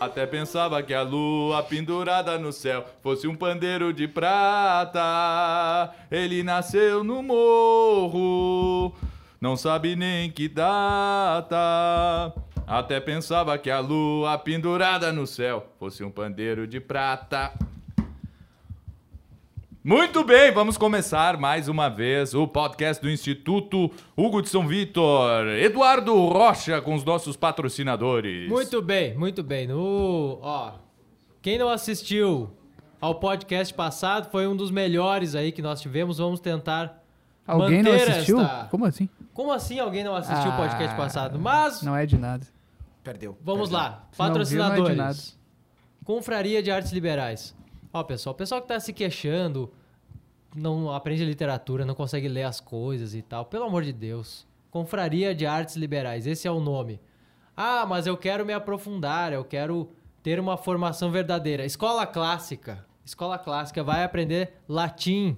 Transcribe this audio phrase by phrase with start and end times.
[0.00, 5.92] Até pensava que a lua pendurada no céu fosse um pandeiro de prata.
[6.08, 8.94] Ele nasceu no morro,
[9.40, 12.32] não sabe nem que data.
[12.64, 17.52] Até pensava que a lua pendurada no céu fosse um pandeiro de prata.
[19.88, 25.46] Muito bem, vamos começar mais uma vez o podcast do Instituto Hugo de São Vitor.
[25.48, 28.50] Eduardo Rocha com os nossos patrocinadores.
[28.50, 29.66] Muito bem, muito bem.
[29.66, 30.72] No, ó,
[31.40, 32.50] quem não assistiu
[33.00, 36.18] ao podcast passado foi um dos melhores aí que nós tivemos.
[36.18, 37.02] Vamos tentar
[37.46, 38.42] Alguém não manter assistiu?
[38.42, 39.08] esta- Como assim?
[39.32, 41.38] Como assim alguém não assistiu o podcast Ah, passado?
[41.38, 42.46] Mas Não é de nada.
[43.02, 43.38] Perdeu.
[43.42, 43.78] vamos Perdeu.
[43.88, 44.96] lá, Se não viu, não é de patrocinadores.
[44.98, 45.18] nada.
[46.04, 47.56] Confraria de Artes Liberais.
[47.90, 49.72] Ó, pessoal, o pessoal que tá se queixando,
[50.54, 53.44] não aprende literatura, não consegue ler as coisas e tal.
[53.44, 54.46] Pelo amor de Deus.
[54.70, 57.00] Confraria de Artes Liberais, esse é o nome.
[57.56, 59.90] Ah, mas eu quero me aprofundar, eu quero
[60.22, 61.64] ter uma formação verdadeira.
[61.64, 62.84] Escola clássica.
[63.04, 65.36] Escola clássica vai aprender latim.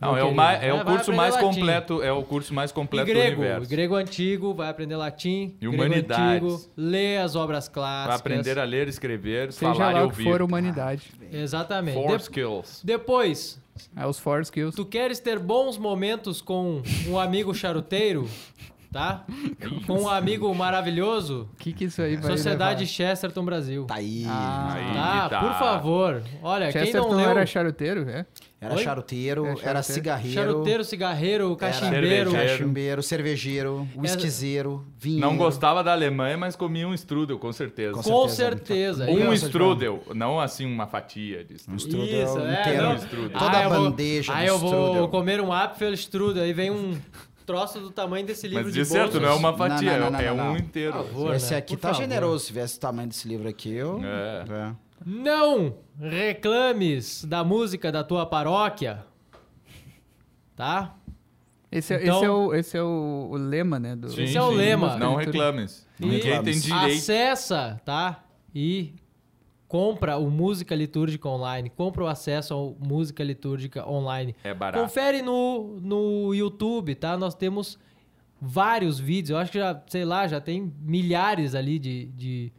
[0.00, 1.46] Não, é o, mais, é Vai- o curso mais latim.
[1.46, 3.70] completo, é o curso mais E completo do grego, universo.
[3.70, 5.56] grego antigo, vai aprender latim.
[5.58, 6.52] E humanidades.
[6.52, 8.08] antigo, lê as obras clássicas.
[8.08, 10.24] Vai aprender a ler, escrever, Seja falar e ouvir.
[10.24, 11.10] que for humanidade.
[11.32, 11.94] Exatamente.
[11.94, 12.82] Four De- skills.
[12.84, 13.58] Depois,
[13.96, 14.74] É os four skills.
[14.74, 18.28] Tu queres ter bons momentos com um amigo charuteiro,
[18.92, 19.24] tá?
[19.86, 21.48] Com um amigo maravilhoso?
[21.52, 22.92] O que, que isso aí vai Sociedade levar?
[22.92, 23.84] Chesterton Brasil.
[23.84, 24.24] Tá aí.
[24.26, 25.40] Ah, Aí Tá, tá.
[25.40, 26.22] por favor.
[26.42, 27.30] Olha, quem Chesterton não leu...
[27.30, 28.24] era charuteiro, é?
[28.58, 28.82] Era Oi?
[28.82, 29.82] charuteiro, É, era charuteiro.
[29.82, 30.34] cigarreiro.
[30.34, 32.06] Charuteiro, cigarreiro, era cachimbeiro.
[32.30, 32.32] cervejeiro.
[32.32, 35.20] Cachimbeiro, cervejeiro, whiskyzeiro, vinho.
[35.20, 37.92] Não gostava da Alemanha, mas comia um strudel, com certeza.
[37.92, 39.04] Com Com certeza.
[39.04, 39.26] certeza.
[39.26, 42.06] Um Um strudel, não assim uma fatia de Um strudel.
[42.06, 42.82] strudel Isso, é, inteiro.
[42.82, 42.94] não.
[42.96, 43.38] strudel.
[43.38, 45.08] Toda Ah, a vou- bandeja Aí do eu vou strudel.
[45.08, 46.96] comer um Apfelstrudel, aí vem um
[47.44, 49.22] troço do tamanho desse livro Mas de de certo, bolsas.
[49.22, 50.56] não é uma fatia, não, não, é não, um não.
[50.56, 50.94] inteiro.
[50.94, 51.34] Por favor.
[51.34, 51.58] Esse né?
[51.58, 52.02] aqui Por tá favor.
[52.02, 52.38] generoso.
[52.40, 54.00] Se tivesse o tamanho desse livro aqui, eu...
[54.02, 54.44] É.
[54.70, 54.72] É.
[55.04, 59.04] Não reclames da música da tua paróquia.
[60.54, 60.94] Tá?
[61.70, 63.94] Esse, é- Então- esse é, o, esse é o, o lema, né?
[63.96, 64.96] Do, Sim, Esse é o sim, lema.
[64.96, 65.86] Não reclames.
[65.98, 66.96] Ninguém tem direito.
[66.96, 68.24] Acessa, tá?
[68.54, 68.94] E
[69.68, 71.68] compra o Música Litúrgica Online.
[71.68, 74.34] Compra o acesso ao Música Litúrgica Online.
[74.44, 74.82] É barato.
[74.82, 77.16] Confere no, no YouTube, tá?
[77.18, 77.78] Nós temos
[78.40, 79.30] vários vídeos.
[79.30, 82.52] Eu acho que já, sei lá, já tem milhares ali de- de-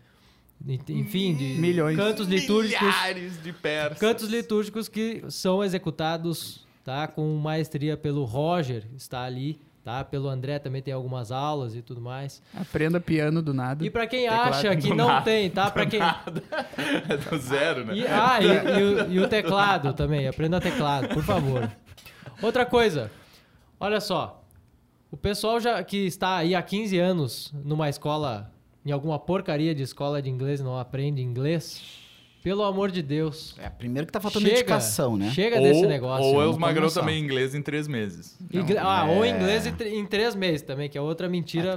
[0.90, 1.95] enfim, de Milhões.
[1.95, 2.81] cantos litúrgicos.
[2.88, 4.00] Milhares de persas.
[4.00, 7.07] Cantos litúrgicos que são executados, tá?
[7.07, 10.03] Com maestria pelo Roger, está ali, tá?
[10.03, 12.41] Pelo André também tem algumas aulas e tudo mais.
[12.56, 13.85] Aprenda piano do nada.
[13.85, 15.72] E pra quem Teclado acha que não nada, tem, tá?
[15.72, 17.95] Pra quem É do zero, né?
[17.95, 18.45] e, ah, e,
[18.79, 21.72] e o, e o teclado também, aprenda teclado, por favor.
[22.41, 23.09] Outra coisa,
[23.79, 24.44] olha só,
[25.09, 28.51] o pessoal já que está aí há 15 anos numa escola,
[28.87, 31.81] em alguma porcaria de escola de inglês, não aprende inglês,
[32.41, 33.55] pelo amor de Deus.
[33.59, 35.29] É, primeiro que tá faltando chega, educação, né?
[35.31, 36.25] Chega ou, desse negócio.
[36.25, 37.01] Ou é os magrão começar.
[37.01, 38.37] também inglês em três meses.
[38.53, 39.15] Ingle- ah, é.
[39.17, 41.75] ou inglês em, tr- em três meses também, que é outra mentira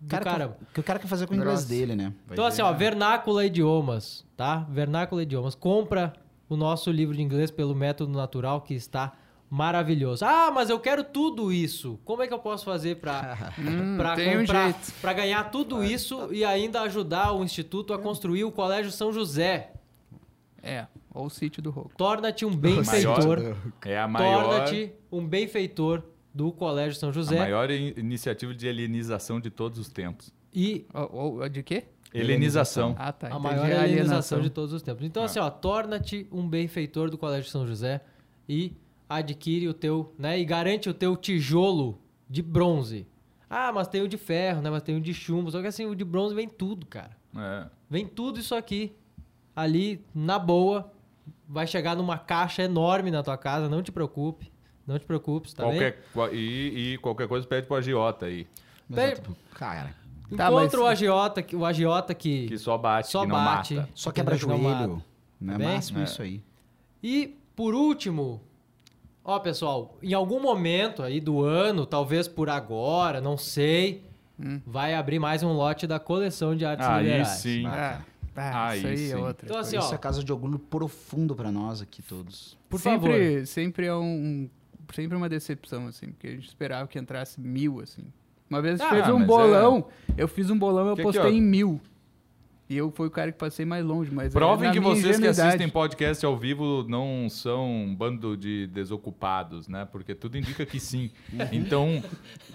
[0.00, 0.56] O do cara caramba.
[0.68, 2.12] que, que o cara quer fazer com o inglês dele, né?
[2.26, 2.48] Vai Então, ver.
[2.48, 4.58] assim, ó, Vernácula Idiomas, tá?
[4.70, 5.54] Vernácula Idiomas.
[5.56, 6.12] Compra
[6.48, 9.12] o nosso livro de inglês pelo método natural, que está
[9.56, 10.24] maravilhoso.
[10.24, 12.00] Ah, mas eu quero tudo isso.
[12.06, 13.96] Como é que eu posso fazer pra, Hum, um
[15.02, 19.72] pra ganhar tudo isso e ainda ajudar o Instituto a construir o Colégio São José?
[20.62, 21.92] É, ou o sítio do Roco.
[21.98, 23.54] Torna-te um benfeitor.
[23.84, 26.02] É a maior, Torna-te um benfeitor
[26.32, 27.38] do Colégio São a José.
[27.38, 30.32] maior in- iniciativa de helenização de todos os tempos.
[30.54, 31.84] E Ou, ou- de quê?
[32.14, 32.94] Helenização.
[32.98, 33.26] Ah, tá.
[33.26, 33.42] a entendi.
[33.42, 35.02] maior alienação de todos os tempos.
[35.02, 35.06] Ah.
[35.06, 38.00] Então, assim, ó, torna-te um benfeitor do Colégio São José
[38.48, 38.72] e
[39.16, 43.06] adquire o teu, né, e garante o teu tijolo de bronze.
[43.48, 45.50] Ah, mas tem o de ferro, né, mas tem o de chumbo.
[45.50, 47.16] Só que assim, o de bronze vem tudo, cara.
[47.36, 47.66] É.
[47.88, 48.92] Vem tudo isso aqui,
[49.54, 50.90] ali, na boa.
[51.48, 54.50] Vai chegar numa caixa enorme na tua casa, não te preocupe.
[54.86, 55.72] Não te preocupes, tá bem?
[55.72, 58.46] Qualquer, qua- e, e qualquer coisa pede pro agiota aí.
[58.90, 59.36] Exato.
[59.54, 59.94] Cara,
[60.36, 62.46] Tá, Encontra mas- o agiota, que- o agiota que...
[62.48, 63.74] Que só bate, Só que não bate.
[63.74, 63.88] mata.
[63.94, 64.62] só quebra não joelho.
[64.62, 65.02] mata.
[65.38, 65.66] Não é Bem?
[65.68, 66.04] máximo É.
[66.04, 66.42] isso aí.
[67.02, 68.40] E por último,
[69.24, 74.02] ó pessoal, em algum momento aí do ano, talvez por agora, não sei,
[74.66, 77.28] vai abrir mais um lote da coleção de artes Aí liberais.
[77.28, 77.64] sim.
[77.66, 78.00] Ah,
[78.34, 79.12] ah, Aí isso aí sim.
[79.12, 79.46] é outra.
[79.46, 82.56] Então assim, isso ó, é causa de orgulho profundo pra nós aqui todos.
[82.68, 83.10] por favor.
[83.12, 84.48] sempre, Sempre é um...
[84.94, 86.08] Sempre uma decepção, assim.
[86.08, 88.02] Porque a gente esperava que entrasse mil, assim.
[88.50, 89.86] Uma vez a gente Ah, fez um mas bolão.
[90.18, 91.28] Eu fiz um bolão, eu Que postei ó.
[91.28, 91.80] em mil.
[92.68, 94.28] E eu fui o cara que passei mais longe, mas...
[94.28, 99.68] é Provem que vocês que assistem podcast ao vivo não são um bando de desocupados,
[99.68, 99.86] né?
[99.90, 101.10] Porque tudo indica que sim.
[101.52, 102.02] Então,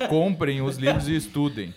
[0.10, 1.74] comprem os livros e estudem.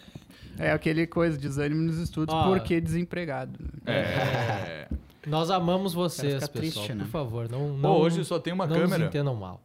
[0.59, 2.45] É aquele coisa, desânimo nos estudos, Ó.
[2.49, 3.59] porque desempregado.
[3.87, 4.89] É.
[5.27, 6.49] Nós amamos vocês, pessoal.
[6.49, 7.05] triste, né?
[7.05, 9.07] Por favor, não, Pô, não hoje só tem uma não câmera.
[9.07, 9.61] entendam mal.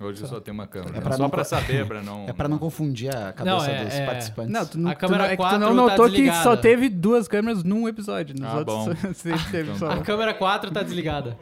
[0.00, 0.98] Hoje só tem uma câmera.
[0.98, 2.26] É pra só não pra co- saber, pra não.
[2.28, 4.06] É pra não confundir a cabeça Não, é- dos é.
[4.06, 4.52] participantes.
[4.52, 7.26] Não, tu não, A câmera é tu 4 não tá notou que só teve duas
[7.26, 8.34] câmeras num episódio.
[8.38, 8.94] Nos Ah, outros bom.
[9.14, 9.90] sempre teve só.
[9.90, 11.36] A câmera 4 tá desligada.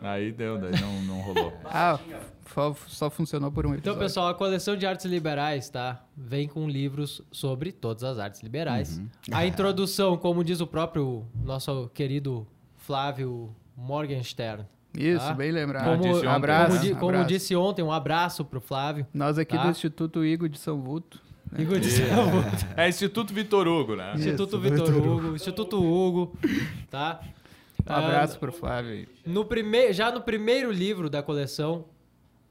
[0.00, 1.52] Aí deu, daí não, não rolou.
[1.64, 1.98] Ah,
[2.54, 4.00] só, só funcionou por um Então, episódio.
[4.00, 6.02] pessoal, a coleção de artes liberais, tá?
[6.16, 9.00] Vem com livros sobre todas as artes liberais.
[9.32, 12.46] A introdução, como diz o próprio nosso querido
[12.76, 14.64] Flávio Morgenstern.
[14.96, 15.34] Isso, tá?
[15.34, 15.84] bem lembrado.
[15.84, 16.28] Como, disse ontem.
[16.28, 17.28] abraço, como, di- como abraço.
[17.28, 19.06] disse ontem, um abraço pro Flávio.
[19.12, 19.64] Nós aqui Tá?
[19.64, 21.20] do Instituto Igor de São Vulto.
[21.58, 21.88] Igor de
[22.76, 24.12] É Instituto Vitor Hugo, né?
[24.16, 26.36] Instituto Vitor Hugo, Instituto Hugo,
[26.90, 27.20] tá?
[27.88, 29.08] Um abraço pro Flávio aí.
[29.24, 29.92] No prime...
[29.94, 31.86] Já no primeiro livro da coleção,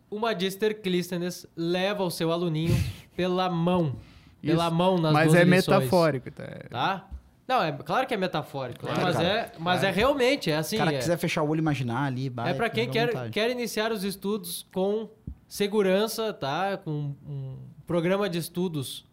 [0.10, 2.76] o Magister Clístenes leva o seu aluninho
[3.16, 3.96] pela mão.
[4.42, 4.76] Pela Isso.
[4.76, 6.46] mão nas Mas 12 é lições, metafórico, tá?
[6.70, 7.08] Tá?
[7.48, 8.82] Não, é claro que é metafórico?
[8.82, 9.28] Claro, mas, cara.
[9.28, 10.76] é, mas é realmente, é assim.
[10.76, 13.08] O cara é, quiser fechar o olho e imaginar ali, vai, é para quem quer,
[13.08, 13.32] vontade.
[13.32, 15.10] quer iniciar os estudos com
[15.48, 16.78] segurança, tá?
[16.78, 19.06] Com um programa de estudos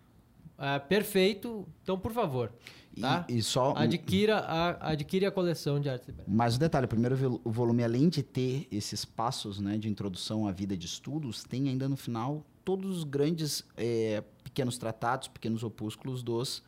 [0.58, 1.66] ah, perfeito.
[1.82, 2.52] Então, por favor,
[2.96, 3.24] E- tá?
[3.28, 6.32] E, só um- Adquira a, adquire a coleção de artes liberais.
[6.32, 9.88] mais um detalhe, o primeiro vol- o volume, além de ter esses passos né, de
[9.88, 15.28] introdução à vida de estudos, tem ainda no final todos os grandes eh, pequenos tratados,
[15.28, 16.62] pequenos opúsculos dos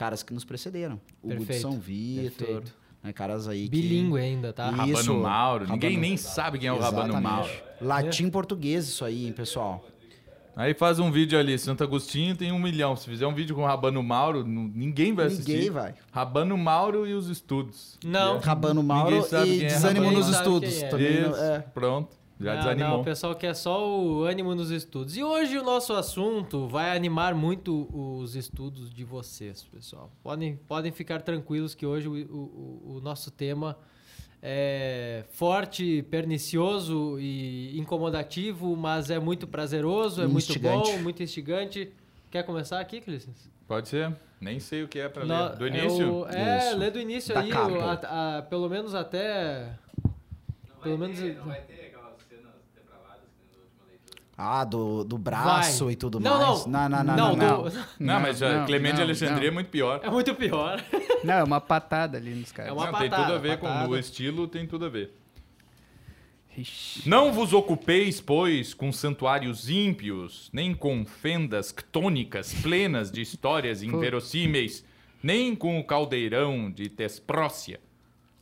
[0.00, 0.98] caras que nos precederam.
[1.22, 2.62] Hugo de Perfeito, São Vitor,
[3.02, 3.68] né, caras aí que...
[3.68, 4.70] Bilíngue ainda, tá?
[4.86, 4.96] Isso.
[5.10, 5.64] Rabano Mauro.
[5.68, 7.30] Ninguém Rabano- nem sabe quem é o Rabano Exatamente.
[7.30, 7.50] Mauro.
[7.82, 9.84] Latim português, isso aí, hein, pessoal.
[10.56, 12.96] Aí faz um vídeo ali, Santo Agostinho tem um milhão.
[12.96, 15.52] Se fizer um vídeo com Rabano Mauro, ninguém vai assistir.
[15.52, 15.94] Ninguém vai.
[16.10, 17.98] Rabano Mauro e os estudos.
[18.02, 18.38] Não.
[18.38, 20.48] Rabano Mauro Ninguém e é desânimo Rabano nos Mauro.
[20.64, 20.74] estudos.
[20.74, 21.58] Ninguém Também, Isso, não- é.
[21.60, 22.16] pronto.
[22.40, 22.90] Já não, desanimou.
[22.92, 25.16] Não, o pessoal quer só o ânimo nos estudos.
[25.16, 30.10] E hoje o nosso assunto vai animar muito os estudos de vocês, pessoal.
[30.22, 33.76] Podem, podem ficar tranquilos que hoje o, o- o nosso tema
[34.42, 40.92] é forte, pernicioso e incomodativo, mas é muito prazeroso, é muito Instigante.
[40.92, 41.92] bom, muito instigante.
[42.30, 43.50] Quer começar aqui, Clístenes?
[43.68, 44.16] Pode ser.
[44.40, 45.56] Nem sei o que é pra Nó- ler.
[45.56, 46.14] Do é início?
[46.22, 49.74] o- É, lê do início Da aí, o- a- a- pelo menos até...
[50.82, 51.18] Pelo menos...
[54.42, 55.92] Ah, do, do braço Vai.
[55.92, 56.66] e tudo Não, mais.
[56.66, 56.88] não.
[56.88, 57.16] Não, não, não.
[57.16, 59.54] Não, não, do- Não, mas não, Clemente de não, Alexandria é não.
[59.54, 60.00] muito pior.
[60.02, 60.82] É muito pior.
[61.22, 62.70] Não, é uma patada ali nos caras.
[62.70, 63.84] É uma Não, tem patada, tudo a ver patada.
[63.86, 65.12] com o estilo, tem tudo a ver.
[66.56, 67.08] Ixi.
[67.08, 74.84] Não vos ocupeis, pois, com santuários ímpios, nem com fendas ctônicas plenas de histórias inverossímeis,
[75.22, 77.78] nem com o caldeirão de Tesprócia,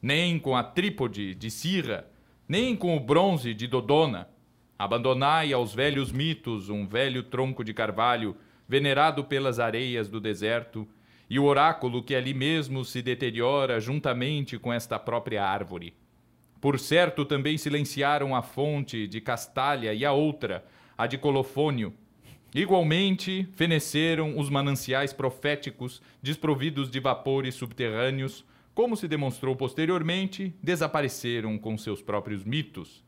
[0.01, 2.07] nem com a trípode de Cirra,
[2.49, 4.29] nem com o bronze de Dodona.
[4.79, 8.37] Abandonai aos velhos mitos um velho tronco de carvalho,
[8.69, 10.87] venerado pelas areias do deserto,
[11.29, 15.95] e o oráculo que ali mesmo se deteriora juntamente com esta própria árvore.
[16.61, 20.65] Por certo, também silenciaram a fonte de Castalha e a outra,
[20.97, 21.93] a de Colofônio.
[22.55, 28.45] Igualmente, feneceram os mananciais proféticos desprovidos de vapores subterrâneos,
[28.75, 33.08] como se demonstrou posteriormente, desapareceram com seus próprios mitos.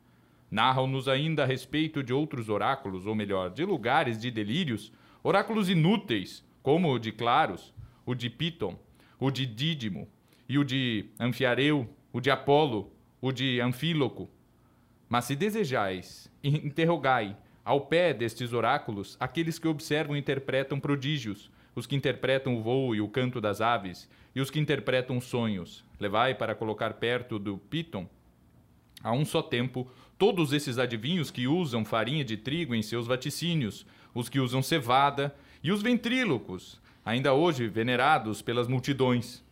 [0.50, 4.92] Narram-nos ainda a respeito de outros oráculos, ou melhor, de lugares de delírios,
[5.22, 7.72] oráculos inúteis, como o de Claros,
[8.04, 8.76] o de Piton,
[9.18, 10.08] o de Dídimo,
[10.48, 14.28] e o de Anfiareu, o de Apolo, o de Anfíloco.
[15.08, 21.50] Mas se desejais, in- interrogai ao pé destes oráculos aqueles que observam e interpretam prodígios,
[21.76, 25.84] os que interpretam o voo e o canto das aves, e os que interpretam sonhos.
[26.00, 28.08] Levai para colocar perto do Piton
[29.02, 33.86] a um só tempo, todos esses adivinhos que usam farinha de trigo em seus vaticínios,
[34.14, 39.42] os que usam cevada e os ventrílocos, ainda hoje venerados pelas multidões,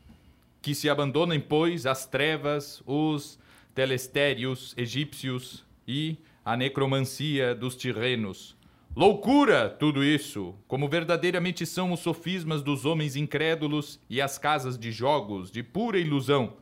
[0.61, 3.39] que se abandonem, pois, às trevas, os
[3.75, 8.57] telestérios egípcios e a necromancia dos tirrenos.
[8.97, 14.91] Loucura tudo isso, como verdadeiramente são os sofismas dos homens incrédulos e as casas de
[14.91, 16.55] jogos de pura ilusão.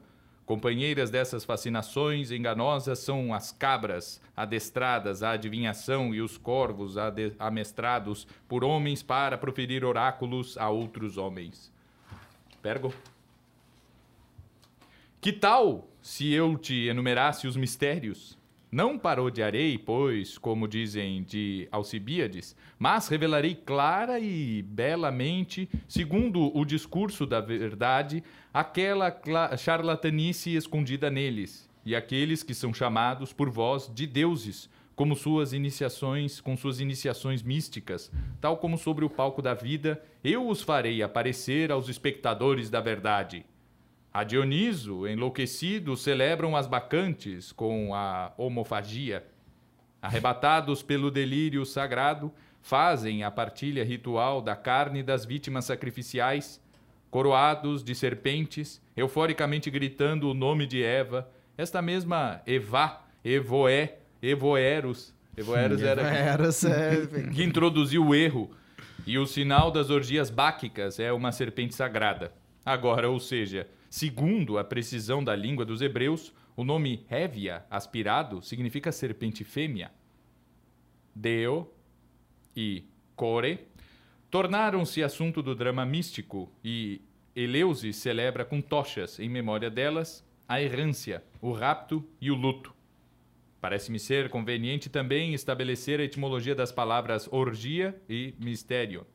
[0.46, 6.94] Companheiras dessas fascinações enganosas são as cabras, adestradas à adivinhação, e os corvos
[7.36, 11.72] amestrados por homens para proferir oráculos a outros homens.
[12.62, 12.94] Pergo?
[15.20, 18.35] Que tal se eu te enumerasse os mistérios?
[18.70, 27.24] Não parodiarei, pois, como dizem de Alcibíades, mas revelarei clara e belamente, segundo o discurso
[27.24, 29.16] da verdade, aquela
[29.56, 36.40] charlatanice escondida neles, e aqueles que são chamados por vós de deuses, como suas iniciações,
[36.40, 41.70] com suas iniciações místicas, tal como sobre o palco da vida, eu os farei aparecer
[41.70, 43.44] aos espectadores da verdade.
[44.16, 49.26] A Dioniso, enlouquecido, celebram as bacantes com a homofagia.
[50.00, 52.32] Arrebatados pelo delírio sagrado,
[52.62, 56.58] fazem a partilha ritual da carne das vítimas sacrificiais,
[57.10, 65.82] coroados de serpentes, euforicamente gritando o nome de Eva, esta mesma Eva, Evoé, Evoeros, Evoeros
[65.82, 66.36] era é,
[67.34, 68.50] que introduziu o erro.
[69.06, 72.32] E o sinal das orgias báquicas é uma serpente sagrada.
[72.64, 78.90] Agora, ou seja, segundo a precisão da língua dos hebreus, o nome Hévia, aspirado, significa
[78.90, 79.90] serpente fêmea.
[81.14, 81.70] Deo
[82.56, 83.60] e Core
[84.30, 87.00] tornaram-se assunto do drama místico e
[87.34, 92.74] Eleusis celebra com tochas, em memória delas, a errância, o rapto e o luto.
[93.60, 99.06] Parece-me ser conveniente também estabelecer a etimologia das palavras orgia e mistério.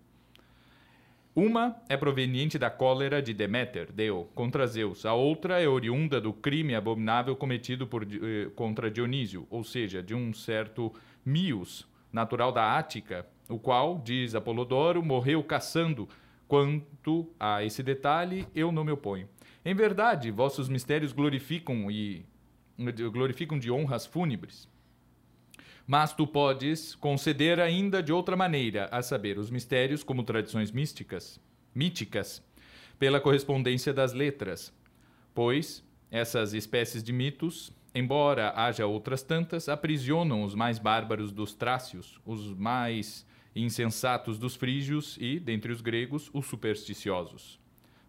[1.33, 5.05] Uma é proveniente da cólera de Deméter, Deu, contra Zeus.
[5.05, 10.13] A outra é oriunda do crime abominável cometido por, eh, contra Dionísio, ou seja, de
[10.13, 10.93] um certo
[11.25, 16.09] Mios, natural da Ática, o qual, diz Apolodoro, morreu caçando.
[16.50, 19.29] Quanto a esse detalhe, eu não me oponho.
[19.63, 22.25] Em verdade, vossos mistérios glorificam e
[23.09, 24.67] glorificam de honras fúnebres.
[25.88, 31.39] Mas tu podes conceder ainda de outra maneira, a saber, os mistérios como tradições místicas,
[31.73, 32.43] míticas,
[33.00, 34.73] pela correspondência das letras,
[35.33, 42.19] pois essas espécies de mitos, embora haja outras tantas, aprisionam os mais bárbaros dos trácios,
[42.25, 47.59] os mais insensatos dos frígios e, dentre os gregos, os supersticiosos.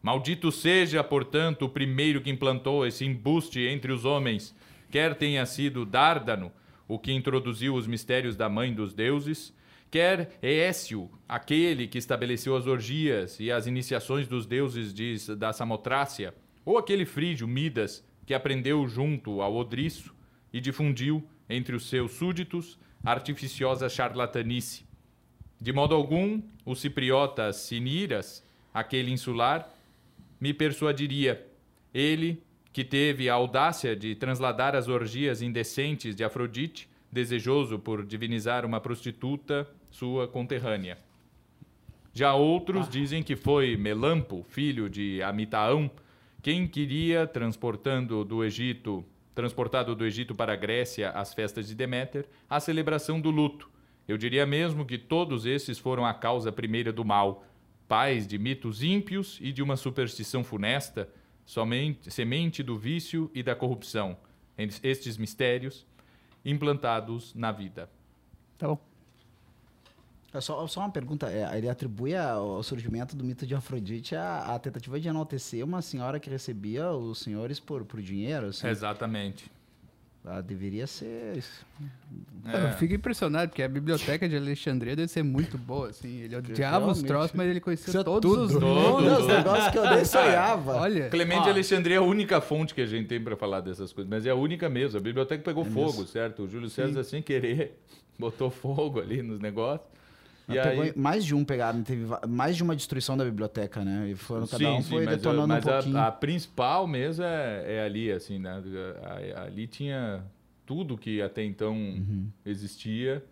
[0.02, 4.55] Maldito seja, portanto, o primeiro que implantou esse embuste entre os homens,
[4.91, 6.52] quer tenha sido Dárdano,
[6.93, 9.55] o que introduziu os mistérios da mãe dos deuses,
[9.91, 16.35] quer Écio, aquele que estabeleceu as orgias e as iniciações dos deuses de, da Samotrácia,
[16.67, 20.15] ou aquele frígio Midas, que aprendeu junto ao Odriço
[20.53, 24.85] e difundiu entre os seus súditos artificiosa charlatanice.
[25.59, 29.67] De modo algum, o cipriota Siniras, aquele insular,
[30.39, 31.43] me persuadiria.
[31.95, 38.64] Ele, que teve a audácia de transladar as orgias indecentes de Afrodite, desejoso por divinizar
[38.64, 40.99] uma prostituta sua conterrânea.
[42.14, 45.91] Já outros dizem que foi Melampo, filho de Amitaão,
[46.43, 52.26] quem queria, transportando do Egito, transportado do Egito para a Grécia às festas de Deméter,
[52.49, 53.71] a celebração do luto.
[54.09, 57.45] Eu diria mesmo que todos esses foram a causa primeira do mal,
[57.87, 61.09] pais de mitos ímpios e de uma superstição funesta,
[61.52, 64.16] somente semente do vício e da corrupção,
[64.82, 65.85] estes mistérios
[66.42, 67.90] implantados na vida.
[68.56, 68.78] Tá bom.
[70.32, 74.16] É Só, só uma pergunta, é, ele atribui a- o surgimento do mito de Afrodite
[74.16, 78.66] à, à tentativa de enaltecer uma senhora que recebia os senhores por, por dinheiro, assim.
[78.66, 79.50] Exatamente.
[80.25, 81.67] Ah, deveria ser isso.
[82.47, 82.73] Eu É.
[82.75, 86.21] fico impressionado, porque a biblioteca de Alexandria deve ser muito boa, assim.
[86.21, 88.43] Ele odiava os troços, mas ele conhecia é todos tudo.
[88.45, 89.11] os nomes.
[89.11, 90.76] Não, os negócios que eu nem sonhava.
[90.76, 91.45] Olha, Clemente Ó.
[91.45, 94.25] de Alexandria é a única fonte que a gente tem para falar dessas coisas, mas
[94.25, 94.97] é a única mesmo.
[94.97, 96.45] A biblioteca pegou fogo, certo?
[96.45, 97.81] O Júlio César, sem querer,
[98.17, 99.91] botou fogo ali nos negócios.
[100.49, 103.85] E Ah, pegou aí, mais de um pegaram, teve mais de uma destruição da biblioteca,
[103.85, 104.11] né?
[104.11, 105.99] E foram, cada sim, um foi mas, a, detonando mas um a- pouquinho.
[105.99, 108.63] a, principal mesmo é, é ali, assim, né?
[109.03, 110.25] A- a- Ali tinha
[110.67, 112.27] tudo que até então Uhum.
[112.45, 113.23] existia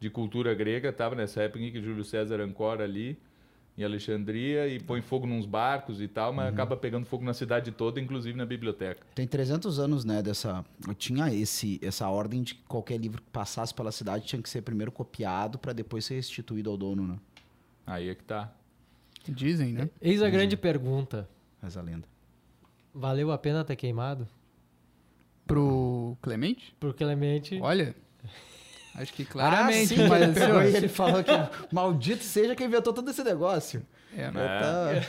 [0.00, 3.16] de cultura grega, estava nessa época em que Júlio César ancora ali
[3.78, 6.36] em Alexandria e põe fogo nos barcos e tal, Uhum.
[6.36, 9.04] mas acaba pegando fogo na cidade toda, inclusive na biblioteca.
[9.14, 10.64] Tem 300 anos, né, dessa...
[10.86, 14.48] Eu tinha esse, essa ordem de que qualquer livro que passasse pela cidade tinha que
[14.48, 17.18] ser primeiro copiado para depois ser restituído ao dono, né?
[17.86, 18.50] Aí é que tá.
[19.28, 19.90] dizem, né?
[20.00, 21.28] Eis a grande pergunta.
[21.62, 22.08] Essa lenda.
[22.94, 24.26] Valeu a pena ter queimado?
[25.46, 26.74] Pro Clemente?
[26.80, 27.58] Por Clemente.
[27.60, 27.94] Olha,
[28.98, 31.30] acho que claramente, ah, sim, mas ele pegou e ele falou que
[31.74, 33.82] maldito seja quem inventou todo esse negócio.
[34.16, 34.30] é, É.
[34.30, 35.06] Tá-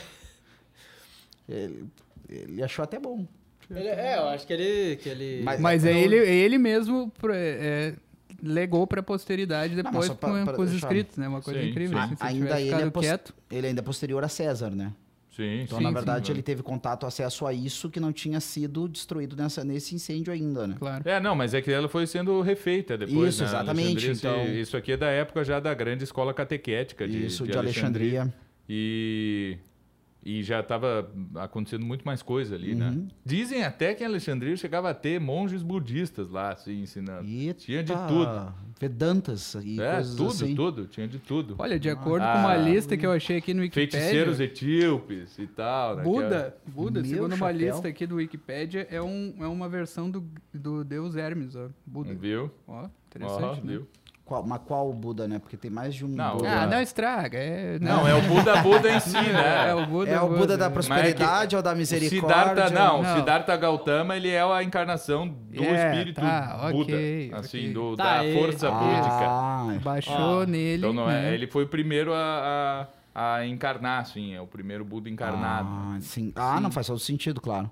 [1.48, 1.86] Ele,
[2.28, 3.26] ele achou até bom.
[3.70, 4.96] Ele- é, eu acho que ele.
[4.96, 7.94] Que ele Mas- Mas é não- ele, é ele mesmo pro- é,
[8.42, 11.26] legou pra posteridade mas depois só pra- com, pra com os escritos, né?
[11.28, 11.98] Uma coisa Sim, incrível.
[11.98, 12.04] sim.
[12.04, 13.34] assim, Ainda ele é quieto.
[13.50, 14.92] Ele ainda é posterior a César, né?
[15.38, 15.94] Sim, Então, Sim, na sim.
[15.94, 20.32] verdade, ele teve contato, acesso a isso que não tinha sido destruído nessa, nesse incêndio
[20.32, 20.74] ainda, né?
[20.76, 21.08] Claro.
[21.08, 23.34] É, não, mas é que ela foi sendo refeita depois.
[23.34, 23.48] Isso, né?
[23.48, 27.46] exatamente, Alexandria, então- Isso aqui é da época já da grande escola catequética de, isso,
[27.46, 28.34] de, Alexandria.
[28.68, 29.56] E,
[30.30, 32.90] e já estava acontecendo muito mais coisa ali, né?
[32.90, 33.08] Uhum.
[33.24, 37.26] Dizem até que em Alexandria chegava a ter monges budistas lá, assim, ensinando.
[37.26, 38.52] Eita, Tinha de tudo.
[38.78, 40.54] Vedantas e é, coisas tudo, assim.
[40.54, 41.56] tudo, tinha de tudo.
[41.58, 42.32] Olha, de acordo Ah.
[42.34, 43.98] com uma lista que eu achei aqui no Wikipedia...
[43.98, 45.96] Feiticeiros etíopes e tal.
[45.96, 47.56] né, Buda, Buda Meu segundo uma chapéu.
[47.56, 51.68] lista aqui do Wikipedia, é, um, é uma versão do, do deus Hermes, ó.
[51.86, 52.14] Buda.
[52.14, 52.50] Viu?
[52.68, 53.72] Ó, Ó, interessante, né?
[53.72, 53.88] viu?
[54.28, 55.38] Qual, mas qual Buda, né?
[55.38, 56.50] Porque tem mais de um Não, Buda.
[56.52, 56.76] Ah, Buda.
[56.76, 57.38] não estraga.
[57.38, 59.74] É, Não, é o Buda Buda em si, É, né?
[59.74, 60.10] o Buda.
[60.10, 60.68] É o Buda da é.
[60.68, 62.20] prosperidade ou da O misericórdia?
[62.54, 63.14] Siddhartha, não, Não.
[63.14, 66.94] o Siddhartha Gautama, ele é a encarnação do É, espírito tá, Buda,
[67.38, 67.72] assim, ok.
[67.72, 69.08] do, Tá, da força búdica.
[69.26, 70.76] Ah, Baixou Ó, nele.
[70.76, 71.34] Então não é, né?
[71.34, 75.68] ele foi o primeiro a, a, a encarnar, assim, é o primeiro Buda encarnado.
[75.70, 76.34] Ah, sim.
[76.36, 77.70] Ah, não faz todo sentido, claro.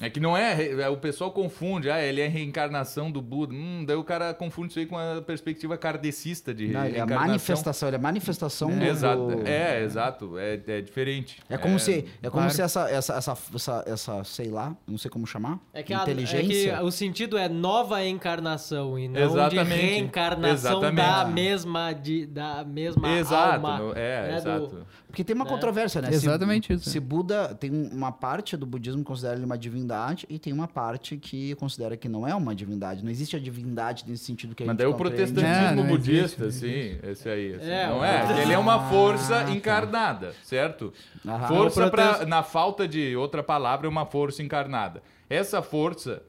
[0.00, 3.52] É que não é, é, o pessoal confunde, ah, ele é reencarnação do Buda.
[3.52, 7.00] Hum, daí o cara confunde isso aí com a perspectiva kardecista de Não, ele é
[7.00, 7.26] a reencarnação.
[7.26, 8.84] manifestação, ele é a manifestação do...
[8.84, 11.38] Exato, é, exato, é, é diferente.
[11.50, 12.50] É como se, é como claro.
[12.50, 15.98] se essa, essa, essa, essa, essa, sei lá, não sei como chamar, É que, a-
[15.98, 16.76] é inteligência.
[16.78, 19.68] que o sentido é nova encarnação e não Exatamente.
[19.68, 21.34] de reencarnação da Exatamente.
[21.34, 23.92] mesma mesma, de, da mesma Exato, alma.
[23.96, 24.86] é, né, do- exato.
[25.08, 25.50] Porque tem uma né?
[25.50, 26.10] controvérsia, né?
[26.12, 26.90] Exatamente se, isso.
[26.90, 30.68] Se Buda tem uma parte do budismo que considera ele uma divindade e tem uma
[30.68, 33.02] parte que considera que não é uma divindade.
[33.02, 36.44] Não existe a divindade nesse sentido que a Mas gente daí o protestantismo não budista,
[36.44, 36.66] existe,
[37.00, 37.54] sim, esse aí.
[37.54, 38.42] assim, É, não é?
[38.42, 39.50] Ele é uma força Ah, tá.
[39.50, 40.92] encarnada, certo?
[41.26, 41.48] Aham.
[41.48, 45.02] Força O pra, na falta de outra palavra, é uma força encarnada.
[45.30, 46.22] Essa força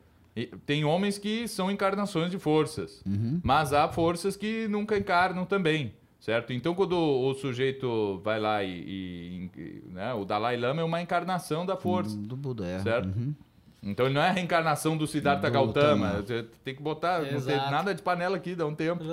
[0.65, 3.41] tem homens que são encarnações de forças, Uhum.
[3.43, 6.53] mas há forças que nunca encarnam também, certo?
[6.53, 10.83] Então quando o, o sujeito vai lá e, e- e, né, o Dalai Lama é
[10.83, 12.17] uma encarnação da força.
[12.17, 12.79] Do Buda, é.
[12.79, 13.05] Certo?
[13.07, 13.33] Uhum.
[13.81, 16.07] Então ele não é a reencarnação do Siddhartha Do Gautama.
[16.11, 16.21] Gautama.
[16.27, 17.71] Você tem que botar, não tem Exato.
[17.71, 19.01] nada de panela aqui, dá um tempo.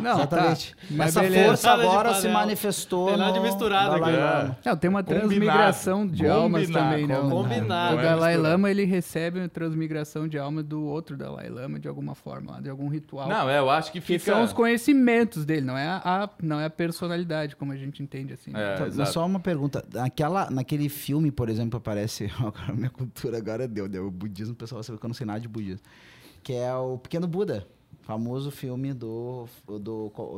[0.00, 0.74] Não, Exatamente.
[0.74, 0.82] Tá.
[0.90, 1.44] Mas Essa beleza.
[1.48, 4.10] força agora se manifestou Tem nada de misturado aqui.
[4.10, 4.58] Lama.
[4.64, 5.28] Não, tem uma Combinado.
[5.28, 7.18] transmigração de almas Combinado, também, né?
[7.18, 7.96] O- combinado.
[7.96, 8.36] O é Dalai.
[8.36, 12.68] Lama, ele recebe uma transmigração de alma do outro Dalai Lama, de alguma forma, de
[12.70, 13.28] algum ritual.
[13.28, 14.32] Não, é, eu acho que que fica...
[14.32, 18.32] são os conhecimentos dele, não é a, não é a personalidade, como a gente entende,
[18.32, 18.50] assim.
[18.50, 18.74] né?
[18.74, 19.12] É, Tá, exato.
[19.12, 19.84] só uma pergunta.
[19.92, 22.30] Naquela, naquele filme, por exemplo, aparece.
[22.54, 24.06] Agora, minha cultura agora deu, deu.
[24.06, 25.80] O budismo, o pessoal vai saber que eu não sei nada de budismo.
[26.42, 27.66] Que é o Pequeno Buda.
[28.02, 29.80] Famoso filme do, do,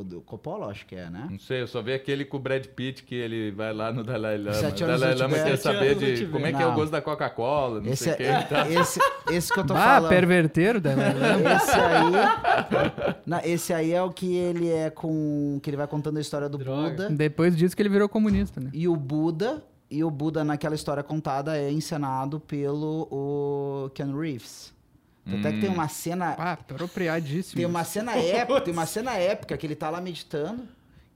[0.03, 1.29] do Coppola, acho que é, né?
[1.31, 4.03] Não sei, eu só vi aquele com o Brad Pitt que ele vai lá no
[4.03, 4.55] Dalai Lama.
[4.55, 7.83] Sete O Dalai Lama quer saber de como é que é o gosto da Coca-Cola,
[7.83, 8.66] não Esse, sei o é, que e tal.
[8.73, 10.09] esse, esse que eu tô Ah, falando.
[10.09, 11.53] perverteiro Dalai Lama.
[11.57, 13.14] Esse aí.
[13.27, 15.61] Não, esse aí é o que ele é com.
[15.62, 16.90] Que ele vai contando a história do Droga.
[16.90, 17.11] Buda.
[17.11, 18.71] Depois disso que ele virou comunista, né?
[18.73, 19.62] E o Buda.
[19.90, 24.72] E o Buda, naquela história contada, é encenado pelo o Ken Reeves.
[25.24, 26.35] Tanto é que tem uma cena.
[26.38, 27.57] Ah, apropriadíssimo.
[27.57, 30.62] Tem uma cena épica, tem uma cena épica que ele tá lá meditando.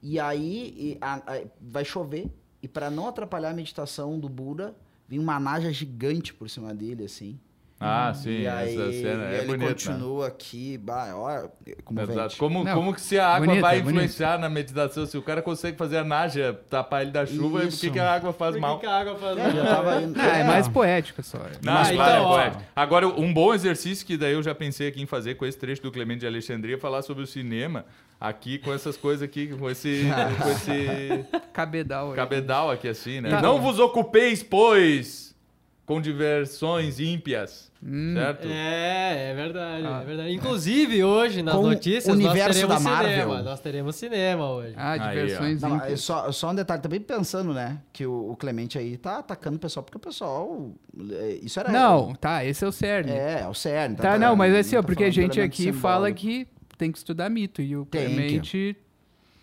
[0.01, 2.27] E aí e a- a- vai chover.
[2.61, 4.75] E pra não atrapalhar a meditação do Buda,
[5.07, 7.39] vem uma naja gigante por cima dele, assim.
[7.85, 9.69] Ah, sim, e aí, essa cena e é ele bonita.
[9.73, 11.51] continua aqui, bah, olha,
[11.83, 12.11] comovente.
[12.13, 12.37] Exato.
[12.37, 15.05] Como, Não, como que se a água bonito, vai é influenciar na meditação?
[15.05, 18.13] Se o cara consegue fazer a nájia tapar ele da chuva, por que, que a
[18.13, 18.79] água faz Por que mal?
[18.79, 19.75] que a água faz É, já mal?
[19.75, 21.39] tava indo- Ah, é mais poética só.
[21.61, 22.63] Não, Mas claro, então, é poético.
[22.75, 25.81] Agora, um bom exercício que daí eu já pensei aqui em fazer com esse trecho
[25.81, 27.85] do Clemente de Alexandria, é falar sobre o cinema
[28.21, 30.03] aqui com essas coisas aqui, com esse,
[30.41, 32.11] com esse Cabedal.
[32.11, 32.15] aí.
[32.15, 33.29] cabedal aqui assim, né?
[33.31, 33.41] Tá.
[33.41, 35.35] Não vos ocupeis, pois,
[35.85, 38.13] com diversões ímpias, Hum.
[38.15, 38.47] certo?
[38.47, 40.01] É, é verdade, Ah.
[40.01, 40.31] é verdade.
[40.33, 43.11] Inclusive, hoje, nas Com o notícias, nós universo teremos da Marvel.
[43.11, 43.41] cinema.
[43.43, 44.73] Nós teremos cinema hoje.
[44.77, 47.79] Ah, Aí, diversões Não, é só, só um detalhe, também pensando, né?
[47.91, 50.71] Que o, o Clemente aí tá atacando o pessoal, porque o pessoal.
[51.11, 51.71] é, Isso era.
[51.71, 53.11] Não, tá, esse é o cerne.
[53.11, 53.95] É, é o CERN.
[53.95, 57.29] Tá, não, mas assim, ó, tá porque a gente aqui fala que tem que estudar
[57.29, 58.75] mito e o Tem que.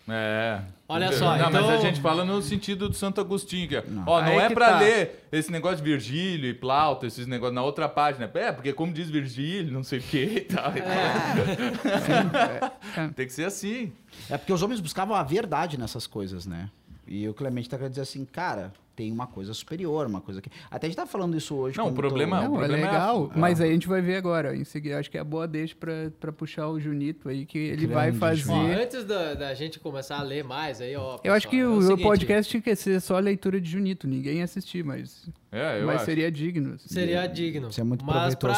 [0.07, 0.59] É.
[0.89, 3.67] Olha só, Não, mas então- a gente fala no sentido do Santo Agostinho.
[3.67, 4.03] Que, é, Não.
[4.05, 4.79] Ó, não é pra tá.
[4.79, 8.29] ler esse negócio de Virgílio e Plauto, esses negócios na outra página.
[8.33, 10.71] É, porque como diz Virgílio, não sei o que e tal.
[10.71, 12.71] É.
[13.15, 13.93] Tem que ser assim.
[14.29, 16.69] É porque os homens buscavam a verdade nessas coisas, né?
[17.07, 20.49] E o Clemente tá querendo dizer assim, cara, tem uma coisa superior, uma coisa que.
[20.69, 21.77] Até a gente tá falando isso hoje.
[21.77, 23.39] Não, o problema- tô- o Não, é problema é a- legal, é.
[23.39, 24.55] mas aí a gente vai ver agora.
[24.55, 27.57] Em seguida, acho que é a boa deixa pra, pra puxar o Junito aí, que
[27.57, 28.51] ele vai Grande fazer.
[28.51, 31.19] Ó, antes da, da gente começar a ler mais aí, ó.
[31.23, 34.07] Eu acho que pessoal, é o, seguinte, podcast tinha que ser só leitura de Junito,
[34.07, 36.05] ninguém ia assistir, mas, É, eu mas acho.
[36.05, 36.75] seria digno.
[36.75, 36.87] assim.
[36.87, 37.67] Seria digno.
[37.67, 38.57] Isso é muito Mas outras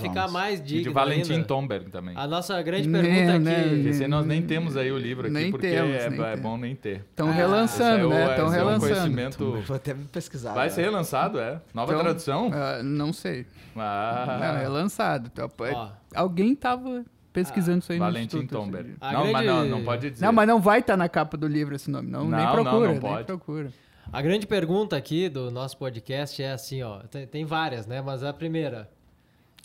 [0.00, 2.14] ficar mais E digno de Valentim ainda, Tomberg também.
[2.14, 3.74] a nossa grande Né, pergunta né, aqui...
[3.76, 3.88] né.
[3.90, 6.58] Esse nós nem temos aí o livro aqui, Nem porque temos, é, nem é bom
[6.58, 6.96] nem ter.
[7.10, 8.30] Estão Ah, relançando, é né?
[8.30, 8.80] Estão é um relançando.
[8.92, 9.62] conhecimento...
[9.66, 10.52] Vou até pesquisar.
[10.52, 11.62] Vai ser relançado, é?
[11.72, 12.50] Nova Então, tradução?
[12.52, 13.46] ah, não sei.
[13.74, 15.30] Ah, Não, é lançado.
[15.32, 18.54] Então, Ó, Alguém tava pesquisando isso aí no Valentim instituto.
[18.54, 18.94] esse Tomberg.
[19.00, 20.24] Não, mas grande- não, não pode dizer.
[20.24, 22.10] Não, mas não vai estar na capa do livro esse nome.
[22.10, 23.24] Não, nem Não, não, procura, não nem pode.
[23.24, 23.70] procura.
[24.12, 27.00] A grande pergunta aqui do nosso podcast é assim, ó.
[27.10, 28.00] Tem, tem várias, né?
[28.00, 28.88] Mas a primeira.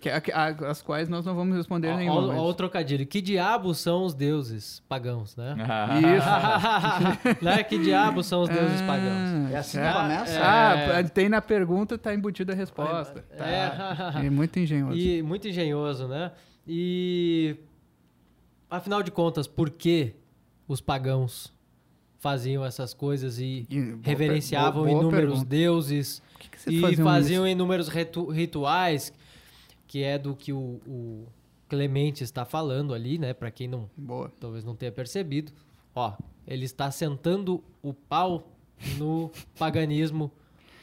[0.02, 2.34] Que, a- que- a- as quais nós não vamos responder Ó, nenhuma.
[2.42, 3.06] ó o trocadilho.
[3.06, 5.56] Que diabos são os deuses pagãos, né?
[6.16, 7.44] Isso.
[7.44, 7.64] né?
[7.64, 9.52] Que diabos são os deuses pagãos?
[9.52, 10.40] É assim que Ah, começa?
[10.42, 13.26] Ah, tem na pergunta, tá embutida a resposta.
[13.38, 13.46] Tá.
[13.46, 14.26] É.
[14.28, 14.98] É muito engenhoso.
[14.98, 16.32] E muito engenhoso, né?
[16.66, 17.58] E
[18.70, 20.16] afinal de contas, por que
[20.66, 21.52] os pagãos
[22.20, 25.50] faziam essas coisas e E reverenciavam boa- boa inúmeros pergunta.
[25.50, 27.52] deuses que que e faziam isso?
[27.52, 29.14] inúmeros ritu- rituais,
[29.88, 31.28] que é do que o, o
[31.68, 33.34] Clemente está falando ali, né?
[33.34, 34.32] Para quem não Boa.
[34.40, 35.52] talvez não tenha percebido,
[35.96, 36.14] ó,
[36.48, 38.52] ele está sentando o pau
[38.98, 40.32] no paganismo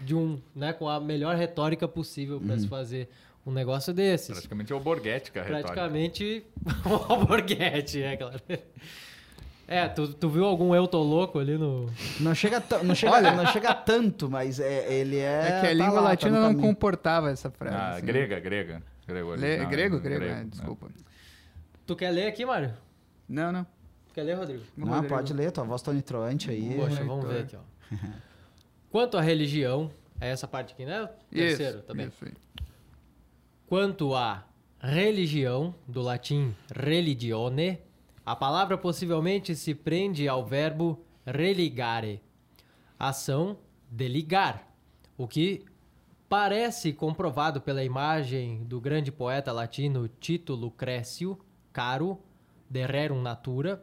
[0.00, 2.58] de um, né, com a melhor retórica possível para Uhum.
[2.60, 3.08] se fazer
[3.44, 4.28] um negócio desses.
[4.30, 5.72] Praticamente é o Borghetti, a retórica.
[5.72, 6.44] Praticamente
[6.84, 8.40] o alborguete, é claro.
[9.68, 11.90] É, tu, tu viu algum eu tô louco ali no.
[12.20, 15.40] Não chega, não chega, não chega tanto, mas é, ele é.
[15.42, 16.62] É que a tá língua lá, tá latina no não caminho.
[16.68, 17.76] comportava essa frase.
[17.76, 18.06] Ah, assim.
[18.06, 18.82] grega, grega.
[19.08, 20.02] Grego, Le- original, grego, né?
[20.02, 20.46] grego, é, né?
[20.48, 20.88] desculpa.
[21.84, 22.74] Tu quer ler aqui, Mário?
[23.28, 23.66] Não, não.
[24.14, 24.62] Quer ler, Rodrigo?
[24.76, 25.14] Não, Rodrigo.
[25.14, 26.74] pode ler, tua voz tá nitroante aí.
[26.76, 27.96] Poxa, vamos ver aqui, ó.
[28.90, 31.08] Quanto à religião, é essa parte aqui, né?
[31.30, 32.06] Terceiro, isso, também.
[32.06, 32.32] Isso aí.
[33.66, 34.44] Quanto à
[34.80, 37.78] religião, do latim religione,
[38.26, 42.20] a palavra possivelmente se prende ao verbo religare,
[42.98, 43.56] ação
[43.88, 44.74] de ligar,
[45.16, 45.64] o que
[46.28, 51.38] parece comprovado pela imagem do grande poeta latino Tito Lucrécio,
[51.72, 52.18] caro,
[52.68, 53.80] de rerum natura,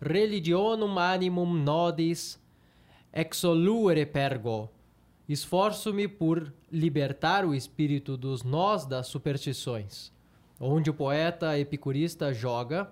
[0.00, 2.42] religionum animum nodis
[3.12, 4.70] exolure pergo,
[5.28, 10.12] Esforço-me por libertar o espírito dos nós das superstições,
[10.60, 12.88] onde o poeta epicurista joga,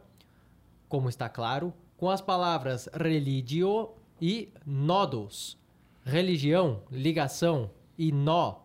[0.94, 3.90] como está claro, com as palavras religio
[4.22, 5.58] e nodos.
[6.04, 8.60] Religião, ligação e nó,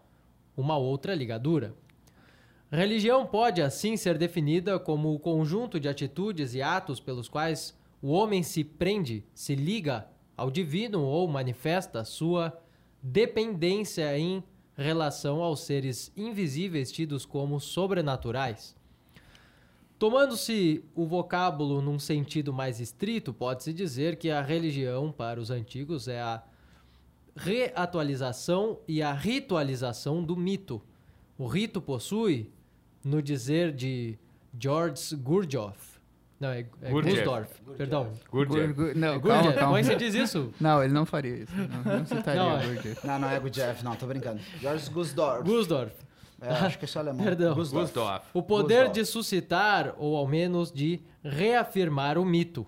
[0.56, 1.74] uma outra ligadura.
[2.72, 8.12] Religião pode assim ser definida como o conjunto de atitudes e atos pelos quais o
[8.12, 12.62] homem se prende, se liga ao divino ou manifesta sua
[13.02, 14.44] dependência em
[14.76, 18.78] relação aos seres invisíveis tidos como sobrenaturais.
[20.00, 26.08] Tomando-se o vocábulo num sentido mais estrito, pode-se dizer que a religião para os antigos
[26.08, 26.42] é a
[27.36, 30.82] reatualização e a ritualização do mito.
[31.38, 32.50] O rito possui,
[33.04, 34.18] no dizer de
[34.58, 35.90] George Gurdjieff,
[36.40, 37.62] não, é, é Gurdjieff.
[37.78, 38.14] Perdão.
[38.32, 38.74] Gurdjieff.
[38.74, 39.78] Gur- gur- Não, É calma, Gurdjieff, calma.
[39.80, 40.54] que você diz isso?
[40.62, 41.52] Não, ele não faria isso.
[41.54, 43.08] Não, não citaria Não, é- Gurdjieff.
[43.08, 44.40] Não, não é Jeff, não, tô brincando.
[44.62, 45.44] George Gusdorf.
[45.44, 45.94] Gusdorf.
[46.42, 47.24] É, acho que é só alemão.
[47.24, 47.54] Perdão.
[47.56, 47.94] Gusdorf.
[47.94, 48.26] Gustave.
[48.34, 49.00] O poder Gusdorf.
[49.00, 52.66] de suscitar, ou ao menos de reafirmar o mito.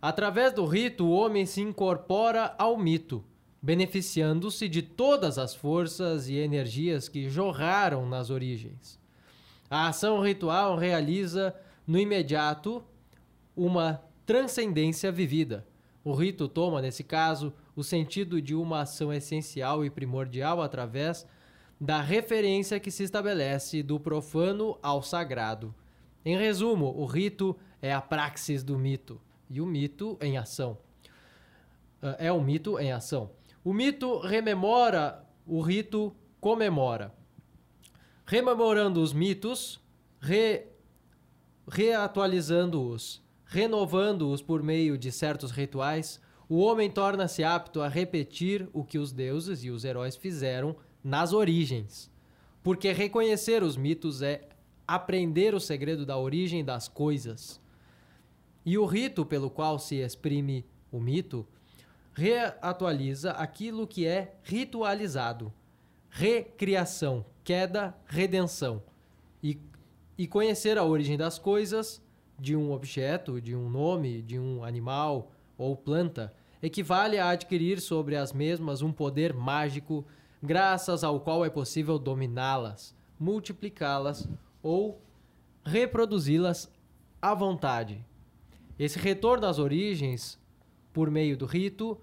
[0.00, 3.24] Através do rito, o homem se incorpora ao mito,
[3.62, 8.98] beneficiando-se de todas as forças e energias que jorraram nas origens.
[9.70, 11.54] A ação ritual realiza,
[11.86, 12.84] no imediato,
[13.56, 15.66] uma transcendência vivida.
[16.04, 21.26] O rito toma, nesse caso, o sentido de uma ação essencial e primordial através
[21.80, 25.74] da referência que se estabelece do profano ao sagrado.
[26.24, 30.78] Em resumo, o rito é a praxis do mito e o mito em ação.
[32.00, 33.30] Ah, É o mito em ação.
[33.62, 37.12] O mito rememora, o rito comemora.
[38.26, 39.80] Rememorando os mitos,
[40.20, 40.66] re-
[41.68, 48.98] reatualizando-os, renovando-os por meio de certos rituais, o homem torna-se apto a repetir o que
[48.98, 52.10] os deuses e os heróis fizeram nas origens.
[52.62, 54.48] Porque reconhecer os mitos é
[54.88, 57.60] aprender o segredo da origem das coisas.
[58.64, 61.46] E o rito pelo qual se exprime o mito
[62.14, 65.52] reatualiza aquilo que é ritualizado.
[66.08, 68.82] Recriação, queda, redenção.
[69.42, 69.58] E,
[70.16, 72.00] e conhecer a origem das coisas,
[72.38, 78.16] de um objeto, de um nome, de um animal ou planta, equivale a adquirir sobre
[78.16, 80.06] as mesmas um poder mágico,
[80.44, 84.28] graças ao qual é possível dominá-las, multiplicá-las
[84.62, 85.00] ou
[85.64, 86.70] reproduzi-las
[87.20, 88.04] à vontade.
[88.78, 90.38] Esse retorno às origens,
[90.92, 91.98] por meio do rito,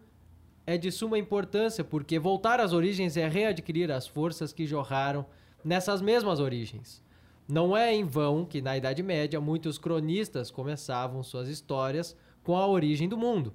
[0.66, 5.26] é de suma importância, porque voltar às origens é readquirir as forças que jorraram
[5.64, 7.04] nessas mesmas origens.
[7.48, 12.66] Não é em vão que, na Idade Média, muitos cronistas começavam suas histórias com a
[12.66, 13.54] origem do mundo.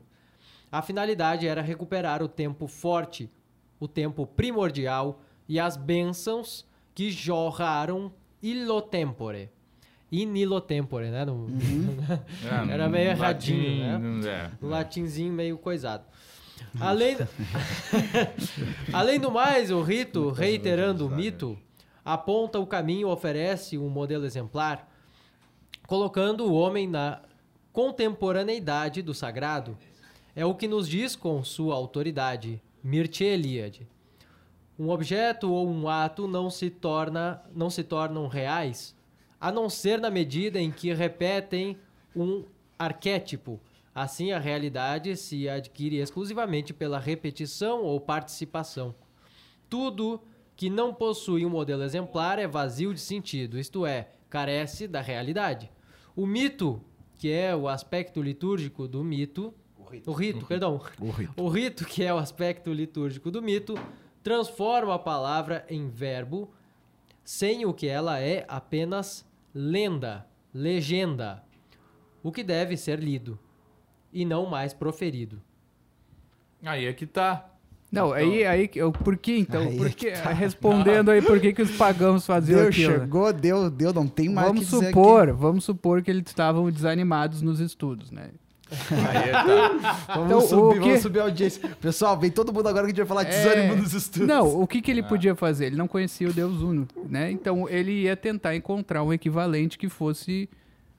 [0.71, 3.31] A finalidade era recuperar o tempo forte,
[3.81, 8.13] o tempo primordial e as bênçãos que jorraram
[8.43, 9.51] illo tempore.
[10.11, 11.25] In illo tempore, né?
[11.25, 11.49] No-
[12.69, 14.29] É, Era meio erradinho, né?
[14.29, 14.51] É.
[14.61, 16.05] no latinzinho meio coisado.
[16.81, 17.17] Além,
[18.93, 21.59] Além do mais, o rito, reiterando o mito,
[22.05, 24.89] aponta o caminho, oferece um modelo exemplar,
[25.87, 27.21] colocando o homem na
[27.73, 29.77] contemporaneidade do sagrado.
[30.35, 33.85] É o que nos diz com sua autoridade, Mircea Eliade.
[34.79, 38.95] Um objeto ou um ato não se torna não se tornam reais,
[39.41, 41.77] a não ser na medida em que repetem
[42.15, 42.45] um
[42.79, 43.59] arquétipo.
[43.93, 48.95] Assim, a realidade se adquire exclusivamente pela repetição ou participação.
[49.69, 50.23] Tudo
[50.55, 55.73] que não possui um modelo exemplar é vazio de sentido, isto é, carece da realidade.
[56.15, 56.81] O mito,
[57.19, 59.53] que é o aspecto litúrgico do mito,
[60.07, 61.33] o rito, perdão, O rito.
[61.43, 63.75] o rito, que é o aspecto litúrgico do mito,
[64.23, 66.51] transforma a palavra em verbo,
[67.25, 71.43] sem o que ela é apenas lenda, legenda,
[72.23, 73.39] o que deve ser lido
[74.13, 75.41] e não mais proferido.
[76.63, 77.51] Aí é que tá.
[77.93, 79.63] Não, aí, aí, que- eu- por que então?
[79.63, 80.33] Aí Por é que, tá.
[80.33, 82.93] respondendo aí por que, que os pagãos faziam Deus aquilo.
[82.95, 82.99] né?
[83.01, 86.69] chegou, deu, deu, não tem mais Vamos que dizer supor, vamos supor que eles estavam
[86.71, 88.31] desanimados nos estudos, né?
[88.91, 89.93] Aí é tá.
[90.17, 91.69] Vamos, Então, o subir, que- vamos subir a audiência.
[91.81, 94.27] Pessoal, vem todo mundo agora que a gente vai falar de É, desânimo nos estudos.
[94.29, 95.05] Não, o que, que ele Ah.
[95.05, 95.67] podia fazer?
[95.67, 97.31] Ele não conhecia o Deus Uno, né?
[97.31, 100.49] Então ele ia tentar encontrar um equivalente que fosse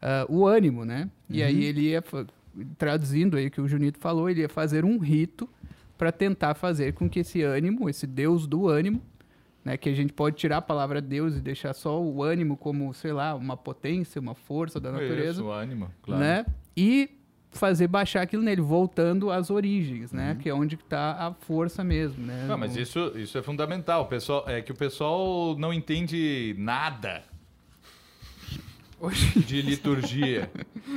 [0.01, 1.10] ah, o ânimo, né?
[1.30, 1.47] E Uhum.
[1.47, 2.03] aí ele ia,
[2.77, 5.47] traduzindo aí o que o Junito falou, ele ia fazer um rito
[5.97, 9.01] para tentar fazer com que esse ânimo, esse Deus do ânimo,
[9.65, 9.75] né?
[9.75, 13.12] Que a gente pode tirar a palavra Deus e deixar só o ânimo como, sei
[13.12, 16.21] lá, uma potência, uma força da natureza Isso, o ânimo, claro.
[16.21, 16.45] né?
[16.75, 17.10] E
[17.51, 20.31] fazer baixar aquilo nele, voltando às origens, né?
[20.31, 20.38] Uhum.
[20.38, 22.45] Que é onde está a força mesmo, né?
[22.47, 24.03] Não, mas isso, isso é fundamental.
[24.03, 27.23] O pessoal, é que o pessoal não entende nada
[29.36, 30.49] de liturgia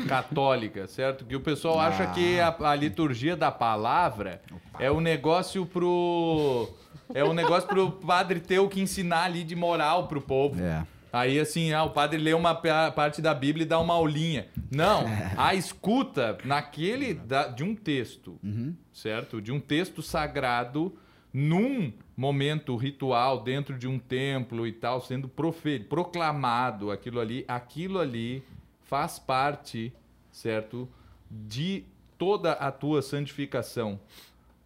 [0.09, 1.25] católica, certo?
[1.25, 4.41] Que o pessoal acha que a, a liturgia da palavra
[4.79, 6.69] é um negócio pro
[7.13, 10.63] é um negócio pro padre ter o que ensinar ali de moral pro povo.
[10.63, 10.87] É.
[11.13, 14.47] Aí assim, ah, o padre lê uma pa- parte da Bíblia e dá uma aulinha.
[14.71, 15.05] Não,
[15.37, 18.75] a escuta naquele da- de um texto, Uhum.
[18.93, 19.41] certo?
[19.41, 20.95] De um texto sagrado
[21.33, 27.99] num momento ritual dentro de um templo e tal, sendo profe- proclamado aquilo ali, aquilo
[27.99, 28.43] ali
[28.83, 29.93] faz parte,
[30.31, 30.89] certo?
[31.31, 31.85] De
[32.19, 33.99] toda a tua santificação.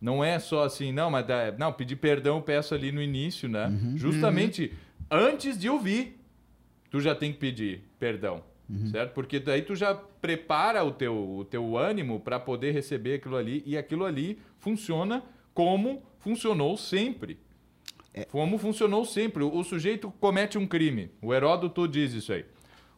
[0.01, 1.25] Não é só assim, não, mas
[1.59, 3.71] não, pedir perdão eu peço ali no início, né?
[3.97, 4.73] Justamente
[5.11, 6.19] antes de ouvir,
[6.95, 8.45] tu já tem que pedir perdão,
[8.93, 9.15] certo?
[9.15, 13.65] Porque daí tu já prepara o teu, o teu ânimo para poder receber aquilo ali
[13.67, 15.21] e aquilo ali funciona
[15.53, 17.37] como funcionou sempre.
[18.31, 19.43] Como funcionou sempre.
[19.43, 21.11] O, o sujeito comete um crime.
[21.21, 22.45] O Heródoto diz isso aí.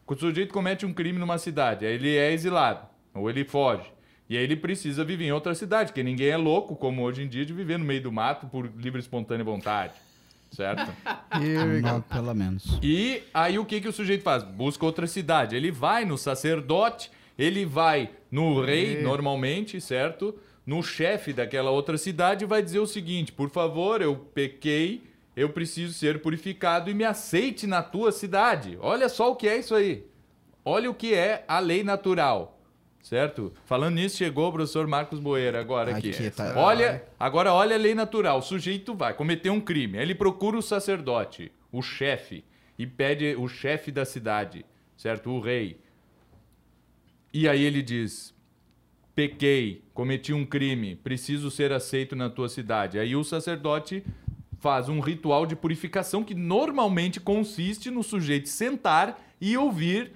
[0.07, 3.91] O sujeito comete um crime numa cidade, aí ele é exilado, ou ele foge.
[4.29, 7.29] E aí ele precisa viver em outra cidade, porque ninguém é louco, como hoje em
[7.29, 9.95] dia, de viver no meio do mato por livre e espontânea vontade.
[10.51, 10.91] Certo?
[11.83, 12.79] Não, pelo menos.
[12.83, 14.43] E aí o que, que o sujeito faz?
[14.43, 15.57] Busca outra cidade.
[15.57, 20.35] Ele vai no sacerdote, ele vai no rei, normalmente, certo?
[20.65, 25.03] No chefe daquela outra cidade e vai dizer o seguinte: por favor, eu pequei,
[25.37, 28.79] eu preciso ser purificado e me aceite na tua cidade.
[28.81, 30.05] Olha só o que é isso aí.
[30.65, 32.56] Olha o que é a lei natural.
[33.07, 33.53] Certo?
[33.65, 36.11] Falando nisso, chegou o professor Marcos Boeira agora aqui.
[36.11, 36.55] Aqui, tá.
[36.57, 38.41] Olha, agora olha a lei natural.
[38.41, 39.97] O sujeito vai cometer um crime.
[39.97, 42.43] Aí ele procura o sacerdote, o chefe,
[42.77, 44.67] e pede o chefe da cidade,
[44.97, 45.31] certo?
[45.31, 45.79] O rei.
[47.33, 48.35] E aí ele diz:
[49.15, 52.99] pequei, cometi um crime, preciso ser aceito na tua cidade.
[52.99, 54.03] Aí o sacerdote
[54.59, 60.11] faz um ritual de purificação que normalmente consiste no sujeito sentar e ouvir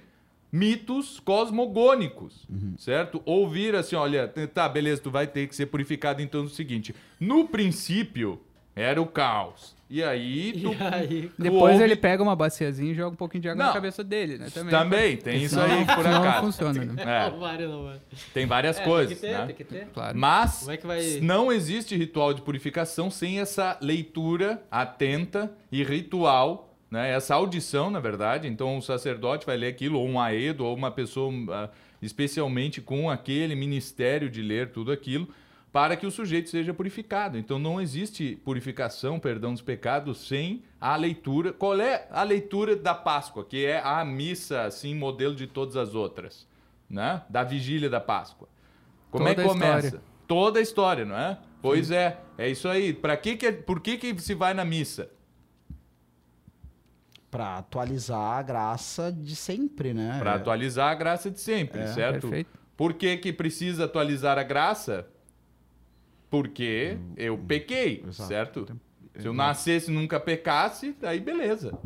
[0.51, 2.45] mitos cosmogônicos,
[2.77, 3.21] certo?
[3.25, 6.93] Ouvir assim, olha, tá, beleza, tu vai ter que ser purificado então é o seguinte,
[7.19, 8.41] no princípio
[8.75, 9.75] era o caos.
[9.89, 13.17] E aí tu E aí, tu Depois ouve- ele pega uma baciazinha e joga um
[13.17, 13.67] pouquinho de água Não.
[13.67, 14.47] na cabeça dele, né?
[14.49, 14.71] Também.
[14.71, 16.45] também tem isso aí por Senão não acaso.
[16.45, 17.03] funciona, né?
[17.03, 17.99] É,
[18.33, 19.45] tem várias É, coisas, tem que ter, né?
[19.47, 19.87] tem que ter.
[19.93, 20.17] Claro.
[20.17, 25.83] Mas Como é que vai- não existe ritual de purificação sem essa leitura atenta e
[25.83, 27.11] ritual, né?
[27.11, 28.49] Essa audição, na verdade.
[28.49, 31.69] Então o sacerdote vai ler aquilo, ou um aedo, ou uma pessoa ah,
[32.01, 35.29] especialmente com aquele ministério de ler tudo aquilo,
[35.71, 37.37] para que o sujeito seja purificado.
[37.37, 41.53] Então não existe purificação, perdão dos pecados, sem a leitura.
[41.53, 45.95] Qual é a leitura da Páscoa, que é a missa, assim, modelo de todas as
[45.95, 46.45] outras,
[46.89, 47.21] né?
[47.29, 48.49] Da vigília da Páscoa.
[49.09, 49.87] Como é Toda que a começa?
[49.87, 50.05] história.
[50.27, 51.37] Toda a história, não é?
[51.61, 52.93] Pois é, é isso aí.
[52.93, 55.09] Para que que, por que que se vai na missa?
[57.31, 60.17] Pra atualizar a graça de sempre, né?
[60.19, 62.27] Para atualizar a graça de sempre, É, certo?
[62.27, 62.59] perfeito.
[62.75, 65.07] Por que que precisa atualizar a graça?
[66.29, 68.27] Porque eu pequei, Exato.
[68.27, 68.79] certo?
[69.17, 71.77] Se eu nascesse e nunca pecasse, aí beleza.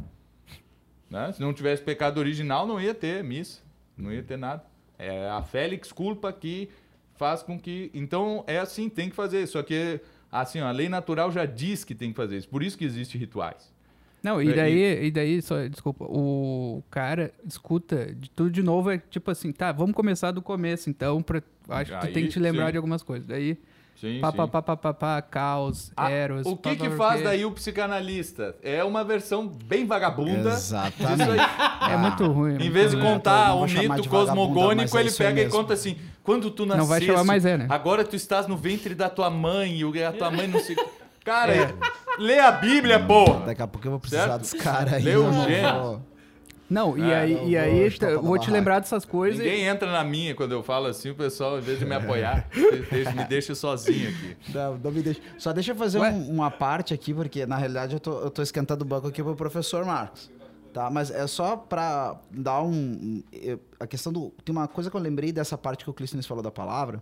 [1.10, 1.32] Né?
[1.32, 3.62] Se não tivesse pecado original, não ia ter missa.
[3.98, 4.64] Não ia ter nada.
[4.98, 6.70] É a Félix culpa que
[7.16, 7.90] faz com que.
[7.94, 9.46] Então é assim, tem que fazer.
[9.48, 10.00] Só que
[10.32, 12.50] assim, ó, a lei natural já diz que tem que fazer isso.
[12.50, 13.74] Por isso que existem rituais.
[14.26, 18.90] Não, e É, daí, e daí, só, desculpa, o cara escuta de tudo de novo,
[18.90, 22.24] é tipo assim, tá, vamos começar do começo, então, pra, acho que tu Aí, tem
[22.24, 22.72] que te lembrar sim.
[22.72, 23.28] de algumas coisas.
[23.28, 23.56] Daí,
[24.02, 24.38] Sim, pá, sim.
[24.38, 26.46] pá, pá, pá, pá, pá, caos, Ah, eros...
[26.46, 27.24] o que pá, que pá, faz quê.
[27.28, 28.56] daí o psicanalista?
[28.62, 30.50] É uma versão bem vagabunda.
[30.50, 31.18] Exatamente.
[31.20, 31.92] Disso aí.
[31.94, 32.52] É muito ruim.
[32.52, 35.44] é Em muito vez de contar o chamar mito cosmogônico, é ele aí pega e
[35.46, 35.58] mesmo.
[35.60, 37.68] conta assim: quando tu nasceste, Não vai chamar mais é, né?
[37.70, 40.76] agora tu estás no ventre da tua mãe e a tua mãe não se.
[41.26, 41.76] Cara,
[42.20, 43.48] lê a Bíblia, porra!
[43.48, 44.42] Daqui a pouco eu vou precisar Certo?
[44.42, 45.04] dos caras aí.
[45.04, 45.72] Lê o eu não Gênesis.
[45.82, 46.02] vou-
[46.70, 49.38] Não, e Ah, aí, não e vou aí chutar tá, vou te lembrar dessas coisas.
[49.40, 52.48] Ninguém entra na minha quando eu falo assim, o pessoal, em vez de me apoiar,
[53.16, 54.38] me deixa, sozinho aqui.
[54.54, 55.22] Não, não me deixa.
[55.38, 58.42] Só deixa eu fazer um- uma parte aqui, porque na realidade eu tô, eu tô
[58.42, 60.32] esquentando o banco aqui pro professor Marcos.
[60.74, 60.90] Tá?
[60.90, 62.70] Mas é só pra dar um.
[62.72, 64.32] um- eu- A questão do.
[64.44, 67.02] Tem uma coisa que eu lembrei dessa parte que o Clístenes falou da palavra,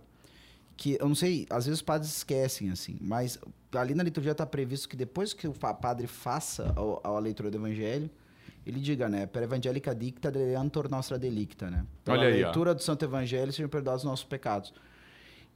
[0.76, 3.38] que eu não sei, às vezes os padres esquecem, assim, mas
[3.72, 7.56] ali na liturgia está previsto que depois que o padre faça a, a leitura do
[7.58, 8.10] evangelho,
[8.66, 11.84] ele diga, né, per evangelica dicta deleantor nostra delicta, né?
[12.04, 12.46] Pela Olha aí, ó.
[12.46, 14.72] leitura do Santo Evangelho sejam perdoados os nossos pecados.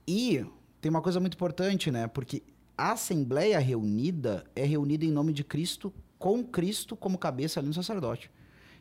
[0.06, 0.44] E
[0.80, 2.06] tem uma coisa muito importante, né?
[2.06, 2.42] Porque
[2.76, 7.74] a Assembleia reunida é reunida em nome de Cristo, com Cristo como cabeça ali no
[7.74, 8.30] sacerdote.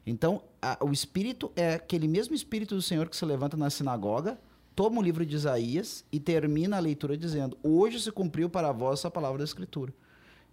[0.05, 4.37] Então, a- o Espírito é aquele mesmo Espírito do Senhor que se levanta na sinagoga,
[4.77, 8.99] toma o livro de Isaías e termina a leitura dizendo: Hoje se cumpriu para vós
[8.99, 9.91] essa palavra da Escritura.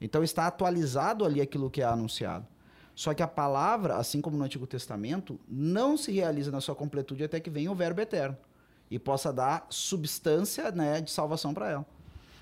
[0.00, 2.46] Então, está atualizado ali aquilo que é anunciado.
[2.94, 7.22] Só que a palavra, assim como no Antigo Testamento, não se realiza na sua completude
[7.22, 8.36] até que venha o Verbo eterno
[8.90, 11.86] e possa dar substância né, de salvação para ela.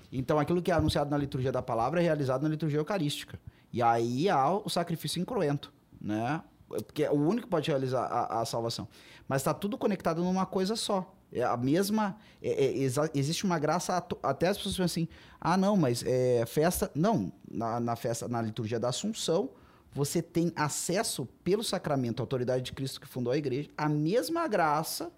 [0.09, 3.37] Então, aquilo que é anunciado na liturgia da palavra é realizado na liturgia eucarística.
[3.73, 6.41] E aí há o sacrifício incruento, né?
[6.69, 8.87] Porque é o único que pode realizar a, a salvação.
[9.27, 11.13] Mas está tudo conectado numa coisa só.
[11.33, 12.15] É a mesma.
[12.41, 14.05] é- é- existe uma graça.
[14.21, 15.07] Até as pessoas pensam assim:
[15.41, 16.91] ah, não, mas é festa.
[16.93, 19.49] Não, na, na festa, na liturgia da Assunção,
[19.91, 24.47] você tem acesso pelo sacramento, a autoridade de Cristo que fundou a igreja, a mesma
[24.47, 25.11] graça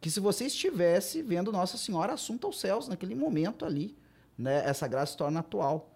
[0.00, 3.96] que se você estivesse vendo Nossa Senhora assunta aos céus naquele momento ali,
[4.38, 4.62] né?
[4.68, 5.90] Essa graça se torna atual,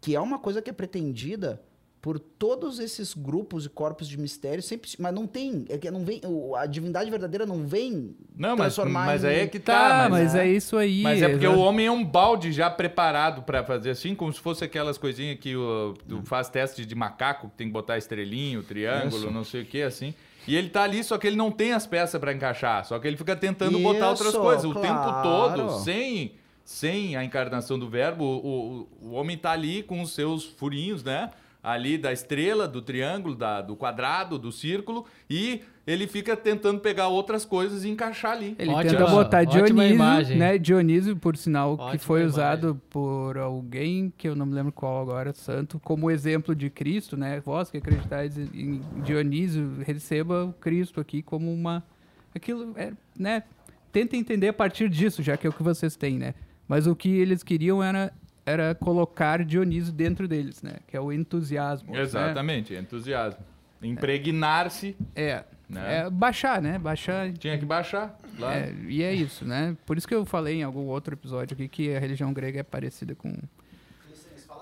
[0.00, 1.62] que é uma coisa que é pretendida
[2.06, 6.04] por todos esses grupos e corpos de mistério, sempre, mas não tem, é que não
[6.04, 9.58] vem, o- a divindade verdadeira não vem Não, mas, transformar mas em- aí é que
[9.58, 10.08] Tá, tá.
[10.08, 11.02] mas, é- é isso aí.
[11.02, 11.58] Mas é porque exato.
[11.60, 15.36] o homem é um balde já preparado pra fazer assim, como se fosse aquelas coisinhas
[15.40, 19.30] que o, tu faz teste de macaco, que tem que botar estrelinho, triângulo, Isso.
[19.32, 20.14] não sei o que, assim.
[20.46, 22.84] E ele tá ali, só que ele não tem as peças pra encaixar.
[22.84, 24.64] Só que ele fica tentando botar outras Isso, coisas.
[24.64, 24.86] O claro.
[24.86, 30.00] tempo todo, sem, sem a encarnação do verbo, o, o, o homem tá ali com
[30.00, 31.32] os seus furinhos, né?
[31.68, 37.08] Ali da estrela, do triângulo, da, do quadrado, do círculo, e ele fica tentando pegar
[37.08, 38.54] outras coisas e encaixar ali.
[38.56, 40.58] Ele Ótima- tenta botar Dionísio, né?
[40.58, 42.34] Dionísio, por sinal, que Ótima foi imagem.
[42.38, 47.16] usado por alguém, que eu não me lembro qual agora, santo, como exemplo de Cristo,
[47.16, 47.40] né?
[47.40, 51.82] Vós que acreditais em Dionísio, receba o Cristo aqui como uma...
[52.34, 53.42] Aquilo, é, né?
[53.90, 56.34] Tenta entender a partir disso, já que é o que vocês têm, né?
[56.68, 58.12] Mas o que eles queriam era,
[58.46, 60.76] era colocar Dionísio dentro deles, né?
[60.86, 61.92] Que é o entusiasmo.
[61.92, 62.00] né?
[62.00, 63.40] Exatamente, entusiasmo.
[63.82, 65.98] Impregnar-se, É, Né?
[66.06, 66.78] é baixar, né?
[66.78, 68.18] Baixar tinha que baixar.
[68.38, 68.54] Lá.
[68.54, 69.76] É, e é isso, né?
[69.84, 72.62] Por isso que eu falei em algum outro episódio aqui que a religião grega é
[72.62, 73.32] parecida com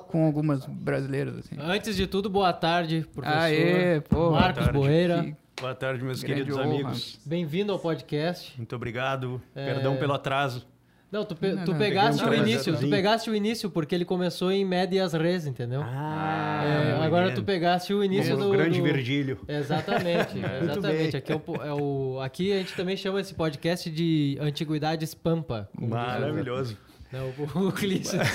[0.08, 1.56] com algumas brasileiras, assim.
[1.58, 3.36] Antes de tudo, boa tarde, professor.
[3.36, 4.30] Aê, pô.
[4.30, 4.72] Marcos Boa tarde.
[4.72, 5.24] Borreira.
[5.24, 6.68] Que Boa tarde, meus grande queridos honra.
[6.74, 7.20] amigos.
[7.26, 8.56] Bem-vindo ao podcast.
[8.56, 9.42] Muito obrigado.
[9.56, 9.72] É.
[9.74, 10.66] Perdão pelo atraso.
[11.14, 14.04] Não, tu, pe- Não, tu não, pegaste o início, tu pegaste o início porque ele
[14.04, 15.80] começou em médias res, entendeu?
[15.84, 19.38] Ah, É, agora tu pegaste o início Como do o grande do- Virgílio.
[19.46, 21.12] Exatamente, exatamente.
[21.12, 21.18] bem.
[21.18, 25.68] Aqui, é o, é o- aqui a gente também chama esse podcast de Antiguidades Pampa.
[25.80, 26.76] Maravilhoso.
[27.12, 27.20] né,
[27.54, 28.18] o, o Clício.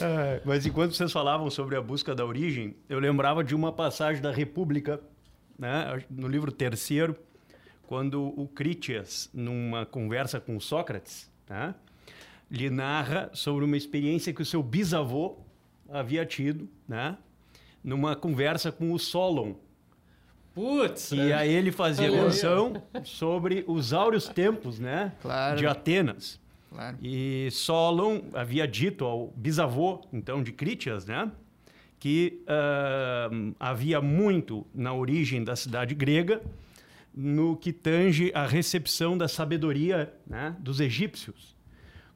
[0.00, 4.22] Ah, mas enquanto vocês falavam sobre a busca da origem, eu lembrava de uma passagem
[4.22, 5.00] da República,
[5.58, 7.16] né, no livro terceiro,
[7.86, 11.74] quando o Critias, numa conversa com Sócrates, né,
[12.50, 15.36] lhe narra sobre uma experiência que o seu bisavô
[15.88, 17.16] havia tido, né,
[17.82, 19.54] numa conversa com o Solon,
[20.54, 21.10] Putz!
[21.10, 25.12] E aí ele fazia menção sobre os áureos tempos, né?
[25.20, 25.58] Claro.
[25.58, 26.40] De Atenas.
[26.70, 26.96] Claro.
[27.02, 31.30] E Solon havia dito ao bisavô, então, de Critias, né?
[31.98, 36.40] Que ah, havia muito na origem da cidade grega
[37.14, 41.54] no que tange a recepção da sabedoria né, dos egípcios.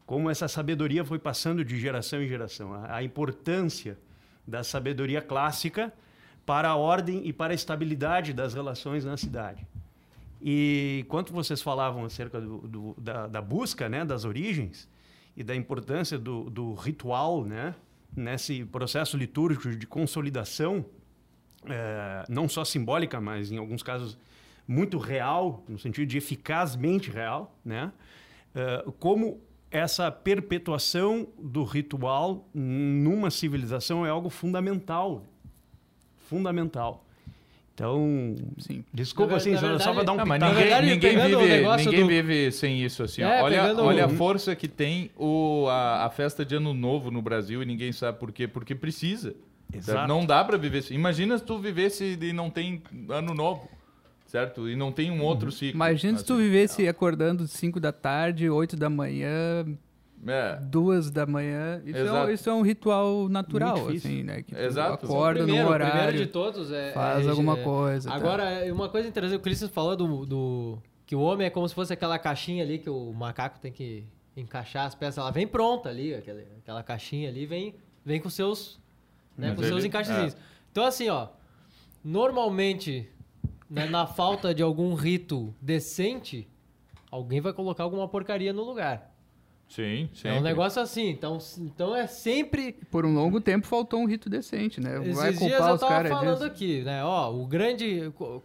[0.04, 3.98] como essa sabedoria foi passando de geração em geração, a, a importância
[4.46, 5.92] da sabedoria clássica
[6.46, 9.66] para a ordem e para a estabilidade das relações na cidade.
[10.40, 14.88] E quando vocês falavam acerca do, do, da, da, busca né, das origens
[15.36, 17.74] e da importância do, do, ritual né,
[18.16, 20.86] nesse processo litúrgico de consolidação,
[21.66, 24.16] é, não só simbólica, mas em alguns casos
[24.68, 27.90] muito real, no sentido de eficazmente real, né,
[28.54, 29.40] é, como
[29.70, 35.24] essa perpetuação do ritual numa civilização é algo fundamental.
[36.28, 37.04] Fundamental.
[37.74, 38.82] Então, Sim.
[38.92, 41.84] desculpa Na assim, ver- só, para dar um Não, mas ninguém, verdade, ninguém vive, negócio
[41.86, 43.22] ninguém do- vive sem isso, assim.
[43.22, 47.10] É, olha, pegando olha a força que tem o, a, a festa de Ano Novo
[47.12, 48.48] no Brasil e ninguém sabe por quê.
[48.48, 49.34] Porque precisa.
[49.72, 50.08] Exato.
[50.08, 50.94] Não dá pra viver assim.
[50.94, 53.68] Imagina se tu vivesse e não tem Ano Novo,
[54.28, 54.68] certo?
[54.68, 55.74] E não tem um outro ciclo.
[55.74, 56.42] Imagina se tu assim.
[56.42, 59.66] vivesse acordando 5 da tarde, 8 da manhã,
[60.26, 61.80] É, 2 da manhã.
[61.84, 64.42] Isso, é, um- isso é um ritual natural, assim, né?
[64.42, 65.06] Que tu Exato.
[65.06, 66.92] acorda primeiro, no o primeiro horário, de todos é.
[66.92, 68.10] faz é- alguma é- coisa.
[68.10, 68.16] tá?
[68.16, 71.68] Agora, é uma coisa interessante, o Christian falou do, do- que o homem é como
[71.68, 74.04] se fosse aquela caixinha ali que o macaco tem que
[74.36, 75.18] encaixar as peças.
[75.18, 77.74] Ela vem pronta ali, aquela, aquela caixinha ali vem,
[78.04, 78.78] vem com seus,
[79.36, 80.36] né, Mas com seus ele- encaixezinhos.
[80.72, 81.28] Então, assim, ó,
[82.04, 83.08] normalmente,
[83.68, 86.48] né, na falta de algum rito decente,
[87.10, 89.14] alguém vai colocar alguma porcaria no lugar.
[89.68, 90.28] sim, sim.
[90.28, 91.10] É um negócio assim.
[91.10, 94.98] Então, então é sempre Por um longo tempo faltou um rito decente, né?
[94.98, 96.44] Vai esses dias culpar eu os tava falando disso.
[96.44, 97.04] aqui, né?
[97.04, 98.12] Ó, o grande.
[98.18, 98.40] O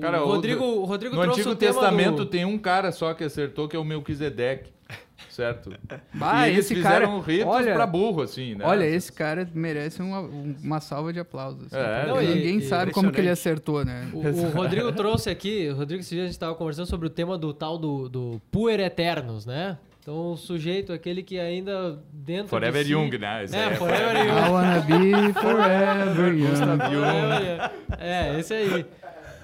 [0.00, 2.26] Cara, o Rodrigo, o Rodrigo No trouxe Antigo Testamento do...
[2.26, 4.72] tem um cara só que acertou, que é o Melquisedeque.
[5.32, 5.72] Certo?
[6.12, 8.66] Bah, e eles esse fizeram cara, ritos olha, pra burro, assim, né?
[8.66, 11.72] Olha, esse cara merece uma, uma salva de aplausos.
[11.72, 14.10] assim, É, não, e- ninguém e- sabe como que ele acertou, né?
[14.12, 17.10] O, o Rodrigo trouxe aqui, o Rodrigo, esse dia a gente estava conversando sobre o
[17.10, 19.78] tema do tal do, do Puer Eternos, né?
[20.02, 22.92] Então, o sujeito, aquele que ainda dentro Forever de si...
[22.92, 23.44] Young, né?
[23.44, 24.50] Esse É, é Forever I Young.
[24.50, 26.56] wanna be forever young.
[26.56, 27.70] Forever Young.
[27.98, 28.84] É, esse aí.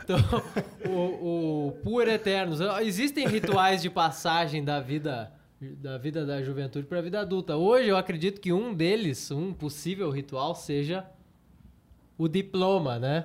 [0.04, 0.18] Então,
[0.90, 2.60] o, o Puer Eternos.
[2.82, 5.30] Existem rituais de passagem da vida
[5.60, 7.56] da vida da juventude para a vida adulta.
[7.56, 11.04] Hoje eu acredito que um deles, um possível ritual, seja
[12.16, 13.24] o diploma, né?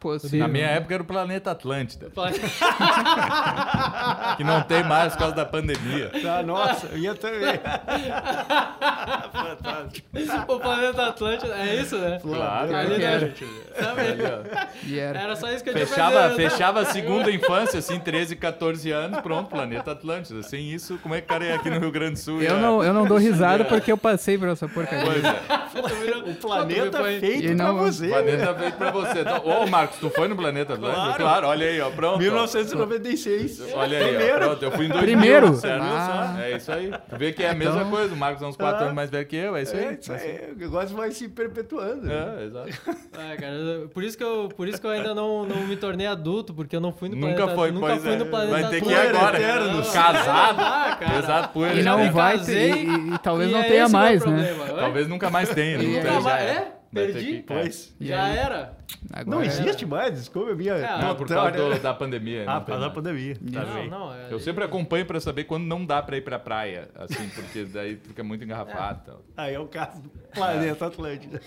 [0.00, 0.38] Possível.
[0.38, 2.08] Na minha época era o Planeta Atlântida,
[4.36, 6.10] que não tem mais por causa da pandemia.
[6.22, 7.58] Tá, nossa, eu ia também.
[9.32, 10.08] Fantástico.
[10.52, 12.18] o planeta Atlântida, é isso, né?
[12.22, 12.74] Claro.
[12.76, 13.34] Ali que da- era.
[14.84, 15.18] E era.
[15.20, 16.34] Era só isso que eu tinha Fechava, né?
[16.36, 20.42] fechava a segunda infância, assim, 13, 14 anos, pronto, Planeta Atlântida.
[20.42, 22.42] Sem isso, como é que o cara ia aqui no Rio Grande do Sul?
[22.42, 25.04] Eu ia- não, eu não dou risada porque eu passei por essa porcaria.
[25.04, 28.08] Pois é, O planeta foi- feito E não- pra você.
[28.08, 29.18] planeta feito pra você.
[29.44, 31.14] Ô, Marcos, tu foi no Planeta Atlântida?
[31.16, 32.14] Claro, olha aí, ó, pronto.
[32.16, 32.18] ó.
[32.18, 33.72] 1996.
[33.74, 34.38] Olha aí, ó, Primeiro.
[34.38, 35.54] pronto, eu fui em 2000, Primeiro?
[35.56, 35.82] certo?
[35.82, 36.36] Ah.
[36.40, 36.90] É isso aí.
[37.08, 38.82] Tu vê que é a mesma Então- coisa, o Marcos é uns 4 Ah.
[38.84, 39.84] anos mais velho que eu, é isso aí.
[39.84, 40.52] É, isso aí.
[40.54, 42.06] O negócio vai se perpetuando.
[42.06, 42.36] né?
[42.40, 42.68] É, exato.
[43.18, 43.56] É, cara,
[43.92, 46.76] por isso que eu, por isso que eu ainda não, não me tornei adulto, porque
[46.76, 48.16] eu não fui no Nunca planeta, foi, nunca pois fui é.
[48.16, 49.36] no planeta Vai ter que ir agora.
[49.38, 49.90] Eternos.
[49.90, 50.58] Casado.
[50.68, 51.18] Ah, cara.
[51.18, 52.76] Exato, por E não me vai ter.
[52.76, 54.54] E, e talvez E não é tenha mais, né?
[54.76, 55.78] Talvez nunca mais tenha.
[55.78, 56.72] Não é- Nunca mais- é?
[56.92, 57.44] Perdi?
[57.46, 57.94] Pois.
[58.00, 58.77] Já era?
[59.12, 59.46] Agora Não é.
[59.46, 60.72] existe mais, desculpa a minha.
[60.74, 62.44] É, Não, por causa do- da pandemia.
[62.46, 63.34] Ah, por causa da pandemia.
[63.52, 63.90] Tá não, bem.
[63.90, 64.14] não.
[64.14, 67.64] É, Eu sempre acompanho pra saber quando não dá pra ir pra praia, assim, porque
[67.64, 69.00] daí fica muito engarrafado.
[69.04, 69.20] tal.
[69.36, 71.40] Aí é o caso do planeta Atlântida.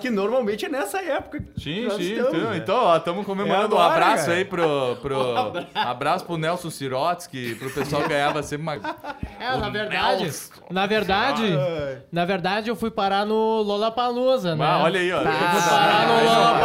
[0.00, 1.40] que normalmente é nessa época.
[1.58, 2.02] Sim, sim.
[2.14, 2.56] estamos, então, né?
[2.56, 4.38] então, ó, estamos comemorando É um agora, abraço cara.
[4.38, 5.20] aí pro, pro
[5.74, 6.24] abraço.
[6.24, 8.74] pro Nelson Sirotsky, pro pessoal que ganhava sempre uma.
[9.38, 10.52] É, na O verdade, Nelson.
[10.70, 11.98] na verdade, Ai.
[12.10, 14.64] na verdade eu fui parar no Lollapalooza, né?
[14.64, 15.20] Ah, olha aí, ó.
[15.20, 16.61] Eu fui parar no Lollapalooza,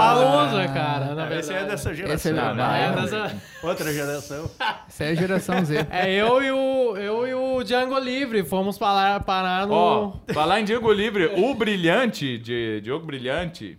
[0.73, 2.31] cara, na Esse é dessa Esse geração.
[2.31, 4.49] é Não, da- não, É, dessa- Outra geração.
[4.87, 5.87] Essa é a geração Z.
[5.89, 10.59] é eu e o eu e o Django Livre fomos parar, parar no Ó, falar
[10.61, 13.77] em Diego Livre, o Brilhante, de Diogo Brilhante,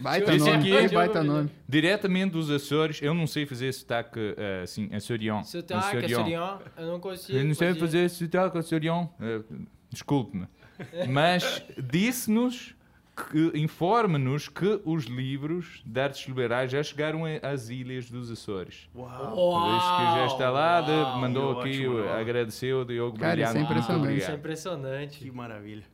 [0.00, 1.48] Baita Esse nome, aqui- baita nome.
[1.68, 5.44] diretamente dos Açores, eu não sei fazer sotaque eh, assim, açoriano.
[5.44, 5.98] Sotaque.
[5.98, 7.38] Açoriano, eu não consigo.
[7.38, 9.08] Eu não sei fazer sotaque açoriano.
[9.20, 9.40] Eh,
[9.88, 10.46] Desculpe-me.
[11.08, 12.74] Mas disse-nos,
[13.54, 18.88] informa-nos que os livros de artes liberais já chegaram às ilhas dos Açores.
[18.94, 19.34] Uau.
[19.34, 22.12] Por isso que já está lá, de- mandou aqui, ótimo, o- ó.
[22.14, 23.72] agradeceu o Diogo Cara, isso é Brilhante.
[23.72, 23.82] Impressionante.
[23.82, 24.38] Isso é obrigado.
[24.38, 25.18] impressionante.
[25.18, 25.84] Que maravilha.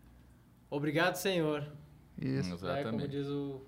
[0.70, 1.64] Obrigado, Senhor.
[2.20, 2.54] Isso.
[2.54, 3.08] É, como Exatamente.
[3.08, 3.60] diz o.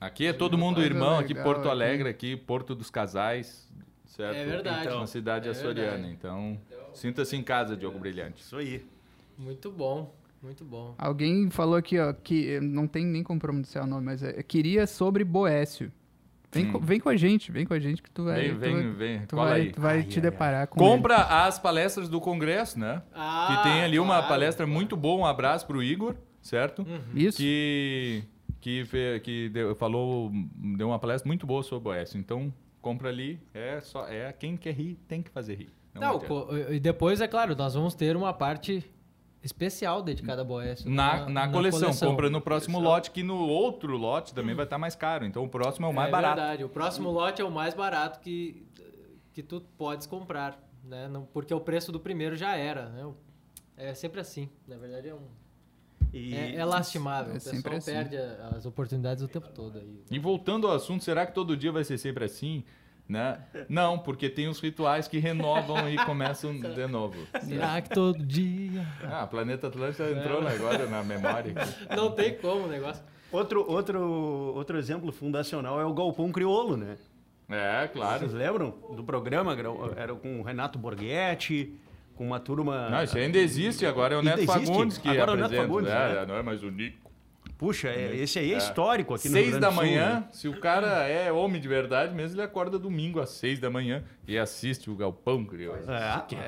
[0.00, 1.68] Aqui é todo mundo irmão, aqui legal Porto aqui.
[1.70, 3.68] Alegre, aqui Porto dos Casais,
[4.06, 4.36] certo?
[4.36, 4.86] É verdade.
[4.86, 5.90] Então, uma cidade É açoriana.
[5.92, 6.12] verdade.
[6.12, 6.60] Então,
[6.94, 8.40] sinta-se em casa, Diogo Brilhante.
[8.42, 8.86] Isso aí.
[9.36, 10.94] Muito bom, muito bom.
[10.98, 14.86] Alguém falou aqui, ó, que não tem nem como pronunciar o nome, mas é, queria
[14.86, 15.90] sobre Boécio.
[16.50, 18.48] Vem, co- vem com a gente, vem com a gente que tu vai.
[18.48, 19.26] Vem, tu vem, vem.
[19.26, 19.72] tu Cola vai, aí.
[19.72, 20.78] tu vai Ai, te ai, deparar com.
[20.78, 23.02] Compra as palestras do Congresso, né?
[23.14, 24.28] Ah, que tem ali uma claro.
[24.28, 25.20] palestra muito boa.
[25.20, 26.86] Um abraço pro Igor, certo?
[27.14, 27.26] ele.
[27.26, 27.36] Isso.
[27.36, 28.22] Que,
[28.62, 30.32] que, fe- que deu, falou,
[30.76, 32.14] deu uma palestra muito boa sobre o OS.
[32.14, 33.38] Então, compra ali.
[33.52, 35.68] É só é quem quer rir, tem que fazer rir.
[35.94, 38.82] Não Não, e depois, é claro, nós vamos ter uma parte
[39.48, 40.88] especial dedicada a Boécio.
[40.90, 42.92] Na, na, coleção, compra no próximo Coleção.
[42.94, 45.24] lote, que no outro lote também vai estar mais caro.
[45.26, 46.36] Então o próximo é o mais é barato.
[46.36, 46.64] verdade.
[46.64, 48.64] O próximo lote é o mais barato que,
[49.32, 51.08] que tu podes comprar, né?
[51.08, 53.10] Não- porque o preço do primeiro já era, né?
[53.76, 54.48] É sempre assim.
[54.66, 55.20] Na verdade, é, um,
[56.12, 57.34] E- é, é lastimável.
[57.34, 58.10] é o sempre pessoal assim.
[58.10, 58.16] perde
[58.56, 59.78] as oportunidades o tempo todo.
[59.78, 60.02] Aí.
[60.10, 62.64] E voltando ao assunto, será que todo dia vai ser sempre assim?
[63.08, 63.38] Né?
[63.70, 67.16] Não, porque tem os rituais que renovam e começam de novo.
[67.42, 68.86] Será que todo dia...
[69.02, 71.54] Ah, Planeta Atlântica entrou agora na memória.
[71.56, 71.96] aqui.
[71.96, 73.02] Não tem como o negócio.
[73.32, 74.00] Outro, outro,
[74.54, 76.98] outro exemplo fundacional é o Galpão Criolo, né?
[77.48, 78.18] É, claro.
[78.18, 79.56] Vocês lembram do programa?
[79.96, 81.74] Era com o Renato Borghetti,
[82.14, 82.90] com uma turma...
[82.90, 84.66] Não, isso ainda existe, agora é o Neto existe?
[84.66, 85.66] Fagundes que Agora é o Neto apresenta.
[85.66, 86.26] Fagundes, é, né?
[86.26, 87.07] Não é mais o Nico.
[87.58, 88.58] Puxa, é- esse aí é, É.
[88.58, 90.24] histórico aqui no Rio Seis da do Sul, manhã, né?
[90.30, 94.04] se o cara é homem de verdade mesmo, ele acorda domingo às seis da manhã
[94.28, 95.80] e assiste o Galpão Crioulo.
[95.90, 95.92] É,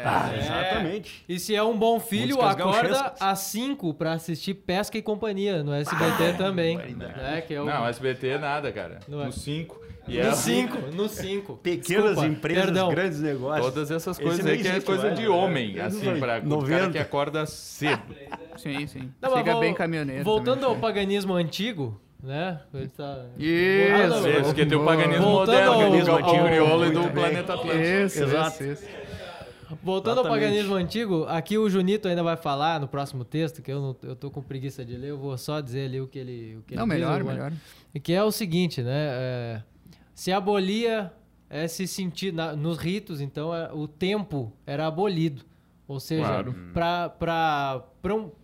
[0.05, 1.25] ah, exatamente.
[1.29, 3.23] E se é um bom filho, Músicas acorda gauchescas.
[3.23, 6.77] às 5 pra assistir Pesca e Companhia no SBT também.
[6.79, 7.43] Né?
[7.47, 7.65] Que é o...
[7.67, 9.01] Não, SBT é nada, cara.
[9.09, 9.27] Não é.
[9.27, 9.81] No 5.
[10.09, 11.57] E é No 5, no 5.
[11.59, 13.67] Pequenas empresas, grandes negócios.
[13.67, 15.29] Todas essas coisas aí que é coisa mais, de né?
[15.29, 16.91] homem, Esse assim, pra o cara 90.
[16.93, 18.03] que acorda cedo.
[18.57, 19.13] Sim, sim.
[19.21, 20.25] Não, Siga vol- bem caminhoneiro.
[20.25, 20.75] Voltando também.
[20.75, 22.61] ao paganismo antigo, né?
[22.97, 23.27] Tá...
[23.39, 24.09] Isso.
[24.09, 26.91] Voltando- Esse porque tem o paganismo moderno, ao- que é o ao- Galpão Crioulo e
[26.91, 27.13] do bem.
[27.13, 27.83] Planeta Atlântico.
[27.85, 28.63] Isso, Exato.
[28.65, 29.01] isso, isso.
[29.85, 30.45] Voltando ao Exatamente.
[30.51, 34.17] paganismo antigo, aqui o Junito ainda vai falar no próximo texto, que eu, não, eu
[34.17, 36.75] tô com preguiça de ler, eu vou só dizer ali o que ele, o que
[36.75, 37.53] Não, ele diz, melhor, eu- melhor.
[37.95, 38.91] E que é o seguinte, né?
[39.13, 39.63] é,
[40.13, 41.13] se abolia
[41.49, 45.43] esse sentido na- nos ritos, então é, o tempo era abolido.
[45.87, 46.51] Ou seja, Claro.
[46.53, 46.73] um,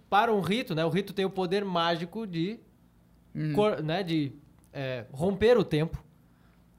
[0.08, 0.84] para um rito, né?
[0.84, 2.58] O rito tem o poder mágico de,
[3.34, 3.52] Hum.
[3.52, 4.32] cor- né, de
[4.72, 6.02] é, romper o tempo.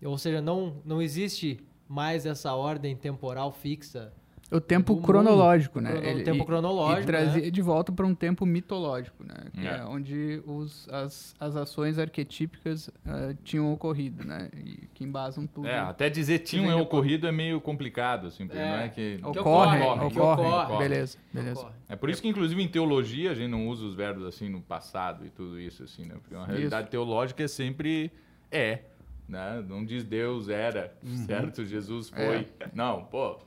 [0.04, 4.14] Ou seja, não, não existe mais essa ordem temporal fixa.
[4.50, 5.90] O tempo cronológico, mundo.
[5.94, 6.00] né?
[6.02, 7.50] Crono- tempo cronológico, E trazia né?
[7.50, 9.36] de volta para um tempo mitológico, né?
[9.54, 9.80] Que É.
[9.80, 14.50] é, onde os, as, as ações arquetípicas ah, tinham ocorrido, né?
[14.56, 15.68] E que embasam tudo.
[15.68, 18.70] É, até dizer tinham é ocorrido é meio complicado, assim, porque É.
[18.70, 19.20] não é que...
[19.22, 20.78] Ocorre, ocorre, ocorre, que ocorre.
[20.78, 21.60] Beleza, beleza.
[21.60, 21.76] Ocorre.
[21.90, 24.62] É por isso que, inclusive, em teologia a gente não usa os verbos assim no
[24.62, 26.16] passado e tudo isso, assim, né?
[26.22, 28.12] Porque uma realidade teológica é sempre
[28.50, 28.80] é,
[29.28, 29.62] né?
[29.68, 30.94] Não diz Deus era,
[31.26, 31.66] certo?
[31.66, 32.48] Jesus foi.
[32.74, 33.46] Não, pô.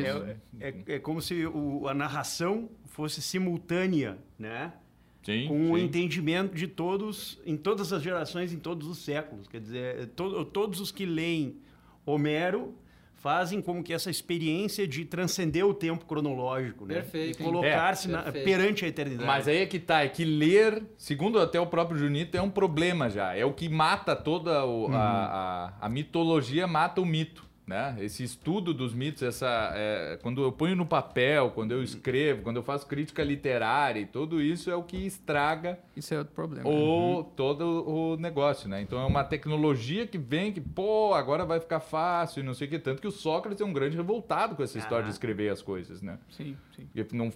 [0.00, 0.24] Isso.
[0.60, 4.72] É, é, é como se o- a narração fosse simultânea, né?
[5.24, 5.84] Sim, com o sim.
[5.84, 9.48] entendimento de todos, em todas as gerações, em todos os séculos.
[9.48, 11.56] Quer dizer, to- todos os que leem
[12.04, 12.74] Homero
[13.14, 16.96] fazem como que essa experiência de transcender o tempo cronológico, né?
[16.96, 17.40] Perfeito.
[17.40, 19.26] E colocar-se É, perante a eternidade.
[19.26, 22.50] Mas aí é que tá, é que ler, segundo até o próprio Junito, é um
[22.50, 23.34] problema já.
[23.34, 24.94] É o que mata toda o- Uhum.
[24.94, 27.42] a, a, a mitologia, mata o mito.
[27.66, 27.96] Né?
[28.00, 32.56] Esse estudo dos mitos, essa, é, quando eu ponho no papel, quando eu escrevo, quando
[32.56, 36.68] eu faço crítica literária, e tudo isso é o que estraga Isso é outro problema.
[36.68, 38.82] o, todo o negócio, né?
[38.82, 42.66] Então é uma tecnologia que vem que, pô, agora vai ficar fácil e não sei
[42.66, 42.78] o que.
[42.78, 46.02] Tanto que o Sócrates é um grande revoltado com essa história de escrever as coisas,
[46.02, 46.18] né?
[46.28, 46.86] Sim, sim.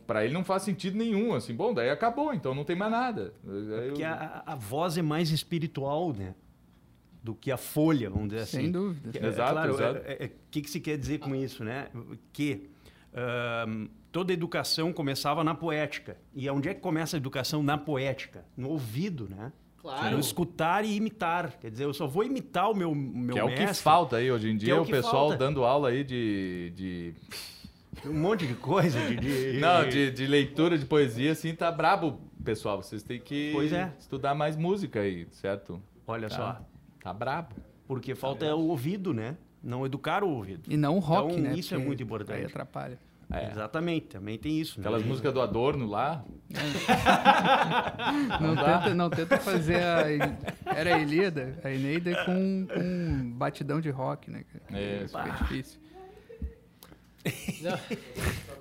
[0.07, 1.55] Pra ele não faz sentido nenhum, assim.
[1.55, 3.33] Bom, daí acabou, então não tem mais nada.
[3.47, 6.35] Eu- Porque a, a voz é mais espiritual, né?
[7.22, 8.58] Do que a folha, vamos dizer assim.
[8.62, 9.10] Sem dúvida.
[9.10, 9.98] Que- é, Exato, claro, exato.
[10.00, 11.88] O que, que se quer dizer com isso, né?
[12.32, 12.70] Que
[13.14, 16.16] ahn, toda educação começava na poética.
[16.34, 18.44] E onde é que começa a educação na poética?
[18.56, 19.52] No ouvido, né?
[19.78, 20.12] Claro.
[20.14, 21.58] No escutar e imitar.
[21.60, 23.66] Quer dizer, eu só vou imitar o meu, meu que é o mestre.
[23.68, 25.36] que falta aí hoje em Que dia, é o o pessoal falta.
[25.36, 26.72] dando aula aí de.
[26.76, 27.14] de
[28.08, 28.98] Um monte de coisa.
[29.08, 32.82] De, de- não, de, de leitura de poesia, assim, tá brabo, pessoal.
[32.82, 33.92] Vocês têm que Pois é.
[33.98, 35.80] estudar mais música aí, certo?
[36.06, 36.60] Olha Tá, só.
[37.03, 37.55] Tá brabo.
[37.86, 39.36] Porque falta é o ouvido, né?
[39.62, 40.62] Não educar o ouvido.
[40.72, 41.59] E não o rock, Então, né?
[41.59, 42.38] isso é Porque muito importante.
[42.38, 42.99] Aí atrapalha.
[43.30, 43.51] É.
[43.51, 44.80] Exatamente, também tem isso.
[44.80, 45.09] Aquelas né?
[45.09, 46.24] músicas do Adorno lá.
[48.40, 50.07] Não, tenta, não tenta fazer a.
[50.74, 54.44] Era a Ilíada, a Eneida com, com um batidão de rock, né?
[54.72, 55.80] É, Fica difícil.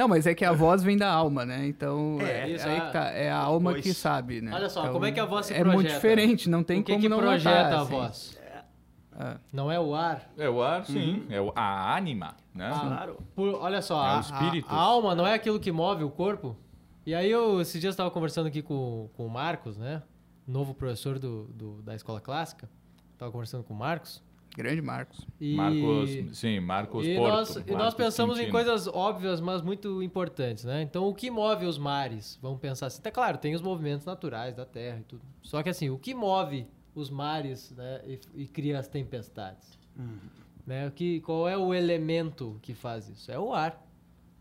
[0.00, 1.66] Não, mas é que a voz vem da alma, né?
[1.66, 2.80] Então, É, é, isso, aí é.
[2.80, 3.82] que tá, é a alma Pois.
[3.82, 4.50] que sabe, né?
[4.54, 5.94] Olha só, Então, como é que a voz se É muito projeta?
[5.96, 7.90] diferente, não tem o que como que não projeta notar, a assim.
[7.90, 8.40] voz?
[9.12, 9.36] Ah.
[9.52, 10.30] Não é o ar?
[10.38, 11.26] É o ar, sim.
[11.28, 12.70] É o- a ânima, né?
[12.72, 13.18] Ah, Claro.
[13.34, 14.66] Por- olha só, É o a, espírito.
[14.70, 16.56] a- a alma não é aquilo que move o corpo?
[17.04, 20.02] E aí eu, esses dias, estava conversando aqui com, com o Marcos, né?
[20.46, 22.70] Novo professor do, do- da escola clássica.
[23.18, 24.22] tava conversando com o Marcos.
[24.56, 25.26] Grande Marcos.
[25.40, 25.54] E...
[25.54, 27.32] Marcos, sim, Marcos E Porto.
[27.32, 28.52] nós, e nós Marcos pensamos em Quintino.
[28.52, 30.82] coisas óbvias, mas muito importantes, né?
[30.82, 32.38] Então, o que move os mares?
[32.42, 33.00] Vamos pensar assim.
[33.00, 35.22] Tá claro, tem os movimentos naturais da Terra e tudo.
[35.42, 39.78] Só que assim, o que move os mares né, e, e cria as tempestades?
[40.66, 40.88] Né?
[40.88, 43.30] O que, qual é o elemento que faz isso?
[43.30, 43.86] É o ar.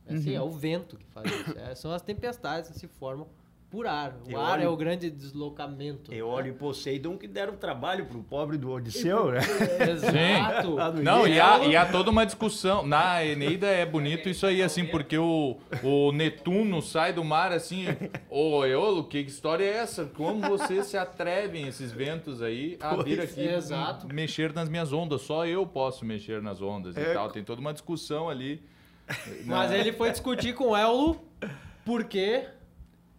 [0.08, 1.58] É, assim, é o vento que faz isso.
[1.58, 3.28] É, são as tempestades que se formam
[3.70, 4.16] por ar.
[4.28, 6.14] O Eu ar olho- é o grande deslocamento.
[6.14, 9.40] Eólio e Poseidon que deram trabalho pro pobre do Odisseu, né?
[9.92, 10.74] Exato.
[10.76, 12.86] Lá no Não, e há, e há toda uma discussão.
[12.86, 17.86] Na Eneida é bonito isso aí, assim, porque o, o Netuno sai do mar assim.
[18.30, 20.06] Ô, Eolo, que história é essa?
[20.06, 24.08] Como vocês se atrevem, esses ventos aí, a vir Pois aqui é, exato.
[24.14, 25.22] mexer nas minhas ondas?
[25.22, 27.14] Só eu posso mexer nas ondas e É.
[27.14, 27.30] tal.
[27.30, 28.62] Tem toda uma discussão ali.
[29.46, 29.80] Mas né?
[29.80, 31.20] ele foi discutir com o Eulo
[31.86, 32.46] porque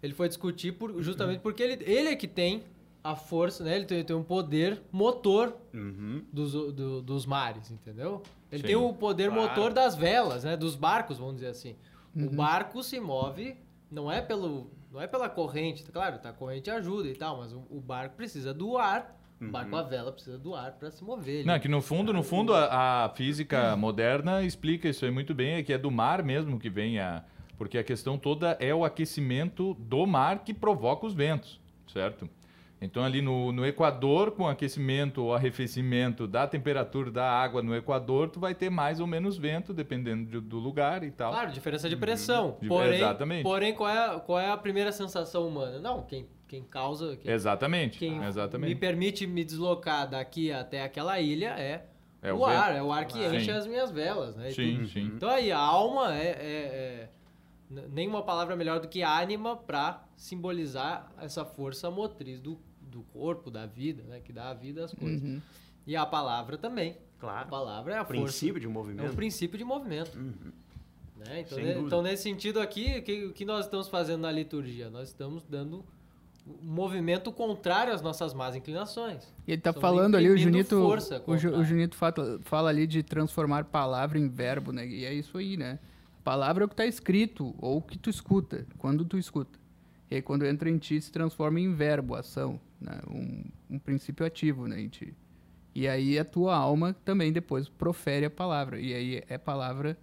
[0.03, 2.63] ele foi discutir por- justamente porque ele, ele é que tem
[3.03, 3.77] a força, né?
[3.77, 6.23] Ele tem, tem um poder motor Uhum.
[6.33, 8.23] dos, do- dos mares, entendeu?
[8.53, 8.67] Ele Sim.
[8.67, 9.43] tem o poder Claro.
[9.49, 10.57] motor das velas, né?
[10.57, 11.77] Dos barcos, vamos dizer assim.
[12.15, 13.57] O barco se move
[13.91, 17.39] não é pelo não é pela corrente, tá claro, tá, a corrente ajuda e tal,
[17.39, 19.17] mas o, o barco precisa do ar.
[19.41, 21.37] O barco a vela precisa do ar para se mover.
[21.37, 25.11] Ele- Não, é que no fundo, no fundo, a, a física moderna explica isso aí
[25.11, 27.25] muito bem, é que é do mar mesmo que vem a.
[27.61, 31.61] Porque a questão toda é o aquecimento do mar que provoca os ventos,
[31.93, 32.27] certo?
[32.81, 37.77] Então, ali no, no Equador, com o aquecimento ou arrefecimento da temperatura da água no
[37.77, 41.33] Equador, tu vai ter mais ou menos vento, dependendo de- do lugar e tal.
[41.33, 42.57] Claro, diferença de pressão.
[42.63, 43.43] De- Porém, exatamente.
[43.43, 45.79] porém qual, é, qual é a primeira sensação humana?
[45.79, 47.15] Não, quem, quem causa.
[47.19, 48.75] Quem, Exatamente, quem me exatamente.
[48.77, 51.85] permite me deslocar daqui até aquela ilha é,
[52.23, 53.51] É o, o ar, é o ar que enche sim.
[53.51, 54.51] as minhas velas, né?
[54.53, 55.13] Sim, sim.
[55.15, 57.09] Então aí, a alma é, é- é-
[57.93, 63.67] nenhuma palavra melhor do que ânima para simbolizar essa força motriz do, do corpo, da
[63.67, 64.21] vida, né?
[64.21, 65.23] Que dá a vida às coisas.
[65.23, 65.41] Uhum.
[65.87, 66.97] E a palavra também.
[67.17, 67.49] A Claro.
[67.49, 68.23] palavra é a força.
[68.23, 69.15] Princípio de É um movimento.
[69.15, 70.17] princípio de movimento.
[71.17, 71.41] Né?
[71.41, 74.89] Então, ne- então, nesse sentido aqui, o que, que nós estamos fazendo na liturgia?
[74.89, 75.85] Nós estamos dando
[76.47, 79.23] um movimento contrário às nossas más inclinações.
[79.47, 82.71] E ele tá Estamos falando ali, o Junito, força o, Ju- o Junito fala, fala
[82.71, 84.87] ali de transformar palavra em verbo, né?
[84.87, 85.79] E é isso aí, né?
[86.25, 89.59] Palavra é o que tá escrito, ou o que tu escuta, quando tu escuta.
[90.11, 93.01] E aí quando entra em ti, se transforma em verbo, ação, né?
[93.09, 95.15] Um, um princípio ativo, né, em ti.
[95.75, 98.81] E aí a tua alma também depois profere a palavra.
[98.81, 99.97] E aí é palavra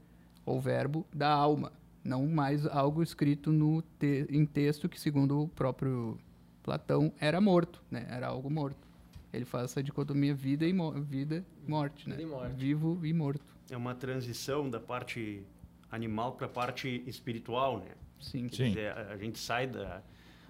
[0.45, 5.47] ou verbo da alma, não mais algo escrito no te- em texto que, segundo o
[5.49, 6.17] próprio
[6.63, 8.05] Platão, era morto, né?
[8.09, 8.87] Era algo morto.
[9.33, 12.15] Ele faz essa dicotomia vida e mo- vida e morte, né?
[12.15, 12.55] Vida e morte.
[12.55, 13.41] Vivo e morto.
[13.69, 15.43] É uma transição da parte
[15.91, 17.91] animal para a parte espiritual, né?
[18.19, 18.47] Sim.
[18.49, 18.67] Quer Sim.
[18.69, 20.01] dizer, a a gente sai da,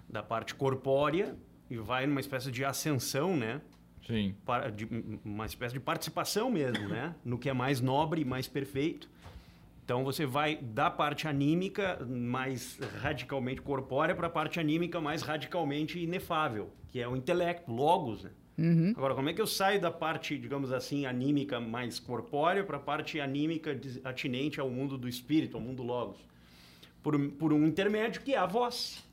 [0.08, 1.36] da parte corpórea
[1.70, 3.60] e vai numa espécie de ascensão, né?
[4.06, 4.34] Sim.
[4.46, 4.88] Para- de-
[5.24, 7.14] uma espécie de participação mesmo, né?
[7.24, 9.08] No que é mais nobre e mais perfeito.
[9.84, 15.98] Então você vai da parte anímica mais radicalmente corpórea para a parte anímica mais radicalmente
[15.98, 18.30] inefável, que é o intelecto, logos, né?
[18.58, 18.92] Uhum.
[18.96, 22.80] Agora, como é que eu saio da parte, digamos assim, anímica mais corpórea para a
[22.80, 26.18] parte anímica atinente ao mundo do espírito, ao mundo logos?
[27.02, 29.04] Por, por um intermédio que é a voz.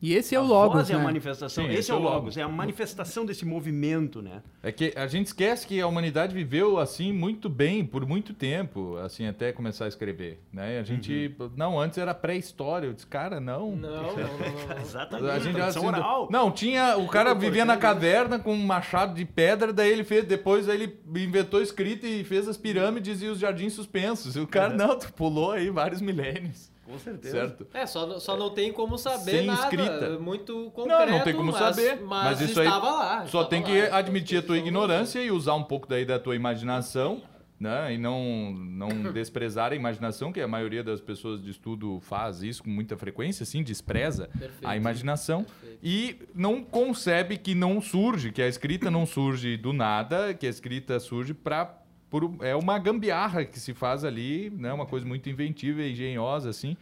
[0.00, 1.04] E esse é o Logos, voz é a né?
[1.04, 1.64] manifestação.
[1.64, 4.42] Sim, esse é o logos, é a manifestação desse movimento, né?
[4.62, 8.96] É que a gente esquece que a humanidade viveu assim muito bem por muito tempo,
[8.98, 10.78] assim até começar a escrever, né?
[10.78, 13.74] A gente não antes era pré-história, eu disse, cara, não.
[13.74, 14.76] Não, não, não, não.
[14.82, 15.30] Exatamente.
[15.30, 16.28] A gente assim, oral.
[16.30, 20.24] não tinha o cara vivia na caverna com um machado de pedra, daí ele fez
[20.24, 24.36] depois ele inventou escrita e fez as pirâmides e os jardins suspensos.
[24.36, 27.32] E o cara não, tu pulou aí vários milênios, Com certeza.
[27.32, 27.66] certo?
[27.74, 30.18] É, só, só não tem como saber Sem nada escrita.
[30.20, 31.10] muito concreto.
[31.10, 32.00] Não, não tem como mas, saber.
[32.00, 33.26] Mas, Mas, isso aí estava lá.
[33.26, 33.66] só tem lá.
[33.66, 37.22] que admitir a tua ignorância e usar um pouco daí da tua imaginação,
[37.58, 37.92] né?
[37.94, 42.62] E não, não desprezar a imaginação, que a maioria das pessoas de estudo faz isso
[42.62, 44.66] com muita frequência, sim, despreza Perfeito.
[44.66, 45.78] a imaginação Perfeito.
[45.82, 50.50] e não concebe que não surge, que a escrita não surge do nada, que a
[50.50, 51.82] escrita surge para
[52.40, 54.72] é uma gambiarra que se faz ali, né?
[54.72, 56.76] Uma coisa muito inventiva e engenhosa assim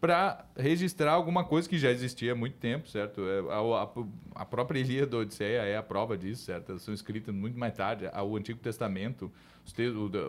[0.00, 3.20] para registrar alguma coisa que já existia há muito tempo, certo?
[3.22, 6.70] É, A, a- a própria Ilíada da Odisseia é a prova disso, certo?
[6.70, 8.04] Elas são escritas muito mais tarde.
[8.24, 9.30] O Antigo Testamento,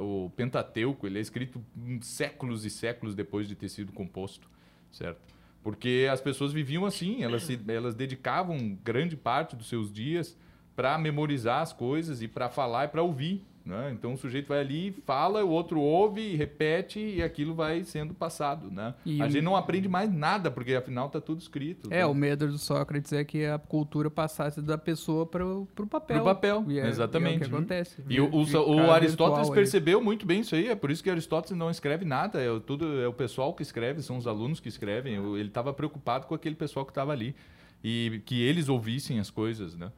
[0.01, 1.63] o, o Pentateuco, ele é escrito
[2.01, 4.49] séculos e séculos depois de ter sido composto,
[4.91, 5.21] certo?
[5.61, 10.35] Porque as pessoas viviam assim, elas, se, elas dedicavam grande parte dos seus dias
[10.75, 13.91] para memorizar as coisas e para falar e para ouvir, Né?
[13.93, 18.71] Então o sujeito vai ali, fala, o outro ouve, repete e aquilo vai sendo passado.
[18.71, 18.95] Né?
[19.05, 21.87] E a o- gente não aprende mais nada, porque afinal está tudo escrito.
[21.93, 22.05] É, né?
[22.07, 26.17] o medo do Sócrates é que a cultura passasse da pessoa para o papel.
[26.17, 27.31] Pro papel, E é- exatamente.
[27.31, 28.03] E é o que acontece.
[28.09, 31.09] E o, o, Fica o Aristóteles percebeu muito bem isso aí, é por isso que
[31.11, 34.59] Aristóteles não escreve nada, é o, tudo, é o pessoal que escreve, são os alunos
[34.59, 35.19] que escrevem.
[35.19, 37.35] o- Ele estava preocupado com aquele pessoal que estava ali
[37.83, 39.91] e que eles ouvissem as coisas, né?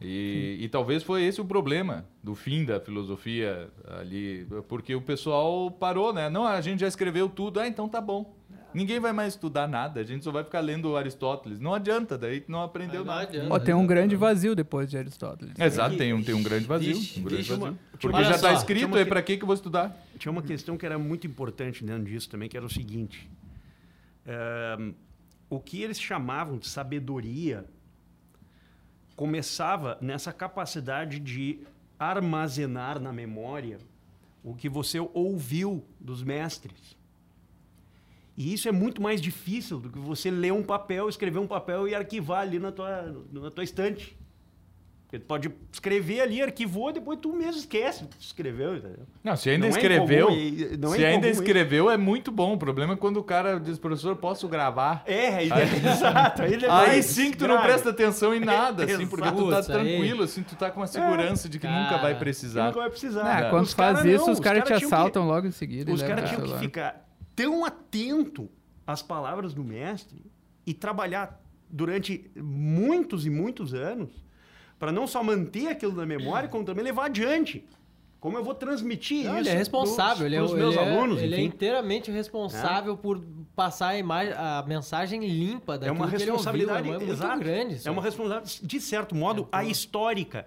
[0.00, 5.70] E, e talvez foi esse o problema do fim da filosofia ali, porque o pessoal
[5.70, 6.28] parou, né?
[6.28, 8.34] Não, a gente já escreveu tudo, ah, então tá bom.
[8.74, 11.58] Ninguém vai mais estudar nada, a gente só vai ficar lendo Aristóteles.
[11.58, 13.22] Não adianta, daí não aprendeu Não nada.
[13.22, 13.54] adianta.
[13.54, 15.54] Ó, tem um grande vazio depois de Aristóteles.
[15.58, 16.94] Exato, tem um, tem um grande vazio.
[16.94, 17.78] Vixe, um grande vixe, uma- vazio.
[17.92, 19.96] tinha Porque uma- já está escrito, uma aí que- pra que que eu vou estudar?
[20.18, 23.30] Tinha uma questão que era muito importante dentro disso também, que era o seguinte.
[24.26, 24.92] Ahn,
[25.48, 27.64] o que eles chamavam de sabedoria
[29.16, 31.60] começava nessa capacidade de
[31.98, 33.78] armazenar na memória
[34.44, 36.94] o que você ouviu dos mestres.
[38.36, 41.88] E isso é muito mais difícil do que você ler um papel, escrever um papel
[41.88, 44.16] e arquivar ali na tua, na tua estante.
[45.18, 49.06] Porque tu pode escrever ali, arquivou, depois tu mesmo esquece que tu escreveu, entendeu?
[49.22, 51.42] Não, se ainda Não é escreveu, incomum, e- não é se ainda isso.
[51.42, 52.54] escreveu é muito bom.
[52.54, 55.02] O problema é quando o cara diz, professor, posso gravar?
[55.06, 55.48] É, aí,
[55.86, 56.42] exato.
[56.42, 59.28] Aí, ele é Aí mais sim que tu não presta atenção em nada, assim, porque
[59.30, 61.98] tu tá Putz, aí- tranquilo, assim, tu tá com uma segurança de que Cara, nunca
[61.98, 62.66] vai precisar.
[62.66, 63.24] nunca vai precisar.
[63.24, 63.50] Ah, É.
[63.50, 65.92] quando Os faz cara isso, não, os caras te tinham que- assaltam logo em seguida.
[65.92, 68.48] Os levam caras tinham que ficar tão atento
[68.86, 70.24] às palavras do mestre
[70.66, 74.24] e trabalhar durante muitos e muitos anos
[74.78, 77.64] para não só manter aquilo na memória, como também levar adiante.
[78.18, 80.78] Como eu vou transmitir Não, isso ele é responsável, ele é, pros ele meus é-
[80.96, 83.22] alunos, ele é inteiramente responsável por
[83.54, 87.38] passar a, imagem, a mensagem limpa É daquilo uma que ele responsabilidade ouviu, é exato.
[87.38, 87.74] grande.
[87.74, 89.48] isso É uma responsabilidade, de certo modo, É, pô.
[89.52, 90.46] ahistórica.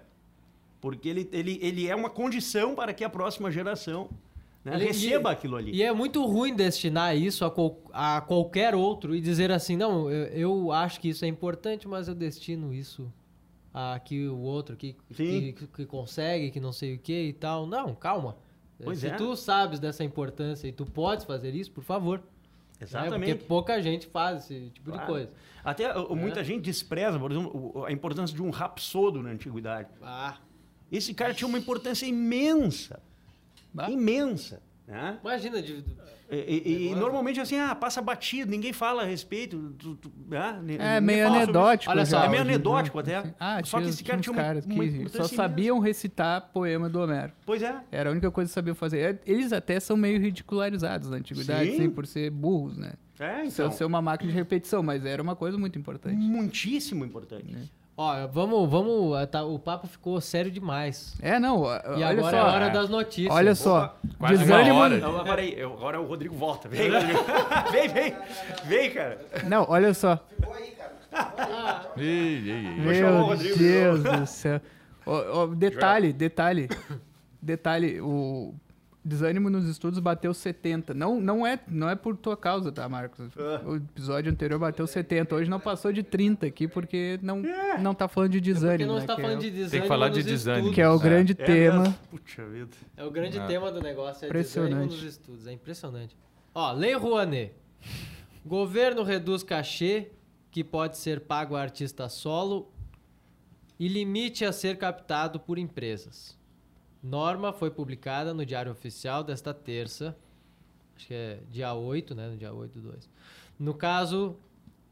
[0.80, 4.10] Porque ele, ele, ele é uma condição para que a próxima geração
[4.64, 5.72] né, receba e- aquilo ali.
[5.72, 10.10] E é muito ruim destinar isso a, qual- a qualquer outro e dizer assim, não,
[10.10, 13.10] eu, eu acho que isso é importante, mas eu destino isso
[13.72, 17.66] a que o outro que, que, que consegue, que não sei o que e tal.
[17.66, 18.36] Não, calma.
[18.82, 19.14] Pois Se é.
[19.16, 22.18] tu sabes dessa importância e tu podes fazer isso, por favor.
[22.18, 22.24] Né?
[22.80, 23.32] Exatamente.
[23.34, 25.06] Porque pouca gente faz esse tipo de Claro.
[25.12, 25.32] coisa.
[25.62, 26.14] Até É.
[26.14, 29.88] muita gente despreza, por exemplo, a importância de um rapsodo na antiguidade.
[30.02, 30.38] Ah,
[30.90, 33.00] Esse cara tinha uma importância imensa.
[33.72, 33.88] Bah.
[33.88, 34.60] Imensa.
[34.88, 35.20] Né?
[35.22, 35.84] imagina, de,
[36.30, 39.74] E, e- e normalmente assim, ah, passa batido, ninguém fala a respeito.
[39.78, 41.90] tu- tu- ah, É meio anedótico.
[41.90, 43.34] Olha só, É meio anedótico até.
[43.38, 46.88] Ah, Só que esse cara tinha uma- caras uma que importância só sabiam recitar poema
[46.88, 47.32] do Homero.
[47.44, 47.74] Pois é.
[47.90, 48.98] Era a única coisa que sabiam fazer.
[48.98, 51.76] É, Eles até são meio ridicularizados na antiguidade, Sim.
[51.78, 52.92] sim, por ser burros, né?
[53.18, 53.70] É, então.
[53.70, 56.16] ser uma máquina de repetição, mas era uma coisa muito importante.
[56.16, 57.54] Muitíssimo importante.
[58.02, 59.14] Ó, vamos, vamos.
[59.14, 61.14] ah, tá, o papo ficou sério demais.
[61.20, 62.36] É, não, E olha agora só.
[62.36, 63.34] é a hora das notícias.
[63.34, 63.94] Olha só,
[64.26, 64.78] desânimo.
[64.78, 64.96] hora.
[64.96, 66.66] Não, peraí, eu- agora o Rodrigo volta.
[66.66, 67.18] Vem, Rodrigo.
[67.70, 68.14] vem, vem.
[68.64, 69.18] Vem, cara.
[69.46, 70.18] Não, olha só.
[71.98, 72.80] Ei, ei, ei.
[72.84, 74.60] Vou chamar o Meu Deus do céu.
[75.04, 76.70] Ó, ó, detalhe, detalhe.
[77.42, 78.54] Detalhe, o
[79.04, 80.92] desânimo nos estudos bateu 70.
[80.94, 83.28] Não, não, é, não é por tua causa, tá, Marcos?
[83.36, 83.62] Ah.
[83.66, 85.34] O episódio anterior bateu 70.
[85.34, 87.78] Hoje não passou de 30 aqui, porque não, É.
[87.78, 88.88] não tá falando de Porque desânimo.
[88.88, 89.70] não né, está que, falando é, de desânimo.
[89.70, 90.58] Tem que falar de desânimo.
[90.68, 90.74] estudos.
[90.74, 90.98] que é o É.
[90.98, 91.98] grande É tema.
[92.10, 92.70] Puxa vida.
[92.96, 93.46] É o grande É.
[93.46, 94.70] tema do negócio, é Impressionante.
[94.72, 95.46] desânimo nos estudos.
[95.46, 96.16] É impressionante.
[96.54, 97.52] Ó, Lei Rouanet.
[98.44, 100.10] Governo reduz cachê
[100.50, 102.72] que pode ser pago a artista solo
[103.78, 106.38] e limite a ser captado por empresas.
[107.02, 110.16] Norma foi publicada no Diário Oficial desta terça.
[110.96, 112.28] Acho que é dia 8, né?
[112.28, 113.08] No dia 8 do 2.
[113.58, 114.36] No caso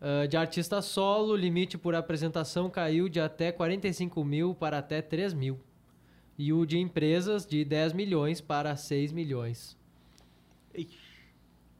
[0.01, 5.03] ah, de artista solo, o limite por apresentação caiu de até 45 mil para até
[5.03, 5.59] 3 mil.
[6.39, 9.77] E o de empresas de 10 milhões para 6 milhões.
[10.73, 10.97] Ixi,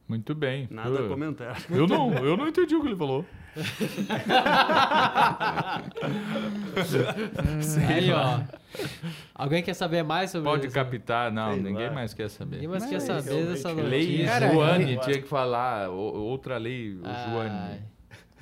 [0.05, 0.67] Muito bem.
[0.69, 1.63] Nada a comentar.
[1.69, 3.25] eu não, eu não entendi o que ele falou.
[7.87, 8.41] Aí, ó.
[9.33, 10.75] Alguém quer saber mais sobre Pode isso?
[10.75, 11.31] captar.
[11.31, 11.93] Não, Sei ninguém lá.
[11.93, 12.55] mais quer saber.
[12.57, 14.25] Ninguém mais quer Mas, saber dessa Lei notícia.
[14.27, 15.89] Cara, Joane, é- tinha que falar.
[15.89, 17.29] o- outra lei, o Ai.
[17.31, 17.81] Joane.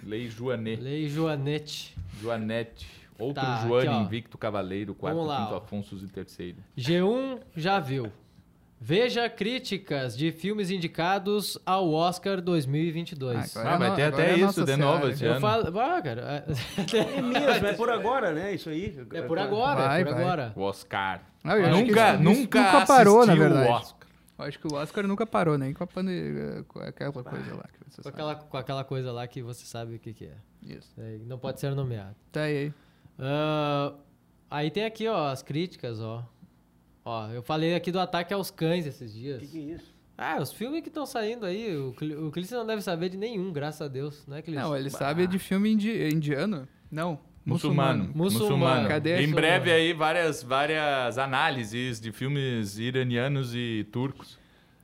[0.04, 0.82] Lei Joanet.
[0.82, 1.96] Lei Joanete.
[2.22, 2.88] Joanete.
[3.20, 5.58] Outro Tá, Joane, aqui, invicto cavaleiro, quarto, lá, quinto ó.
[5.58, 6.58] Afonso e terceiro.
[6.78, 8.12] G1 já viu.
[8.80, 13.56] Veja críticas de filmes indicados ao Oscar 2022.
[13.58, 15.42] Agora Ah, vai é ter até é isso de novo esse Eu ano.
[15.42, 15.80] falo.
[15.80, 16.46] Ah, cara.
[16.94, 18.54] É mesmo, é por agora, né?
[18.54, 18.96] Isso aí.
[19.14, 20.24] É por agora, Vai, é por vai.
[20.24, 20.54] agora.
[20.56, 21.24] O Oscar.
[21.44, 23.68] Ah, que nunca, nunca, nunca parou, na verdade.
[23.68, 24.08] o Oscar.
[24.38, 27.64] Eu acho que o Oscar nunca parou, nem com a pandemia, com aquela coisa lá
[27.64, 28.10] que você Com sabe.
[28.10, 30.36] aquela, com aquela coisa lá que você sabe o que, que é.
[30.62, 30.94] Isso.
[31.00, 32.16] É, Não pode ser nomeado.
[32.32, 32.72] Tá aí.
[33.18, 33.94] Ah,
[34.52, 36.24] aí tem aqui, ó, as críticas, ó.
[37.08, 39.40] Ó, eu falei aqui do ataque aos cães esses O dias.
[39.40, 39.96] que, que é isso?
[40.18, 41.96] Ah, os filmes que estão saindo aí, o,
[42.28, 44.62] o Clício não deve saber de nenhum, graças a Deus, né, Clício?
[44.62, 46.68] Não, ele sabe de filme indi- indiano?
[46.92, 47.20] Não.
[47.46, 48.12] Muçulmano.
[48.14, 48.24] Muçulmano.
[48.58, 48.90] Muçulmano.
[48.90, 54.38] Cadê Em breve aí, várias, várias análises de filmes iranianos e turcos.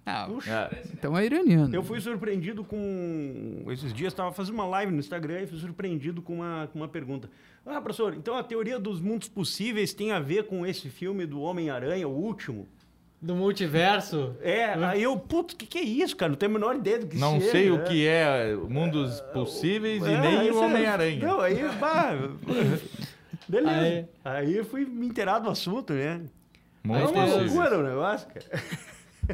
[0.06, 0.82] Ah, É.
[0.94, 1.74] então é iraniano.
[1.74, 3.64] Eu fui surpreendido com.
[3.70, 6.88] Esses dias estava fazendo uma live no Instagram e fui surpreendido com uma, com uma
[6.90, 7.30] pergunta.
[7.66, 11.40] Ah, professor, então a teoria dos mundos possíveis tem a ver com esse filme do
[11.42, 12.68] Homem-Aranha, o último?
[13.22, 14.36] Do multiverso.
[14.42, 16.30] É, aí eu, putz, o que, que é isso, cara?
[16.32, 17.84] Não tenho a menor ideia do que Não seja, sei o né?
[17.86, 21.26] que é Mundos Possíveis e É, nem aí o Homem-Aranha.
[21.26, 22.12] Não, aí, bah,
[23.48, 24.10] beleza.
[24.26, 26.22] Aí, eu fui me inteirar do assunto, né?
[26.84, 27.54] Mundos é uma Possíveis.
[27.54, 28.64] loucura o negócio, cara.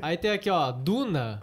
[0.02, 1.42] Aí tem aqui, ó, Duna.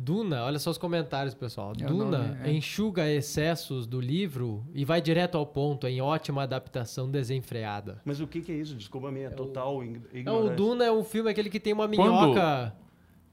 [0.00, 1.72] Duna, olha só os comentários, pessoal.
[1.72, 2.52] O Duna é.
[2.52, 8.00] enxuga excessos do livro e vai direto ao ponto em ótima adaptação desenfreada.
[8.04, 8.76] Mas o que, que é isso?
[8.76, 10.54] Desculpa a minha total É, o ignorância.
[10.54, 12.76] Duna é um filme aquele que tem uma Quando- minhoca.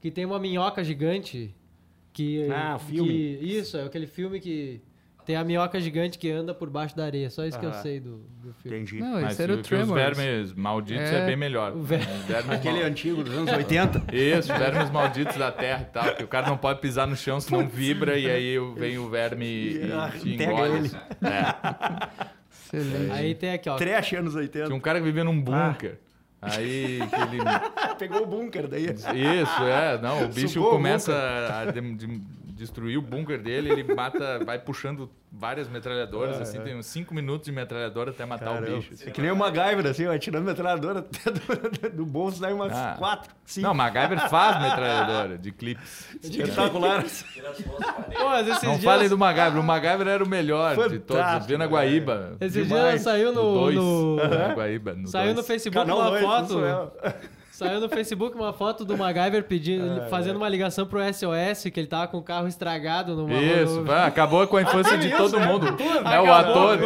[0.00, 1.54] Que tem uma minhoca gigante.
[2.12, 3.10] Que, Ah, o filme.
[3.10, 4.80] que- isso, é aquele filme que
[5.26, 7.28] tem a minhoca gigante que anda por baixo da areia.
[7.28, 7.82] Só isso que eu Ah.
[7.82, 8.78] sei do, do filme.
[8.78, 9.00] Entendi.
[9.00, 10.00] Não, Mas esse era o que os Tremors.
[10.16, 11.26] vermes malditos é, É.
[11.26, 11.72] bem melhor.
[11.76, 14.02] O ver- Os vermes Aquele mal- antigo dos anos 80.
[14.14, 16.14] Isso, vermes malditos da terra e tal.
[16.14, 19.44] Que o cara não pode pisar no chão senão vibra e aí vem o verme
[19.44, 20.76] e, Ah, te pega engole.
[20.78, 20.90] ele.
[21.22, 22.76] É.
[22.78, 23.12] Excelente.
[23.12, 23.76] Aí tem aqui, ó.
[23.76, 24.66] Trash anos 80.
[24.66, 25.98] Tinha um cara que vivia num bunker.
[26.42, 27.42] Aí que ele.
[27.98, 28.84] Pegou o bunker daí.
[28.86, 29.98] Isso, é.
[30.00, 32.20] Não, o bicho Sugou o começa a de- de-
[32.56, 37.44] destruir o bunker dele, ele mata, vai puxando várias metralhadoras, assim, tem uns 5 minutos
[37.44, 38.72] de metralhadora até matar Caramba.
[38.72, 38.94] o bicho.
[38.94, 39.08] assim.
[39.08, 42.72] É que nem o MacGyver, assim, ó, tirando metralhadora até do, do bolso, daí umas
[42.72, 42.94] Ah.
[42.96, 43.66] quatro, cinco.
[43.66, 46.16] Não, MacGyver faz metralhadora de clipes.
[46.22, 47.04] Espetacular.
[48.18, 51.22] Mas esses Não dias, falem do MacGyver, o MacGyver era o melhor de todos.
[51.22, 52.36] Fantástico, Vê na Guaíba.
[52.40, 52.88] esses demais.
[52.90, 53.60] dias saiu No no.
[53.60, 53.76] 2.
[53.76, 54.94] no- Na Guaíba.
[54.94, 55.46] No Saiu no dois.
[55.46, 56.92] Facebook Canal uma dois, foto.
[57.56, 57.68] Isso é.
[57.68, 61.86] Saiu no Facebook uma foto do MacGyver pedindo, fazendo uma ligação pro SOS, que ele
[61.86, 65.16] tava com o carro estragado numa Isso, no- vai, acabou com a infância de isso,
[65.16, 65.66] todo mundo.
[66.12, 66.78] É o ator,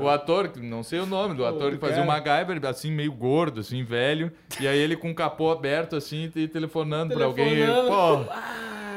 [0.00, 2.06] o ator, que não sei o nome do ator que fazia o.
[2.06, 4.32] MacGyver, assim, meio gordo, assim, velho.
[4.60, 7.54] E aí ele com o capô aberto, assim, e telefonando pra alguém.
[7.56, 7.88] Telefonando.
[7.88, 8.32] Pô,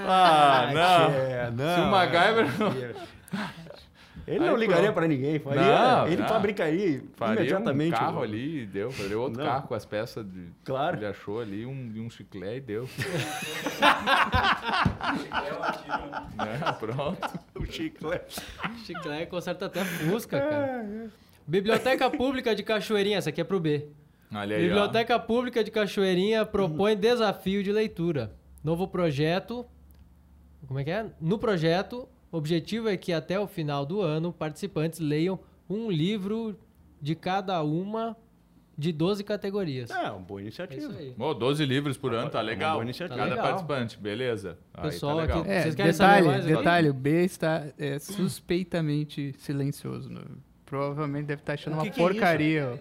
[0.07, 1.11] ah, não.
[1.13, 1.75] É, não.
[1.75, 2.47] Se o MacGyver
[4.27, 4.95] não- Ele não Aí ligaria pronto.
[4.95, 5.39] pra ninguém.
[5.39, 6.27] Faria, Não, ele não.
[6.27, 7.95] fabricaria Faria imediatamente.
[7.95, 8.91] um carro ali e deu.
[8.91, 9.45] Faria outro Não.
[9.49, 10.47] carro com as peças de...
[10.63, 10.97] Claro.
[10.97, 12.89] Ele achou ali um, um chiclete e deu.
[16.37, 16.59] né?
[16.79, 17.39] Pronto.
[17.59, 18.41] O chiclete.
[18.85, 21.09] Chiclete conserta até Fusca, cara.
[21.45, 23.89] Biblioteca Pública de Cachoeirinha, essa aqui é pro B.
[24.33, 24.67] Olha aí, ó.
[24.67, 28.33] Biblioteca Pública de Cachoeirinha propõe desafio de leitura.
[28.63, 29.65] Novo projeto.
[30.67, 31.07] Como é que é?
[31.19, 36.57] No projeto, o objetivo é que até o final do ano participantes leiam um livro
[37.01, 38.15] de cada uma
[38.77, 39.89] de 12 categorias.
[39.91, 40.97] É, uma boa É isso iniciativa.
[40.97, 41.13] aí.
[41.19, 42.73] Ô, 12 livros por ano, tá Uma legal.
[42.75, 43.17] boa iniciativa.
[43.17, 43.45] Cada Tá legal.
[43.47, 44.57] participante, beleza.
[44.73, 45.41] Aí Pessoal tá legal.
[45.41, 46.57] aqui- É, Vocês querem saber detalhe, mais agora?
[46.57, 50.09] detalhe, o B está é, suspeitamente silencioso.
[50.09, 50.21] né?
[50.65, 52.13] Provavelmente deve estar achando O uma que que é isso?
[52.13, 52.69] porcaria.
[52.73, 52.77] ó.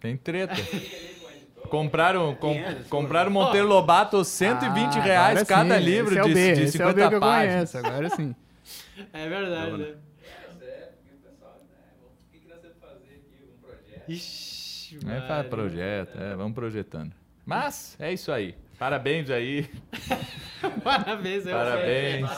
[0.00, 0.54] Tem treta.
[1.74, 2.54] Compraram, com,
[2.88, 6.62] compraram Monteiro Lobato 120 Ah, reais cada sim, livro esse é o de, B, de
[6.62, 7.72] esse é o B 50 que eu páginas.
[7.72, 8.34] conheço, agora sim.
[9.12, 9.94] É verdade, né?
[14.08, 17.12] Ixi, É, faz projeto, é, vamos projetando.
[17.44, 18.54] Mas é isso aí.
[18.78, 19.68] Parabéns aí.
[20.82, 22.30] Parabéns, é Parabéns.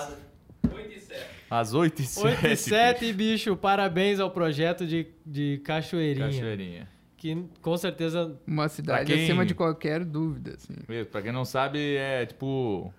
[1.48, 2.26] Às 8 e 7.
[2.26, 3.56] 8 e 7, bicho.
[3.56, 6.26] Parabéns ao projeto de, de Cachoeirinha.
[6.26, 6.88] Cachoeirinha.
[7.34, 8.36] Que com certeza.
[8.46, 10.54] Uma cidade quem- acima de qualquer dúvida.
[10.56, 10.74] Assim.
[10.88, 12.92] Mesmo, Pra quem não sabe, é tipo.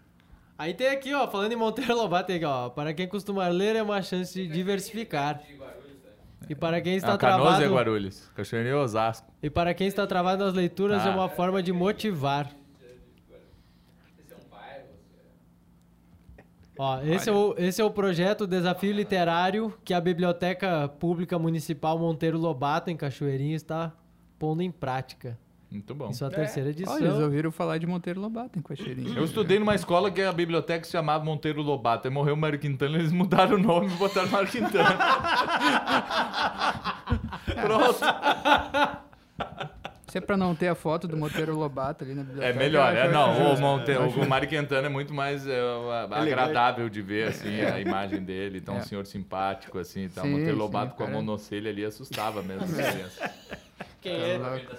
[0.58, 2.70] Aí tem aqui, ó, falando em Monteiro Lobato, tem aqui, ó.
[2.70, 5.42] Para quem costuma ler, é uma chance de diversificar.
[6.50, 7.64] E para quem está Ah, Canoas travado.
[7.66, 8.32] e Guarulhos.
[8.36, 9.32] Cachoeirinha e Osasco.
[9.44, 11.14] E para quem está travado nas leituras, é Ah.
[11.14, 12.50] uma forma de motivar.
[16.80, 21.98] Ó, esse, é o, esse é o projeto Desafio Literário que a Biblioteca Pública Municipal
[21.98, 23.92] Monteiro Lobato, em Cachoeirinha, está
[24.40, 25.38] pondo em prática.
[25.70, 26.10] Muito bom.
[26.10, 26.94] Isso é a terceira edição.
[26.94, 29.18] Olha, eles ouviram falar de Monteiro Lobato em Cocheirinha.
[29.18, 32.08] Eu estudei numa escola que a biblioteca se chamava Monteiro Lobato.
[32.08, 34.98] Aí morreu o Mário Quintana, eles mudaram o nome e botaram Mário Quintana.
[37.62, 38.00] Pronto.
[40.08, 42.60] Se é pra não ter a foto do Monteiro Lobato ali na É biblioteca.
[42.60, 43.36] melhor, eu é não.
[43.36, 45.60] eu O, acho- Monte, eu acho- o Mário Quintana é muito mais é,
[46.12, 48.60] agradável de ver, assim, a imagem dele.
[48.60, 48.82] Então, um É.
[48.84, 50.06] senhor simpático, assim.
[50.06, 53.30] Então, Sim, Monteiro sim, Lobato com a monocelha ali assustava mesmo as crianças.
[54.08, 54.40] Quem é?
[54.40, 54.76] Tá louco.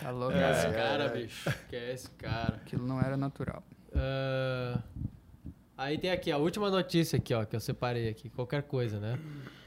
[0.00, 0.32] Tá louco.
[0.34, 1.54] Quem é esse É, cara, bicho?
[1.68, 2.54] Quem é esse cara?
[2.56, 3.62] Aquilo não era natural.
[3.94, 4.78] Ah,
[5.76, 9.18] aí tem aqui a última notícia aqui, ó, que eu separei aqui, qualquer coisa, né?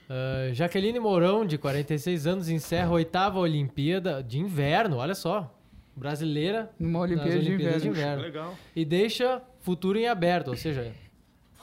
[0.10, 5.54] Ah, Jaqueline Mourão, de 46 anos, encerra a oitava Olimpíada de Inverno, olha só.
[5.96, 8.14] Brasileira Numa nas Olimpíada de Olimpíadas de Inverno.
[8.14, 8.24] Inverno.
[8.24, 8.58] Legal.
[8.76, 10.92] E deixa futuro em aberto, ou seja,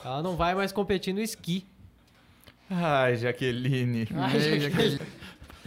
[0.04, 1.66] ela não vai mais competir no esqui.
[2.70, 4.06] Ai, Jaqueline.
[4.14, 5.00] Ai, É, Jaqueline.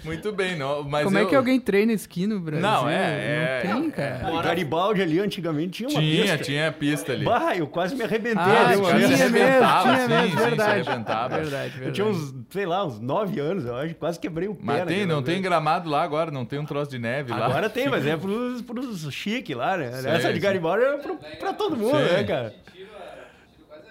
[0.04, 2.62] Muito bem, não, mas Como é eu- que alguém treina esqui no Brasil?
[2.62, 4.34] Não, é- é- Não tem, cara.
[4.34, 6.38] O Garibaldi ali antigamente tinha uma Tinha, pista.
[6.40, 7.24] tinha pista ali.
[7.24, 10.36] Bah, eu quase me arrebentei Ah, ali se tinha mesmo, arrebentava, tinha sim, mesmo, sim,
[10.38, 10.72] se verdade.
[10.90, 11.36] arrebentava.
[11.38, 11.86] Verdade, verdade.
[11.88, 13.96] Eu tinha uns, sei lá, uns 9 anos, eu acho.
[13.96, 14.62] Quase quebrei o pé.
[14.64, 17.46] Mas tem, naquela não tem gramado lá agora, não tem um troço de neve lá.
[17.46, 19.90] Agora tem, mas é pros, pros chique lá, né?
[19.94, 20.42] Sim, Essa de sim.
[20.42, 22.14] Garibaldi é pro, pra todo mundo, Sim.
[22.14, 22.54] né, cara?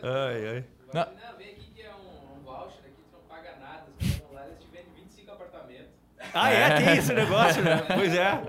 [0.02, 0.64] Ai, ai.
[0.92, 3.84] Não, Não, vem aqui que é um, um voucher aqui, tu não paga nada.
[3.98, 5.86] Os caras vão lá, eles te vendem 25 apartamentos.
[6.34, 6.76] Ah, é?
[6.80, 7.82] Tem esse negócio, né?
[7.94, 8.42] Pois é.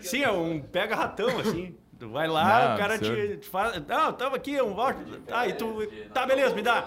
[0.00, 1.76] Sim, é um pega-ratão, assim.
[1.98, 3.78] Tu vai lá, Não, o cara te, te fala.
[3.86, 4.96] Não, tava aqui, é um voucher.
[5.30, 5.86] Ah, e tu.
[6.14, 6.84] Tá, beleza, me dá.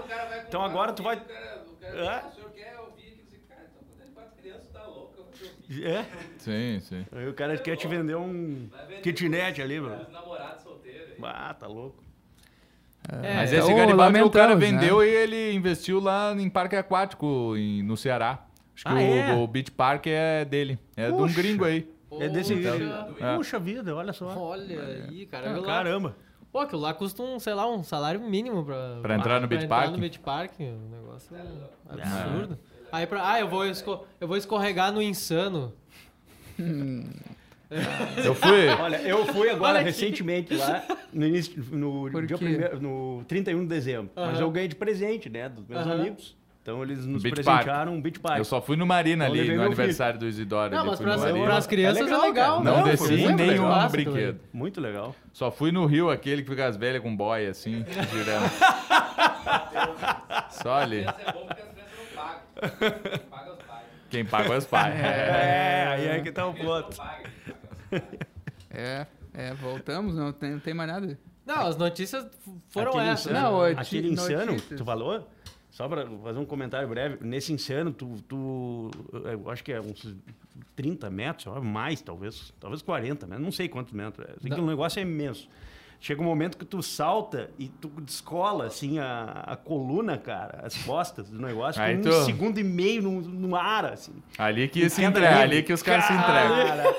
[0.47, 1.15] Então agora tu vai.
[1.15, 1.91] É?
[2.27, 3.23] o senhor quer ouvir aqui?
[3.29, 5.85] Você, cara, então quando ele quatro crianças, tá louco, eu vou te ouvir.
[5.87, 6.05] É.
[6.39, 7.05] sim, sim.
[7.11, 8.67] Aí o cara quer te vender um
[9.03, 10.01] kitnet ali, mano.
[10.01, 11.09] Os namorados solteiros.
[11.11, 11.17] aí.
[11.23, 12.01] Ah, tá louco.
[13.21, 14.65] É, Mas então esse Garibaldi o cara né?
[14.65, 18.39] vendeu e ele investiu lá em parque aquático em- no Ceará.
[18.75, 19.33] Acho que Ah, o, é?
[19.35, 20.79] o Beach Park é dele.
[20.95, 21.35] É de um Puxa.
[21.41, 21.87] gringo aí.
[22.19, 22.53] É desse.
[23.19, 23.35] É.
[23.35, 24.27] Puxa vida, olha só.
[24.37, 25.57] Olha aí, cara.
[25.57, 25.61] Ah?
[25.63, 26.15] Caramba.
[26.51, 29.63] Pô, aquilo lá custa um, sei lá, um salário mínimo pra, Pra entrar no Beach
[29.65, 29.91] entrar Park?
[29.91, 30.51] no Beach Park.
[30.59, 31.35] Um negócio
[31.89, 32.59] absurdo.
[32.91, 35.73] Aí pra, ah, eu vou, esco- eu vou escorregar no insano.
[38.23, 38.67] Eu fui.
[38.67, 44.11] Olha, eu fui agora recentemente lá, no, início, no, dia primeiro, no 31 de dezembro.
[44.15, 44.41] Mas Aham.
[44.41, 45.93] eu ganhei de presente, né, dos meus Aham.
[45.99, 46.37] amigos.
[46.63, 48.37] Então eles nos Beach presentearam um beach park.
[48.37, 50.73] Eu só fui no Marina ali, no aniversário do Isidoro.
[50.73, 51.45] Não, mas Marina.
[51.45, 52.21] pras crianças é É legal.
[52.21, 52.63] legal, cara.
[52.63, 53.35] Não, Não, desci nenhum
[53.67, 53.89] legal.
[53.89, 54.39] Brinquedo.
[54.53, 55.13] Muito legal.
[55.33, 57.83] Só fui no Rio, aquele que fica as velhas com boia, assim,
[58.13, 58.49] girando.
[60.51, 61.01] Só ali.
[61.03, 62.39] Criança é bom porque as crianças não pagam.
[63.19, 63.83] Quem paga é os pais.
[64.09, 64.95] Quem paga é os pais.
[64.99, 66.97] É, aí é que tá o ponto.
[68.71, 71.19] É, é, voltamos, não tem, não tem mais nada.
[71.45, 72.25] Não, as notícias
[72.69, 73.25] foram Aquele essas.
[73.31, 74.79] insano, Não, aquele insano, notícias.
[74.79, 75.27] tu falou?
[75.73, 77.17] Só pra fazer um comentário breve.
[77.21, 78.91] Nesse insano, tu, tu
[79.25, 80.15] eu acho que é uns
[80.75, 84.23] 30 metros, ou mais talvez, talvez 40 metros, não sei quantos metros.
[84.29, 84.33] É.
[84.39, 85.49] Sei que Dá- o negócio é imenso.
[85.99, 90.75] Chega um momento que tu salta e tu descola, assim, a, a coluna, cara, as
[90.83, 94.11] costas do negócio, Aí com um tu- segundo e meio no, no ar, assim.
[94.37, 96.93] Ali que se entrega, ali que os caras se entregam.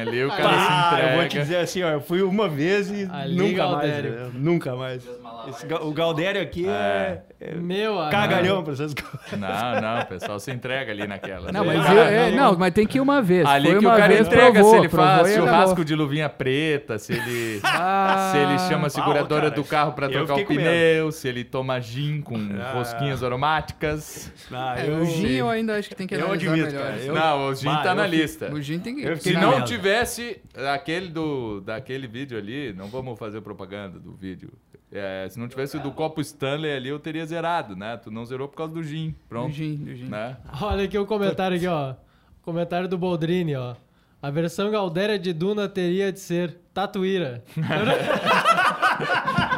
[0.00, 0.58] Ali o cara Pá,
[0.88, 1.12] se entrega.
[1.12, 4.10] eu vou te dizer assim, ó, eu fui uma vez e Ali, nunca Galdério.
[4.20, 4.34] mais.
[4.34, 4.40] né?
[4.40, 5.04] Nunca mais.
[5.48, 8.10] Esse o Galdério aqui é, é Meu amigo.
[8.10, 9.16] cagalhão pra essas coisas.
[9.38, 11.50] Não, não, o pessoal se entrega ali naquela.
[11.52, 13.46] Não, mas, eu- é, não, mas tem que ir uma vez.
[13.46, 16.28] Ali Foi que o cara vez, entrega provou, se ele provou faz churrasco de luvinha
[16.28, 20.42] preta, se ele, Ah, se ele chama a seguradora cara, do carro pra eu trocar
[20.42, 22.72] o pneu, se ele toma gin com Ah.
[22.74, 24.32] rosquinhas aromáticas.
[24.52, 26.82] Ah, É, o gin eu ainda acho que tem que Eu analisar admito, melhor.
[26.86, 28.52] cara, eu- não, o gin Bah, tá eu na fico- lista.
[28.52, 29.02] O gin tem que...
[29.02, 30.40] Eu Se não tivesse
[30.72, 34.50] aquele do daquele vídeo ali, não vamos fazer propaganda do vídeo.
[34.92, 37.96] É, se não tivesse o do copo Stanley ali, eu teria zerado, né?
[37.96, 39.10] Tu não zerou por causa do gin.
[39.10, 39.52] Do Pronto.
[39.52, 40.04] gin, do gin.
[40.06, 40.36] Né?
[40.62, 41.94] Olha aqui o comentário aqui, ó.
[42.42, 43.74] Comentário do Boldrini, ó.
[44.22, 47.42] A versão Galdéria de Duna teria de ser Tatuíra.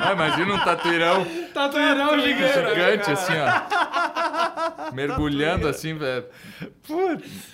[0.00, 2.52] Ah, imagina um tatuirão Tatuirão gigante.
[2.74, 4.92] gigante, assim, ó.
[4.92, 6.24] Mergulhando assim, velho.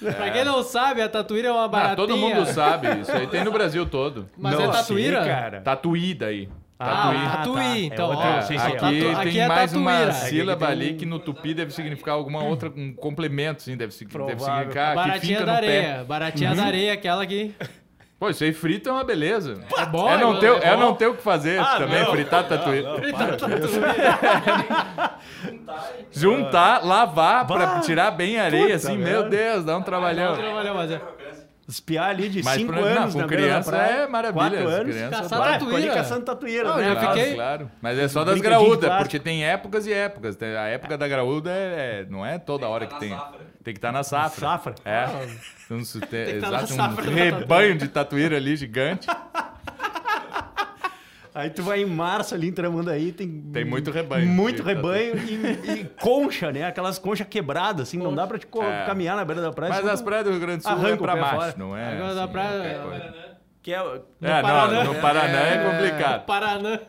[0.01, 1.97] Pra quem não sabe, a Tatuíra é uma Ah, baratinha.
[1.97, 3.01] todo mundo sabe.
[3.01, 4.29] Isso aí tem no Brasil todo.
[4.39, 5.23] Mas Não é Tatuíra?
[5.25, 5.61] sei, cara.
[5.61, 6.49] Tatuí daí.
[6.79, 7.31] Ah, Tatuí.
[7.31, 7.65] Tatuí, tá.
[7.65, 8.37] É então, outra- ó.
[8.39, 8.81] É, sim, sim, aqui é.
[8.81, 10.13] Tatu- tem aqui é mais uma tatuíra.
[10.13, 13.77] sílaba Aqui tem ali um- que no tupi deve significar alguma outra, um complemento, assim,
[13.77, 15.67] deve, deve significar que Baratinha fica da no pé.
[15.79, 16.05] areia.
[16.05, 17.55] Baratinha da areia, aquela que...
[18.19, 19.61] Pô, isso aí frito é uma beleza.
[19.77, 20.59] É bom, é, não é ter, bom.
[20.63, 22.11] é não ter o que fazer Ah, também, não.
[22.11, 22.83] fritar tatuí.
[22.83, 23.81] Não, com isso.
[26.13, 29.29] Juntar, lavar pra Bah, tirar bem a areia, puta assim, meu.
[29.29, 30.35] Deus, dá um trabalhão.
[30.37, 31.01] Trabalhou, mas é...
[31.67, 34.95] Espiar ali de Mas 5 pra- não, anos com criança praia, é maravilha, quatro anos.
[34.95, 35.95] crianças Caçar Vai, tatuíra.
[35.95, 36.91] caçando tatuíra, Não, né?
[36.91, 37.71] eu Claro, fiquei- claro.
[37.81, 40.37] Mas é só das graúdas, porque tem épocas e épocas.
[40.37, 43.17] Tem- A época da graúda é, é- não é toda hora que tem.
[43.63, 44.41] Tem que estar na safra.
[44.41, 44.75] Safra.
[44.85, 45.07] É.
[45.65, 49.07] Então, se tem, que tá na exato, safra um rebanho de tatuíra ali gigante.
[51.35, 53.29] Aí tu vai em março ali em Tramandaí, tem...
[53.53, 56.65] Tem muito rebanho Muito de rebanho e, e concha, né?
[56.65, 58.87] Aquelas conchas quebradas, assim, não dá pra te É.
[58.87, 59.73] caminhar na beira da praia.
[59.75, 61.55] Mas as praias do Rio Grande do Sul é pra macho, fora.
[61.59, 61.93] não é?
[61.97, 63.35] Agora da assim, praia- qualquer coisa.
[63.63, 63.79] Que é...
[64.23, 64.85] É, Paraná.
[64.85, 65.71] não, no Paraná é, É.
[65.71, 66.25] complicado.
[66.25, 66.81] Paraná.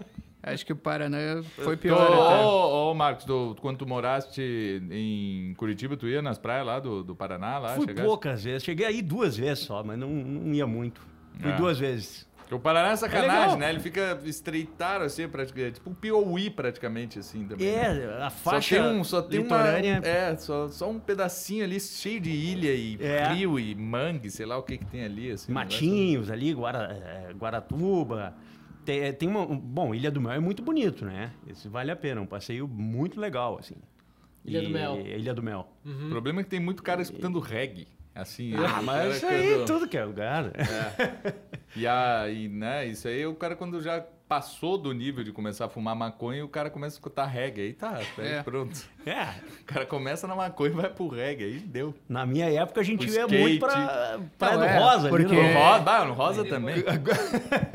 [0.43, 2.43] Acho que o Paraná foi pior até.
[2.45, 7.03] Ô, ô, Marcos, tu- quando tu moraste em Curitiba, tu ia nas praias lá do,
[7.03, 7.57] do Paraná?
[7.57, 8.07] Lá, Fui chegaste?
[8.07, 8.63] poucas vezes.
[8.63, 11.01] Cheguei aí duas vezes só, mas não, não ia muito.
[11.39, 11.55] Fui É.
[11.55, 12.24] duas vezes.
[12.51, 13.57] O Paraná é sacanagem, legal.
[13.57, 13.69] né?
[13.71, 15.73] Ele fica estreitado assim, praticamente.
[15.75, 17.67] Tipo um Piauí praticamente, assim, também.
[17.67, 20.01] É, a Só faixa tem um, só tem uma, litorânea.
[20.03, 23.33] é, só, só um pedacinho ali cheio de ilha e É.
[23.33, 25.51] rio e mangue, sei lá o que que tem ali, assim.
[25.51, 26.97] Matinhos ali, Guara,
[27.29, 28.35] eh, Guaratuba.
[28.85, 29.41] Tem, tem uma.
[29.41, 31.31] um- Bom, Ilha do Mel é muito bonito, né?
[31.47, 33.75] Esse vale a pena, um passeio muito legal, assim.
[34.45, 34.99] Ilha do Mel.
[34.99, 35.67] Ilha do Mel.
[35.83, 37.87] O problema é que tem muito cara escutando reggae.
[38.13, 40.45] Assim, Ah, o mas isso aí, tudo que é lugar.
[41.75, 44.05] E, a, e, né, isso aí, o cara quando já
[44.35, 47.61] passou do nível de começar a fumar maconha, o cara começa a escutar reggae.
[47.61, 48.43] Aí tá, aí É.
[48.43, 48.77] pronto.
[49.05, 49.27] É,
[49.61, 51.93] O cara começa na maconha e vai pro reggae, aí deu.
[52.09, 53.37] na minha época a gente O ia skate.
[53.37, 55.09] muito pra Praia do é, Rosa.
[55.09, 55.59] porque- No Ali, no...
[55.59, 56.75] rosa, bah, no rosa também.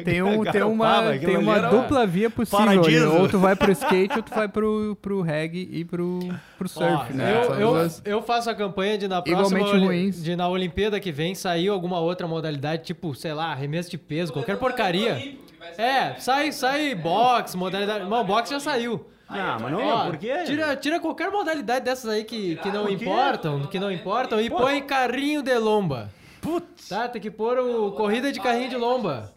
[0.04, 2.58] Tem, um, tem uma, tem uma era dupla via possível.
[2.68, 2.76] ali.
[2.80, 3.12] paradiso.
[3.16, 6.18] Ou tu vai pro skate ou tu vai pro, pro reggae e pro,
[6.58, 7.42] pro surf, Ó, né?
[7.44, 10.22] eu, eu, eu faço a campanha de na próxima ruins.
[10.22, 14.32] de na Olimpíada que vem sair alguma outra modalidade, tipo, sei lá, arremesso de peso,
[14.32, 15.38] qualquer porcaria.
[15.78, 18.04] É, sai, sai boxe, modalidade.
[18.08, 19.06] Não, boxe já saiu.
[19.28, 20.42] Não, mas não, Ó, por quê?
[20.44, 24.82] Tira, tira qualquer modalidade dessas aí que, que não importam, que não importam, e põe
[24.82, 26.10] carrinho de lomba.
[26.40, 29.32] Putz, Tá, tem que pôr o corrida de carrinho de lomba.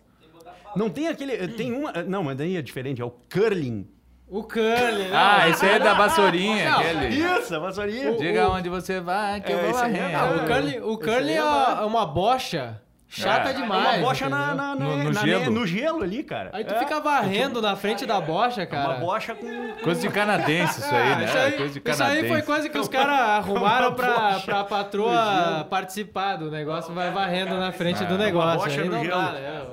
[0.76, 1.47] não tem aquele.
[1.49, 1.91] Tem uma.
[2.03, 3.88] Não, mas daí é diferente, é o curling.
[4.28, 5.11] O curling, né?
[5.13, 7.07] Ah, esse aí é da vassourinha, Não, aquele.
[7.09, 8.13] Isso, a vassourinha.
[8.17, 10.97] Diga onde você vai, que eu É, vou esse aí é o É, curling, o
[10.97, 12.82] curling é é uma, é uma bocha
[13.22, 13.53] chata É.
[13.53, 13.97] demais.
[13.99, 15.51] uma bocha na, na, na, No- no na- gelo.
[15.51, 16.49] no gelo ali, cara.
[16.53, 18.89] Aí tu É, fica varrendo na frente da bocha, cara.
[18.95, 19.74] Uma bocha com.
[19.84, 21.26] Coisa de canadense isso aí, Ah, né?
[21.26, 22.28] isso aí, Coisa de isso aí canadense.
[22.28, 27.55] foi coisa que os caras arrumaram Uma pra, pra patroa participar do negócio, vai varrendo
[27.57, 28.59] na frente do negócio.
[28.59, 29.22] bocha Aí no não gelo.
[29.22, 29.66] dá, né?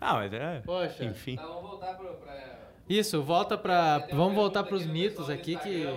[0.00, 0.62] Ah, mas é.
[0.64, 1.04] Poxa.
[1.04, 1.36] Enfim.
[1.36, 2.32] Tá, vamos voltar pro, pra...
[2.88, 4.04] Isso, volta pra.
[4.12, 5.88] Vamos voltar pros mitos aqui que.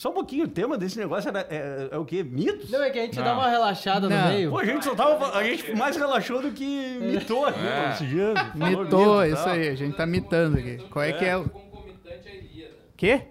[0.00, 2.22] Só um pouquinho, o tema desse negócio era, é, é o quê?
[2.22, 2.70] Mitos?
[2.70, 3.22] Não, é que a gente Não.
[3.24, 4.28] dá uma relaxada no Não.
[4.28, 4.50] meio.
[4.50, 5.36] Pô, a gente só tava.
[5.36, 7.92] A gente mais relaxou do que mitou aqui É.
[7.92, 10.78] Falou Mitou, mito isso aí, a gente tá mitando aqui.
[10.88, 11.46] Qual é que é o.
[11.50, 12.74] Concomitante à Ilíada.
[12.96, 13.22] Quê?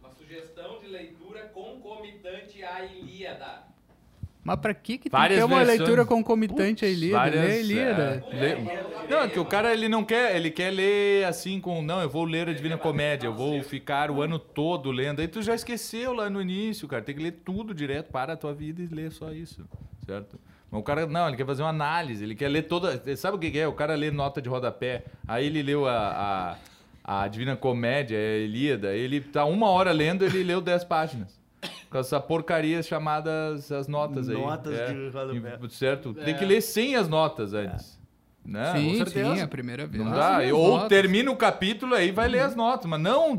[0.00, 3.63] Uma sugestão de leitura concomitante à Ilíada.
[4.44, 5.78] Mas pra que que tem que ter uma versões.
[5.78, 7.18] leitura concomitante à Ilíada?
[7.18, 8.24] Várias, Lê a Ilíada.
[8.30, 8.56] é, lê-
[9.08, 12.10] Não, é que o cara ele não quer, ele quer ler assim com, não, eu
[12.10, 15.20] vou ler a Divina Comédia, eu vou ficar o ano todo lendo.
[15.20, 17.02] Aí tu já esqueceu lá no início, cara.
[17.02, 19.64] Tem que ler tudo direto, para a tua vida e lê só isso,
[20.04, 20.38] certo?
[20.70, 23.02] Mas o cara, não, ele quer fazer uma análise, ele quer ler toda.
[23.16, 23.66] Sabe o que é?
[23.66, 26.56] O cara lê nota de rodapé, aí ele leu a,
[27.04, 31.42] a, a Divina Comédia, a Ilíada, ele tá uma hora lendo, ele leu 10 páginas.
[31.90, 34.36] Com essa porcaria chamadas as notas aí.
[34.36, 34.92] Notas é.
[34.92, 35.58] de rodapé.
[35.62, 36.14] E- Certo?
[36.14, 38.02] Tem que ler sem as notas antes.
[38.46, 38.74] Né?
[38.76, 39.36] sim, com certeza.
[39.36, 40.04] sim, a primeira vez.
[40.04, 40.38] Não dá.
[40.52, 40.88] Ou notas.
[40.90, 42.84] termina o capítulo aí vai ler as notas.
[42.84, 43.32] Mas não,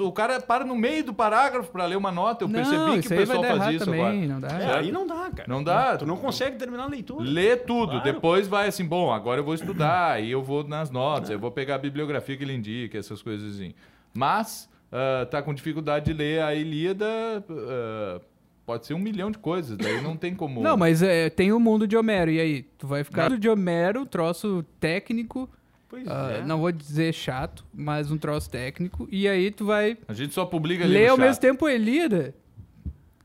[0.00, 2.44] o cara para no meio do parágrafo para ler uma nota.
[2.44, 4.16] Eu Não, percebi que o pessoal faz isso também, agora.
[4.26, 4.48] não dá.
[4.48, 5.44] É, aí não dá, cara.
[5.46, 5.98] Não dá.
[5.98, 7.22] Tu não consegue terminar a leitura.
[7.22, 8.04] Lê tudo, Claro.
[8.04, 11.50] depois vai assim, bom, agora eu vou estudar, aí eu vou nas notas, eu vou
[11.50, 13.74] pegar a bibliografia que ele indica, essas coisas assim.
[14.14, 17.06] Mas, ah, tá com dificuldade de ler a Ilíada,
[17.48, 18.20] ah,
[18.64, 20.62] pode ser um milhão de coisas, daí não tem como...
[20.62, 22.62] Não, mas é, tem o mundo de Homero, e aí?
[22.78, 25.48] Tu vai ficar mundo de Homero, troço técnico,
[25.88, 26.44] Pois ah, é.
[26.44, 30.44] não vou dizer chato, mas um troço técnico, e aí tu vai A gente só
[30.44, 31.24] publica livro ler ao chato.
[31.26, 32.34] mesmo tempo Elida.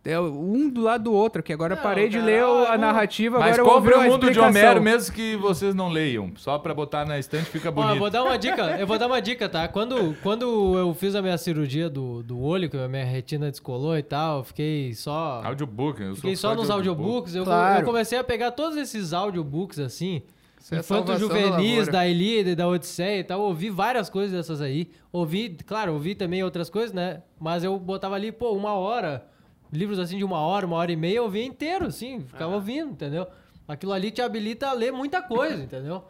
[0.03, 3.59] É um do lado do outro, que agora Não, parei de ler a narrativa, Mas
[3.59, 4.39] agora eu vou compre o mundo de.
[4.39, 6.31] Homero mesmo que vocês não leiam.
[6.37, 7.93] Só pra botar na estante fica Ó, bonito.
[7.93, 9.67] eu vou dar uma dica, eu vou dar uma dica, tá?
[9.67, 13.95] Quando, quando eu fiz a minha cirurgia do, do olho, que a minha retina descolou
[13.95, 15.41] e tal, eu fiquei só.
[15.45, 17.35] Audiobook, eu Fiquei só nos audiobooks.
[17.35, 17.81] Eu, Claro.
[17.81, 20.23] eu comecei a pegar todos esses audiobooks assim.
[20.59, 21.91] Isso é Infanto salvação da Juvenis, lavoura.
[21.91, 23.41] da Ilíada e da Odisseia e tal.
[23.41, 24.89] Ouvi várias coisas dessas aí.
[25.11, 27.21] Ouvi, claro, ouvi também outras coisas, né?
[27.39, 29.25] Mas eu botava ali, pô, uma hora.
[29.71, 32.19] Livros assim de uma hora, uma hora e meia, eu ouvia inteiro, assim.
[32.21, 33.25] Ficava ouvindo, entendeu?
[33.67, 36.03] Aquilo ali te habilita a ler muita coisa, entendeu?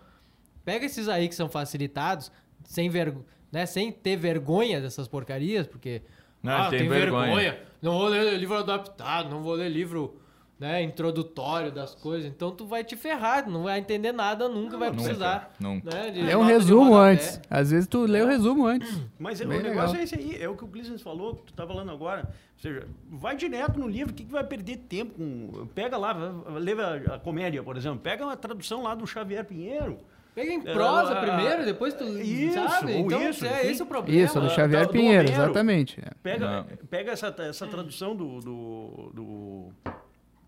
[0.66, 2.32] Pega esses aí que são facilitados,
[2.64, 6.02] sem, vergo, né, sem ter vergonha dessas porcarias, porque.
[6.42, 7.26] Não, ah, tem tem vergonha.
[7.36, 7.60] vergonha.
[7.82, 10.20] Não vou ler livro adaptado, não vou ler livro
[10.62, 12.30] né, introdutório das coisas.
[12.30, 15.56] Então tu vai te ferrar, não vai entender nada, nunca vai nunca, precisar.
[15.60, 15.90] nunca.
[15.90, 17.42] Né, Lê um resumo antes.
[17.50, 19.02] Às vezes tu lê o resumo antes.
[19.18, 20.02] Mas é- Bem o negócio legal.
[20.02, 22.30] é esse aí, é o que o Gleason falou, que tu tá falando agora.
[22.64, 25.66] Ou seja, vai direto no livro, o que, que vai perder tempo com.
[25.74, 26.14] Pega lá,
[26.60, 29.98] leva a comédia, por exemplo, pega uma tradução lá do Xavier Pinheiro.
[30.36, 32.94] Pega em prosa Ah, primeiro, depois tu isso, sabe.
[32.94, 34.22] ou Então isso, é esse o problema.
[34.24, 36.00] Isso, do Xavier do Pinheiro, exatamente.
[36.00, 36.12] é.
[36.24, 36.66] Pega, Não.
[36.88, 39.70] pega essa, essa tradução do, do, do-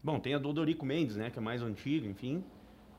[0.03, 1.29] Bom, tem a do Dorico Mendes, né?
[1.31, 2.43] Que é mais antiga, enfim.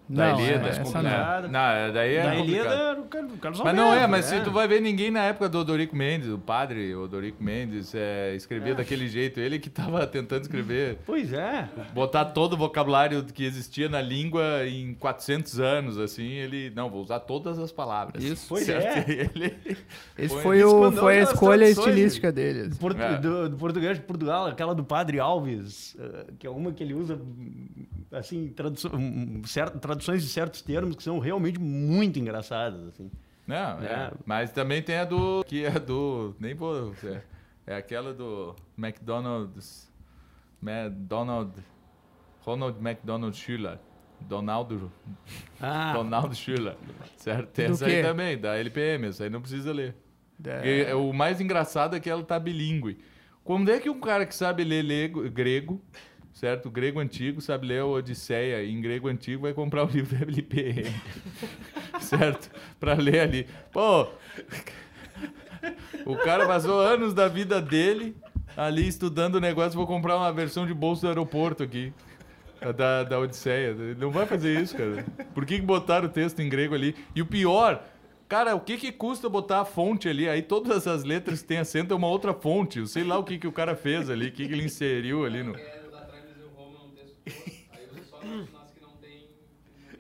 [0.06, 0.66] Da Não, Ilíada.
[0.66, 1.48] é, essa não.
[1.50, 4.38] Não, é, daí é da era o Car- o Carlos Mas não é, mas né?
[4.38, 8.34] se tu vai ver ninguém na época do Odorico Mendes, o padre Odorico Mendes, é,
[8.36, 9.40] escrevia daquele jeito.
[9.40, 11.70] Ele que tava tentando escrever, Pois é.
[11.94, 17.02] botar todo o vocabulário que existia na língua em 400 anos, assim, ele, não, vou
[17.02, 18.22] usar todas as palavras.
[18.22, 18.44] Isso.
[18.46, 19.08] Pois Certo?
[19.10, 19.14] é.
[19.34, 19.76] Ele,
[20.18, 22.60] Esse foi, o, foi a escolha estilística dele.
[22.68, 22.78] assim.
[22.78, 23.16] Portu- É.
[23.18, 26.92] do, do português de Portugal, aquela do Padre Alves, eh, que é uma que ele
[26.94, 32.88] usa, hum, assim, tradução- hum, cer- traduções de certos termos que são realmente muito engraçadas,
[32.88, 33.10] assim.
[33.46, 33.86] Não, é.
[33.86, 34.12] É.
[34.24, 35.44] Mas também tem a do.
[35.46, 36.34] Que é do.
[36.40, 36.94] Nem vou.
[37.04, 37.20] É,
[37.66, 39.92] é aquela do McDonald's.
[40.62, 41.52] McDonald.
[42.40, 43.78] Ronald McDonald Schiller.
[44.20, 44.90] Donaldo.
[45.60, 46.76] Ah, Donaldo Schiller.
[47.16, 47.50] Certo?
[47.50, 49.08] Tem essa aí também, da LPM.
[49.08, 49.94] Essa aí não precisa ler.
[50.44, 52.98] É, E o mais engraçado é que ela tá bilíngue.
[53.42, 55.80] Como é que um cara que sabe ler lego- grego,
[56.34, 56.70] certo?
[56.70, 60.84] Grego antigo, sabe ler a Odisseia em grego antigo, vai comprar o livro da LPM.
[62.00, 62.50] certo?
[62.78, 63.46] Pra ler ali.
[63.72, 64.08] Pô,
[66.04, 68.14] o cara passou anos da vida dele
[68.56, 71.92] ali estudando o negócio, vou comprar uma versão de bolso do aeroporto aqui.
[72.76, 73.74] Da, da Odisseia.
[73.98, 75.04] Não vai fazer isso, cara.
[75.34, 76.94] Por que, que botaram o texto em grego ali?
[77.14, 77.84] E o pior,
[78.26, 80.26] cara, o que, que custa botar a fonte ali?
[80.28, 82.78] Aí todas as letras que tem acento é uma outra fonte.
[82.78, 85.26] Eu sei lá o que, que o cara fez ali, o que, que ele inseriu
[85.26, 85.52] ali no.
[85.52, 87.34] Quero dar atrás do Roma num texto todo,
[87.76, 89.10] aí usa só nas nas que não tem.
[89.10, 89.26] não
[89.76, 89.98] tem esse-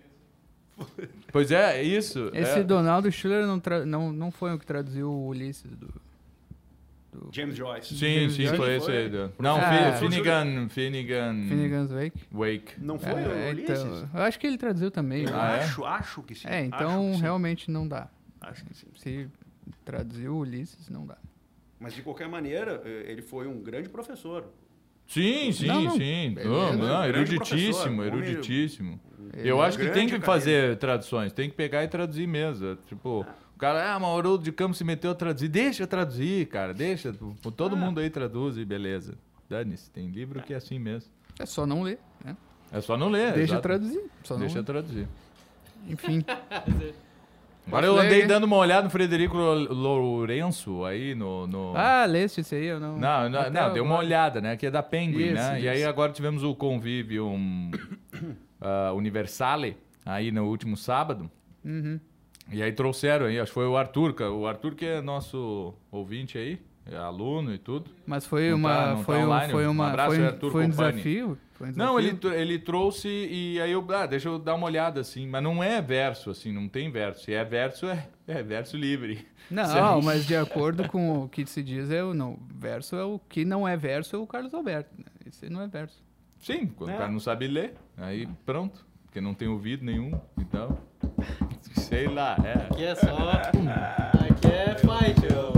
[1.32, 2.30] Pois é, é isso.
[2.32, 2.62] Esse é.
[2.62, 5.88] Donaldo Schiller não, tra- não, não foi o que traduziu o Ulisses do.
[7.32, 7.96] James Joyce.
[7.96, 8.56] Sim, sim, Foi?
[8.56, 9.08] foi esse aí.
[9.08, 12.18] do- Não, Fi- Finnegan, Finnegan, Finnegan's Wake.
[12.32, 12.72] Wake.
[12.78, 13.80] Não foi É, o Ulisses?
[13.80, 15.22] então, eu acho que ele traduziu também.
[15.24, 15.36] Eu né?
[15.40, 15.60] Ah, é?
[15.60, 16.48] acho, acho que sim.
[16.48, 17.20] É, então sim.
[17.20, 18.08] realmente não dá.
[18.40, 18.88] Acho que sim.
[18.96, 19.28] Se
[19.84, 21.16] traduziu Ulisses, não dá.
[21.78, 24.46] Mas de qualquer maneira, eh, ele foi um grande professor.
[25.06, 25.90] Sim, sim, Não, não.
[25.92, 26.32] sim.
[26.34, 26.48] Beleza.
[26.48, 29.00] Não, não, eruditíssimo, eruditíssimo.
[29.36, 32.76] Ele Eu é acho que tem que fazer traduções, tem que pegar e traduzir mesmo.
[32.86, 35.48] Tipo, o cara, ah, Mauro de Campos se meteu a traduzir.
[35.48, 37.10] Deixa traduzir, cara, deixa.
[37.10, 37.50] Ah.
[37.56, 39.14] Todo mundo aí traduz e beleza.
[39.48, 41.10] Dane-se, tem livro que é assim mesmo.
[41.38, 42.36] É só não ler, né?
[42.72, 43.32] É só não ler.
[43.32, 43.62] Deixa exato.
[43.62, 44.00] traduzir.
[44.22, 44.64] Só Deixa não...
[44.64, 45.08] traduzir.
[45.88, 46.24] Enfim.
[47.66, 51.46] Agora eu andei dando uma olhada no Frederico Lo- Lourenço aí no.
[51.46, 51.72] no...
[51.74, 52.98] Ah, leste esse aí, eu não.
[52.98, 54.56] Não, não, não deu uma olhada, né?
[54.56, 55.60] Que é da Penguin, Isso, né?
[55.60, 55.88] E aí isso.
[55.88, 57.70] agora tivemos o Convivium
[58.60, 61.30] ah, Universale aí no último sábado.
[61.64, 61.98] Uhum.
[62.52, 66.36] E aí trouxeram aí, acho que foi o Arthur, o Arthur que é nosso ouvinte
[66.36, 66.60] aí,
[67.00, 67.90] aluno e tudo.
[68.06, 68.68] Mas foi Não uma.
[68.74, 69.52] tá- não tá foi, um, online?
[69.52, 69.88] foi Um uma.
[69.88, 71.38] abraço, foi, um- Arthur foi um desafio?
[71.54, 72.40] Foi um Não, ele, desafio?
[72.40, 75.80] ele trouxe e aí eu, ah, deixa eu dar uma olhada assim, mas não é
[75.80, 77.24] verso assim, não tem verso.
[77.24, 79.26] Se é verso, é, é verso livre.
[79.50, 79.62] Não,
[80.02, 82.38] mas de acordo com o que se diz, é o não.
[82.54, 84.90] Verso é o que não é verso é o Carlos Alberto.
[84.98, 85.04] Né?
[85.26, 86.02] Esse não é verso.
[86.40, 86.94] Sim, quando É.
[86.96, 90.76] o cara não sabe ler, aí pronto, porque não tem ouvido nenhum, então,
[91.72, 92.52] sei lá, é.
[92.72, 93.06] Aqui é só.
[93.16, 95.53] Aqui é Marcos.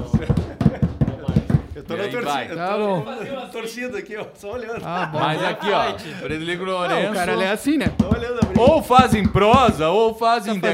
[1.77, 2.33] Eu tô E na aí torcida.
[2.33, 2.51] vai.
[2.51, 3.05] eu Tá tô bom.
[3.05, 4.25] na torcida aqui, ó.
[4.35, 4.81] Só olhando.
[4.83, 5.19] Ah, bom.
[5.21, 7.11] Mas aqui, ó, Frederico Não, Lourenço.
[7.11, 7.89] o cara lê assim, né?
[7.99, 8.61] Tô olhando a briga.
[8.63, 10.69] Ou fazem prosa, ou fazem Tá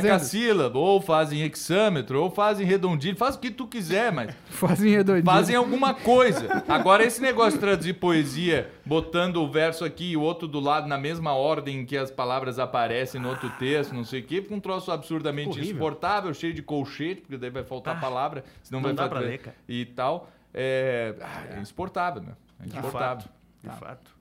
[0.73, 5.25] ou fazem hexâmetro, ou fazem redondilho, faz o que tu quiser, mas Fazem redondinho.
[5.25, 6.63] fazem alguma coisa.
[6.69, 10.87] Agora, esse negócio de traduzir poesia, botando o verso aqui e o outro do lado
[10.87, 14.55] na mesma ordem que as palavras aparecem no outro texto, não sei o quê, fica
[14.55, 15.71] um troço absurdamente Horrível.
[15.71, 19.29] insuportável, cheio de colchete, porque daí vai faltar palavra, senão não vai dá fazer- pra
[19.29, 19.57] ler, cara.
[19.69, 20.31] E tal.
[20.55, 22.37] É, ah, é insuportável, né?
[22.61, 23.23] É De insuportável.
[23.29, 23.33] fato.
[23.63, 24.17] De fato.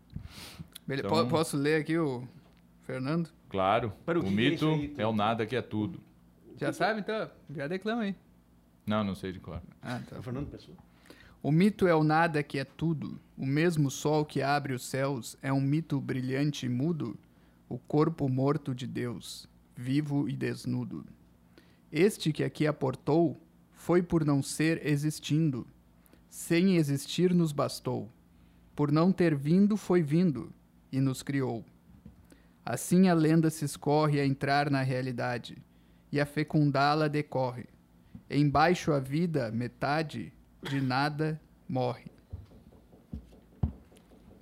[0.88, 2.28] Bele- Então- po- Posso ler aqui o
[2.84, 3.30] Fernando?
[3.50, 3.92] Claro.
[4.06, 4.94] Para o o é mito aí?
[4.98, 6.00] é o nada que é tudo.
[6.58, 7.30] Já sabe, então?
[7.50, 8.16] Já declama aí.
[8.86, 9.62] Não, não sei de cor.
[9.82, 10.16] Ah, tá.
[10.16, 10.78] É o Fernando Pessoa.
[11.44, 13.20] O mito é o nada que é tudo.
[13.38, 17.18] O mesmo sol que abre os céus é um mito brilhante e mudo.
[17.68, 21.06] O corpo morto de Deus, vivo e desnudo.
[21.92, 23.42] Este que aqui aportou
[23.72, 25.66] foi por não ser existindo.
[26.32, 28.10] Sem existir nos bastou.
[28.74, 30.50] Por não ter vindo foi vindo
[30.90, 31.64] e nos criou.
[32.66, 35.58] Assim a lenda se escorre a entrar na realidade
[36.10, 37.66] e a fecundá-la decorre.
[38.30, 40.32] Embaixo a vida, metade,
[40.64, 42.06] de nada morre.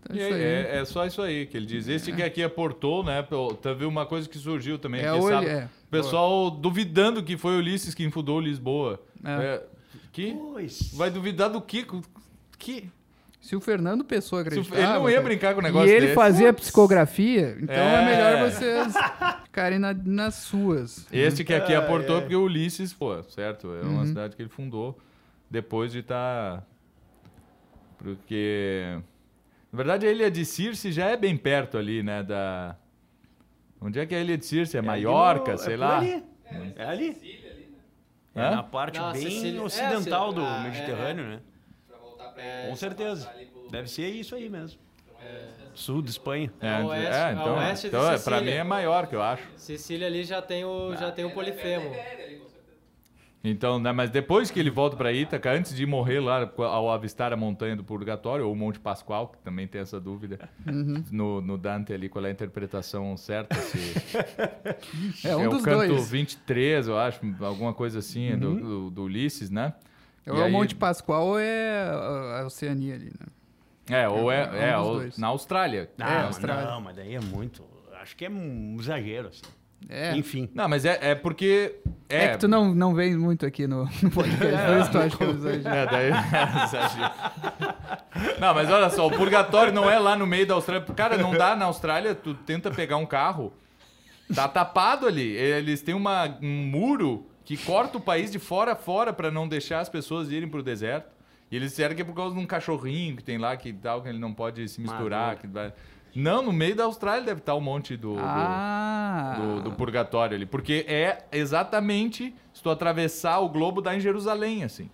[0.03, 0.41] Então, isso aí.
[0.43, 1.87] é, é só isso aí que ele diz.
[1.87, 3.25] Esse que aqui aportou, né?
[3.63, 5.01] Teve uma coisa que surgiu também.
[5.01, 5.65] É que sabe- é.
[5.87, 9.03] O pessoal duvidando que foi Ulisses quem fundou Lisboa.
[9.23, 9.63] É.
[10.09, 10.33] É, que?
[10.33, 10.91] Pois.
[10.93, 11.85] Vai duvidar do que?
[12.57, 12.89] Que?
[13.41, 14.81] Se o Fernando Pessoa acreditava...
[14.81, 16.13] ele não ia brincar com o E negócio ele desse.
[16.15, 18.05] fazia psicografia, então é, É.
[18.05, 18.93] melhor vocês
[19.45, 21.07] ficarem na- nas suas.
[21.09, 22.21] Esse que aqui Ai, aportou ai.
[22.23, 23.73] porque o Ulisses, pô, certo?
[23.73, 24.07] É uma Uhum.
[24.07, 24.99] cidade que ele fundou
[25.49, 26.65] depois de estar.
[27.97, 28.99] Porque.
[29.71, 32.23] Na verdade, a ilha de Circe já é bem perto ali, né?
[32.23, 32.75] Da.
[33.81, 34.75] Onde é que é a ilha de Circe?
[34.75, 35.97] É ali Maiorca, no- sei é lá.
[35.99, 36.23] ali.
[36.75, 37.13] É ali.
[37.13, 37.48] Sicília ali,
[38.35, 38.43] né?
[38.43, 38.51] É Hã?
[38.55, 41.39] na parte Não, bem Sicília- é, ocidental Ci- do ah, é, Mediterrâneo, né?
[41.87, 43.31] Pra voltar pra É, Com certeza.
[43.71, 44.79] Deve ser isso aí mesmo.
[45.75, 46.51] Sul de Espanha.
[46.59, 47.43] É, É oeste- é, é então,
[47.85, 48.41] então é, pra Sicília.
[48.41, 49.47] mim é Maiorca, eu acho.
[49.55, 51.89] Sicília ali já tem o, já tem o polifemo.
[53.41, 57.31] Então, né, mas depois que ele volta pra Ítaca, antes de morrer lá ao avistar
[57.31, 60.37] a montanha do Purgatório, ou o Monte Pascoal, que também tem essa dúvida
[61.09, 63.77] no, no Dante ali, qual é a interpretação certa, se
[65.25, 66.09] É um é o canto dois.
[66.09, 69.73] 23, eu acho, alguma coisa assim, do, do, do Ulisses, né?
[70.27, 71.89] Ou é o aí- Monte Pascoal ou é
[72.41, 73.25] a Oceania ali, né?
[73.89, 75.17] É, ou é, É é, dois.
[75.17, 75.89] na Austrália.
[75.97, 76.65] Não, É, Austrália.
[76.69, 77.63] não, mas daí é muito.
[78.01, 79.41] Acho que é um exagero, assim.
[79.87, 80.15] É.
[80.15, 80.49] Enfim.
[80.53, 81.75] Não, mas é, é porque...
[82.09, 85.17] É, que tu não, não vem muito aqui no, no podcast, por isso tu acha
[85.17, 85.67] que eu exagero.
[85.67, 86.09] É, daí...
[86.65, 87.13] exagero.
[88.39, 90.85] não, mas olha só, o purgatório não é lá no meio da Austrália.
[90.95, 93.53] Cara, não dá na Austrália, tu tenta pegar um carro,
[94.33, 95.35] tá tapado ali.
[95.35, 99.47] Eles têm uma, um muro que corta o país de fora a fora pra não
[99.47, 101.19] deixar as pessoas irem pro deserto.
[101.51, 104.03] E eles disseram que é por causa de um cachorrinho que tem lá, que tal,
[104.03, 105.27] que ele não pode se misturar.
[105.27, 105.41] Maluco.
[105.41, 105.73] Que vai...
[106.15, 108.19] Não, no meio da Austrália deve estar um monte do- do...
[108.21, 110.45] Ah, do, do purgatório ali.
[110.45, 114.89] Porque é exatamente se tu atravessar o globo dá em Jerusalém, assim.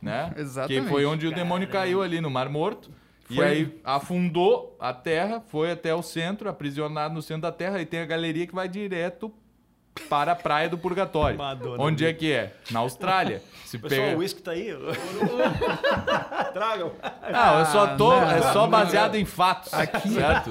[0.00, 0.32] Né?
[0.38, 0.82] Exatamente.
[0.82, 2.90] Que foi onde o demônio caiu ali no Mar Morto.
[3.28, 7.80] E Foi- aí afundou a terra, foi até o centro, aprisionado no centro da terra,
[7.80, 9.32] e tem a galeria que vai direto
[10.08, 11.36] para a praia do purgatório.
[11.38, 12.54] Madonna onde é que é?
[12.70, 13.42] Na Austrália.
[13.64, 14.16] Se Pessoal, pega...
[14.16, 14.74] o uísque tá aí.
[16.52, 16.92] Tragam.
[17.32, 18.10] Não, eu só tô.
[18.12, 19.70] Ah, é só não, baseado em fatos.
[19.70, 20.50] Certo?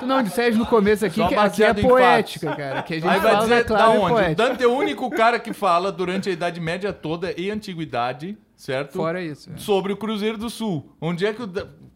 [0.00, 2.82] Tu não disseste no começo aqui Só que aqui é baseado em poética, cara.
[2.82, 4.06] Que a gente Aí vai fala dizer da da clave onde?
[4.06, 4.34] O poética.
[4.34, 8.94] Dante é o único cara que fala durante a Idade Média toda e Antiguidade, certo?
[8.94, 9.50] Fora isso.
[9.52, 9.56] é.
[9.56, 10.92] Sobre o Cruzeiro do Sul.
[11.00, 11.48] Onde é que o.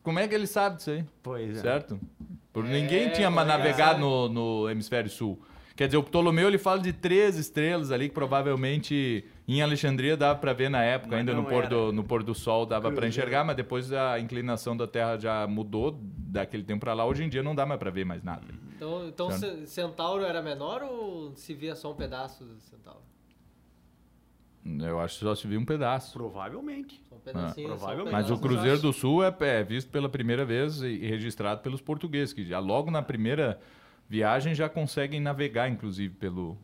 [0.02, 1.04] Como é que ele sabe disso aí?
[1.22, 1.60] Pois é.
[1.60, 1.98] Certo?
[2.52, 5.40] Por ninguém tinha ma- navegado no, no hemisfério sul.
[5.82, 10.38] Quer dizer, o Ptolomeu ele fala de três estrelas ali que provavelmente em Alexandria dava
[10.38, 13.08] para ver na época, Mas ainda no pôr, do, no pôr do sol dava para
[13.08, 17.04] enxergar, mas depois a inclinação da Terra já mudou daquele tempo para lá.
[17.04, 18.44] Hoje em dia não dá mais para ver mais nada.
[18.76, 19.66] Então, então Certo.
[19.66, 23.02] Centauro era menor ou se via só um pedaço do Centauro?
[24.64, 26.12] Eu acho que só se viu um pedaço.
[26.12, 27.02] Provavelmente.
[27.08, 27.66] Só um pedacinho.
[27.66, 28.12] só um provavelmente.
[28.12, 28.38] Mas o.
[28.38, 32.44] Cruzeiro do Sul é, é visto pela primeira vez e, e registrado pelos portugueses, que
[32.44, 33.58] já logo na primeira
[34.12, 36.58] viagem já conseguem navegar, inclusive, pelo,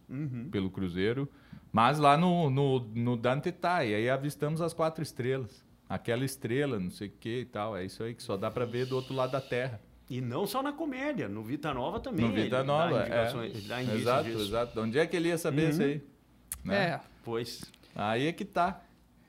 [0.50, 1.26] pelo Cruzeiro.
[1.72, 5.64] Mas lá no, no, no Dante tá, e aí avistamos as quatro estrelas.
[5.88, 7.74] Aquela estrela, não sei o que e tal.
[7.74, 9.80] É isso aí que só dá pra ver do outro lado da Terra.
[10.10, 12.26] E não só na comédia, no Vita Nova também.
[12.26, 12.98] no Vita Nova,
[13.66, 13.94] Dá é.
[13.94, 14.42] Exato, disso.
[14.42, 14.72] exato.
[14.74, 16.02] De onde é que ele ia saber isso aí?
[16.62, 16.76] Né?
[16.76, 17.62] É, Pois.
[17.94, 18.82] Aí é que tá.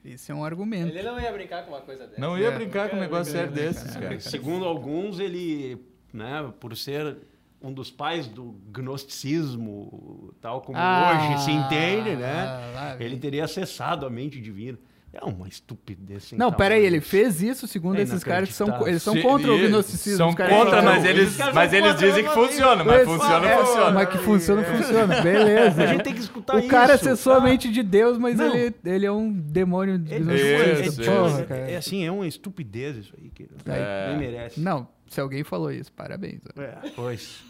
[0.04, 0.90] esse é um argumento.
[0.90, 2.20] Ele não ia brincar com uma coisa dessa.
[2.20, 2.52] Não ia É.
[2.52, 4.20] brincar com um negócio sério desses, cara.
[4.20, 5.82] Segundo alguns, ele,
[6.14, 7.18] né, por ser
[7.62, 12.96] um dos pais do gnosticismo, tal como Ah, hoje se entende, né?
[12.98, 13.08] vem.
[13.08, 14.78] Ele teria acessado a mente divina.
[15.12, 16.58] É uma estupidez Não, tamanho.
[16.58, 19.58] peraí, ele fez isso segundo É esses caras que são, eles são Se- contra o
[19.58, 20.18] gnosticismo.
[20.18, 23.92] São contra, mas eles, mas eles dizem que funciona, mas funciona, é, funciona.
[23.92, 25.22] Mas que funciona, funciona.
[25.24, 25.84] Beleza.
[25.84, 26.68] A gente tem que escutar O isso.
[26.68, 27.42] cara acessou a tá?
[27.44, 28.54] mente de Deus, mas Não.
[28.56, 31.02] ele, ele é um demônio É, gnosticista.
[31.02, 31.12] isso.
[31.12, 31.72] Porra, é, cara.
[31.72, 33.32] é assim, é uma estupidez isso aí.
[33.32, 34.10] Que É.
[34.10, 34.60] Nem merece.
[34.60, 36.40] Não, se alguém falou isso, parabéns.
[36.56, 37.49] É, pois.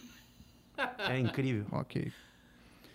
[1.09, 1.65] É incrível.
[1.71, 2.11] Ok.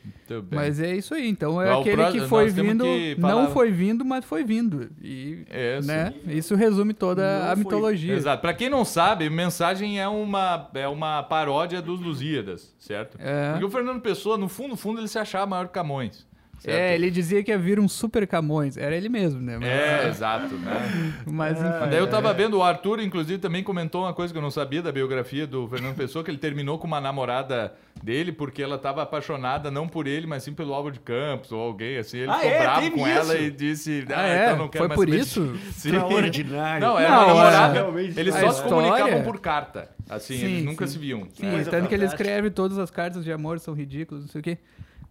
[0.04, 0.58] Muito bem.
[0.58, 1.26] Mas é isso aí.
[1.26, 4.90] Então é aquele próximo- que foi nós vindo, que não foi vindo, mas foi vindo.
[5.02, 5.46] E,
[5.78, 5.88] Isso.
[5.88, 6.12] né?
[6.26, 7.64] Isso resume toda Não a foi.
[7.64, 8.12] mitologia.
[8.14, 8.42] Exato.
[8.42, 13.16] Pra quem não sabe, mensagem é uma, é uma paródia dos Lusíadas, certo?
[13.18, 13.52] É.
[13.52, 16.26] Porque o Fernando Pessoa, no fundo, no fundo, ele se achava maior que Camões.
[16.64, 16.76] Certo?
[16.78, 18.76] É, ele dizia que ia vir um super Camões.
[18.76, 19.58] Era ele mesmo, né?
[19.58, 20.72] Mas, É, exato, né?
[21.26, 21.68] mas enfim.
[21.80, 24.50] Mas daí eu tava vendo, o Arthur, inclusive, também comentou uma coisa que eu não
[24.50, 27.72] sabia da biografia do Fernando Pessoa, que ele terminou com uma namorada
[28.02, 31.60] dele porque ela tava apaixonada não por ele, mas sim pelo Álvaro de Campos ou
[31.60, 32.18] alguém assim.
[32.18, 32.60] Ele Ah, ficou é?
[32.60, 33.18] bravo com isso?
[33.18, 34.44] ela e disse: Ah, Ah, é?
[34.46, 35.52] então não quero Foi mais por isso?
[35.52, 35.88] ti." Sim.
[35.96, 36.86] Extraordinário.
[36.86, 37.72] Não, era Não, uma namorada.
[37.74, 39.88] realmente Eles a só se comunicavam por carta.
[40.08, 40.92] Assim, Sim, eles nunca sim.
[40.94, 41.26] se viam.
[41.32, 41.64] Sim, É.
[41.64, 44.58] Tanto que ele escreve todas as cartas de amor, são ridículas, não sei o quê.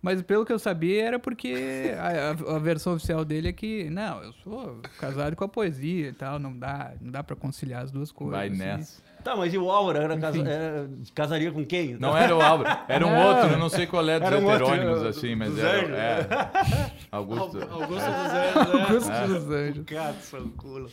[0.03, 3.89] Mas pelo que eu sabia, era porque a, a- a versão oficial dele é que,
[3.89, 7.83] não, eu sou casado com a poesia e tal, não dá, não dá pra conciliar
[7.83, 8.35] as duas coisas.
[8.37, 8.57] Vai assim.
[8.57, 9.01] nessa.
[9.23, 11.93] Tá, mas e o Álvaro era casa- era- casaria com quem?
[11.97, 13.27] Não era o Álvaro, era um Não.
[13.29, 15.59] outro, eu não sei qual é dos Era um outro, heterônimos, do- assim, mas dos
[15.59, 15.79] era.
[15.87, 15.95] anjos.
[15.97, 16.91] É.
[17.09, 17.57] Augusto.
[17.63, 18.83] Augusto dos Anjos, né?
[18.83, 19.27] Augusto É.
[19.27, 19.85] dos Anjos.
[19.85, 20.89] Caça o culo.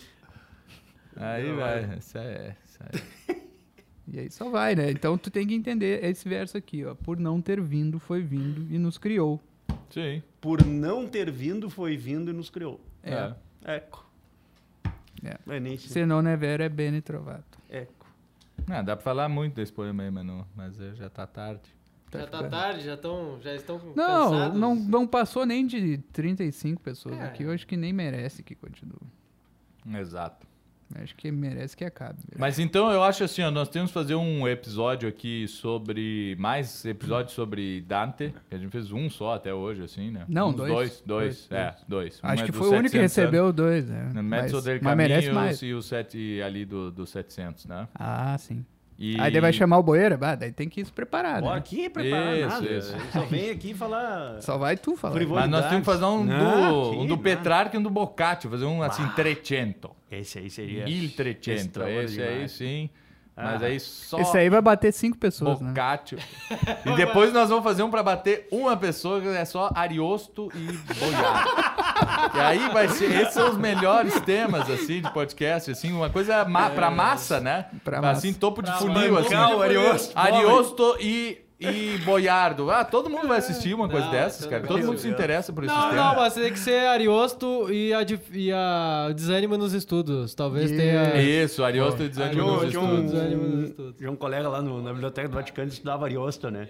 [1.16, 1.96] Aí vai.
[1.98, 2.54] Isso é.
[2.64, 2.78] Isso
[3.28, 3.49] é.
[4.12, 4.90] E aí só vai, né?
[4.90, 6.94] Então tu tem que entender esse verso aqui, ó.
[6.94, 9.40] Por não ter vindo, foi vindo e nos criou.
[9.90, 10.22] Sim.
[10.40, 12.80] Por não ter vindo, foi vindo e nos criou.
[13.04, 13.32] É.
[13.64, 14.08] Eco.
[15.22, 15.36] É.
[15.46, 17.58] É se- non é vero, é bene trovato.
[17.68, 18.06] Eco.
[18.68, 21.62] Ah, dá pra falar muito desse poema aí, mas, não, mas eh, já tá tarde.
[22.10, 22.50] Tá já tá ficando.
[22.50, 24.58] tarde, já, tão, já estão Não, cansados.
[24.60, 27.22] não, não passou nem de 35 pessoas É.
[27.24, 27.44] aqui.
[27.44, 28.98] Eu acho que nem merece que continue.
[29.98, 30.46] Exato.
[30.96, 32.18] Acho que merece que acabe.
[32.28, 32.38] mesmo.
[32.38, 36.36] Mas então eu acho assim, ó, nós temos que fazer um episódio aqui sobre.
[36.38, 38.34] Mais episódios sobre Dante.
[38.50, 40.24] A gente fez um só até hoje, assim, né?
[40.28, 40.72] Não, dois.
[40.72, 41.48] Dois, dois.
[41.48, 42.20] Dois, é, dois.
[42.22, 44.10] Um Acho é que foi o único que 700 recebeu dois, né?
[44.14, 44.52] No Mas,
[44.82, 45.62] mas merece mais.
[45.62, 47.88] e o 7 ali do, do 700, né?
[47.94, 48.64] Ah, sim.
[49.01, 49.18] E...
[49.18, 51.51] Aí daí vai chamar o Boeira, bah, daí tem que se preparar, né?
[51.55, 52.70] aqui preparar Isso, nada.
[52.70, 52.97] isso.
[53.10, 54.43] Só vem aqui falar...
[54.43, 55.27] Só vai tu falar.
[55.27, 58.66] Mas nós temos que fazer um do, um do Petrarca e um do Boccaccio, fazer
[58.66, 59.90] um assim, trecento.
[60.10, 60.86] Esse aí seria...
[60.86, 61.81] Il trecento.
[61.82, 62.90] Esse aí sim.
[63.42, 63.66] Mas Ah.
[63.66, 64.18] aí só.
[64.20, 65.68] Esse aí vai bater cinco pessoas, né?
[65.68, 66.18] Boccaccio.
[66.86, 70.66] E depois nós vamos fazer um pra bater uma pessoa, que é só Ariosto e
[70.94, 71.50] Boiado.
[72.34, 73.10] e aí vai ser.
[73.20, 77.66] Esses são os melhores temas, assim, de podcast, assim, uma coisa ma pra massa, né?
[77.84, 78.40] Pra assim, massa.
[78.40, 79.34] topo de Pra funil, assim.
[79.34, 80.18] Ariosto.
[80.18, 81.38] Ariosto e.
[81.60, 82.70] E Boiardo.
[82.70, 84.62] Ah, todo mundo vai assistir uma coisa Não, dessas, todo cara.
[84.62, 84.68] mundo.
[84.74, 86.04] Todo mundo se interessa por esses Não, temas.
[86.06, 87.98] não, mas tem que ser Ariosto e a,
[88.32, 90.34] e a o desânimo nos estudos.
[90.34, 91.20] Talvez tenha.
[91.20, 93.12] Isso, Ariosto e Desânimo Tinha, nos um- estudos.
[93.12, 93.94] Desânimo nos um, estudos.
[93.98, 96.66] tinha um colega lá no- na Biblioteca do Vaticano que estudava Ariosto, né?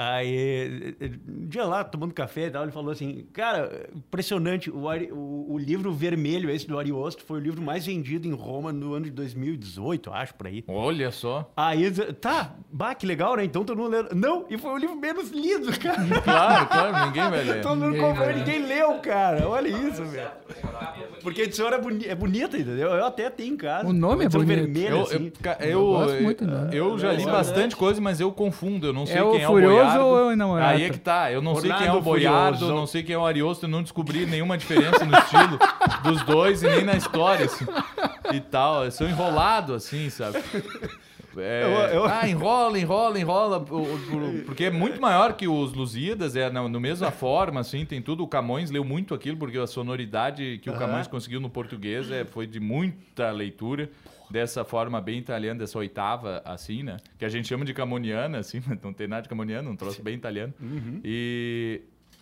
[0.00, 0.94] Aí,
[1.28, 5.46] um dia lá, tomando café e tal, ele falou assim, cara, impressionante, o, Ari- o,
[5.50, 9.06] o livro vermelho, esse do Ariosto, foi o livro mais vendido em Roma no ano
[9.06, 10.62] de 2018, acho, por aí.
[10.68, 11.50] Olha só.
[11.56, 13.44] Aí, tá, bah, que legal, né?
[13.44, 14.08] Então todo mundo leu.
[14.14, 15.98] Não, e foi o livro menos lido, cara.
[16.22, 17.60] Claro, claro, ninguém vai ler.
[17.62, 19.48] Todo mundo Ninguém comprou, ninguém leu, cara.
[19.48, 20.30] Olha isso, velho.
[21.22, 22.90] Porque a edição boni- é bonita, entendeu?
[22.90, 23.88] Eu até tenho em casa.
[23.88, 24.46] O nome é bonito.
[24.46, 25.32] vermelha, Eu, assim.
[25.42, 26.70] eu, Eu eu, gosto muito, né?
[26.72, 28.86] eu já li Eu bastante coisa, mas eu confundo.
[28.86, 30.04] Eu não sei É o quem é o Furioso Boiardo.
[30.06, 30.68] ou é o Inamorata?
[30.70, 31.30] Aí é que tá.
[31.32, 32.74] Eu não sei quem é o Orlando Boiardo, Furioso.
[32.74, 33.66] não sei quem é o Ariosto.
[33.66, 35.58] Eu não descobri nenhuma diferença no estilo
[36.02, 37.66] dos dois e nem na história, assim.
[38.32, 38.84] E tal.
[38.84, 40.38] Eu sou enrolado, assim, sabe?
[41.36, 43.64] É, Eu- eu- Ah, enrola, enrola, enrola.
[44.44, 48.24] Porque é muito maior que os Lusíadas, é na, na mesma forma, assim, tem tudo.
[48.24, 50.72] O Camões leu muito aquilo, porque a sonoridade que o.
[50.76, 53.88] Camões conseguiu no português é, foi de muita leitura.
[54.30, 56.98] Dessa forma bem italiana, dessa oitava, assim, né?
[57.18, 60.02] Que a gente chama de camoniana, assim, mas não tem nada de camoniano, um troço
[60.02, 60.52] bem italiano.
[61.04, 61.80] E.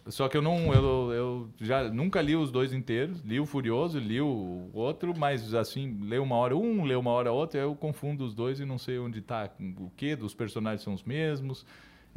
[0.08, 0.72] Só que eu não.
[0.72, 3.20] Eu, eu já nunca li os dois inteiros.
[3.22, 7.32] Li o Furioso, li o outro, mas assim, leu uma hora um, leu uma hora
[7.32, 10.94] outro, eu confundo os dois e não sei onde tá o que dos personagens são
[10.94, 11.66] os mesmos.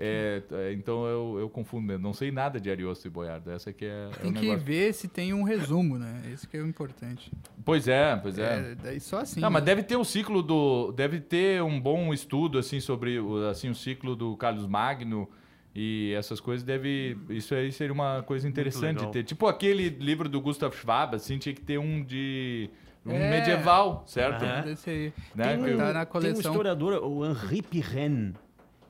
[0.01, 2.01] É, é, então eu, eu confundo mesmo.
[2.01, 3.51] Não sei nada de Ariosto e Boiardo.
[3.51, 4.65] Essa que é, é Tem que negócio.
[4.65, 6.21] ver se tem um resumo, né?
[6.33, 7.29] Esse que é o importante.
[7.65, 8.71] Pois é, pois é.
[8.71, 9.41] É, daí só assim.
[9.41, 9.65] Não, mas né?
[9.65, 10.93] deve ter o ciclo do.
[10.93, 15.29] Deve ter um bom estudo, assim, sobre o, assim, o ciclo do Carlos Magno
[15.75, 16.63] e essas coisas.
[16.63, 17.17] Deve.
[17.29, 19.23] Isso aí seria uma coisa interessante de ter.
[19.23, 22.69] Tipo aquele livro do Gustav Schwab, assim, tinha que ter um de.
[23.05, 23.29] Um É.
[23.29, 24.43] medieval, certo?
[24.43, 25.13] Aí.
[25.35, 25.55] Né?
[25.57, 26.51] Tem um, Tá na tem um coleção.
[26.51, 28.33] historiador, o Henri Pirren.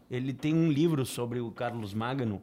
[0.09, 2.41] Ele tem um livro sobre o Carlos Magno.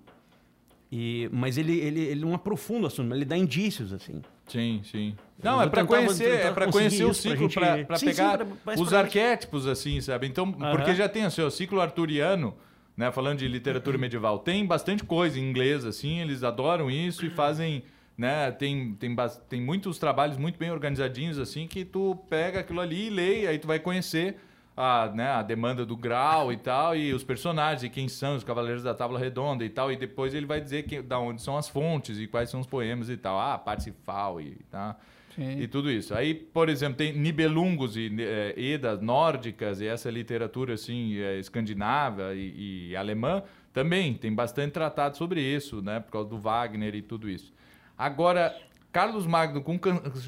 [0.91, 4.23] E, mas ele, ele, ele não aprofunda o assunto, mas ele dá indícios, assim.
[4.47, 5.17] Sim, sim.
[5.43, 8.75] Não, é vou conhecer, é para conhecer o ciclo, gente- pra pra Sim, pegar pra-
[8.81, 10.29] os pra- arquétipos, assim, sabe?
[10.29, 12.55] Então, porque já tem assim, o ciclo arturiano,
[12.97, 13.11] né?
[13.11, 17.83] Falando de literatura medieval, tem bastante coisa em inglês, assim, eles adoram isso e fazem,
[18.17, 18.53] né?
[18.53, 19.15] Tem, tem,
[19.49, 23.59] tem muitos trabalhos muito bem organizadinhos, assim, que tu pega aquilo ali e lê, aí
[23.59, 24.37] tu vai conhecer
[24.77, 28.45] a, né, a demanda do grau e tal, e os personagens, e quem são os
[28.45, 31.57] Cavaleiros da Tábua Redonda e tal, e depois ele vai dizer que, da onde são
[31.57, 33.41] as fontes e quais são os poemas e tal.
[33.41, 34.97] Ah, Parsifal e tá
[35.35, 35.61] Sim.
[35.61, 36.15] e tudo isso.
[36.15, 42.35] Aí, por exemplo, tem Nibelungos e eh, Edas nórdicas e essa literatura assim eh, escandinava
[42.35, 43.43] e, e alemã
[43.73, 46.01] também tem bastante tratado sobre isso, né?
[46.01, 47.53] Por causa do Wagner e tudo isso.
[47.97, 48.55] Agora,
[48.97, 49.79] Carlos Magno com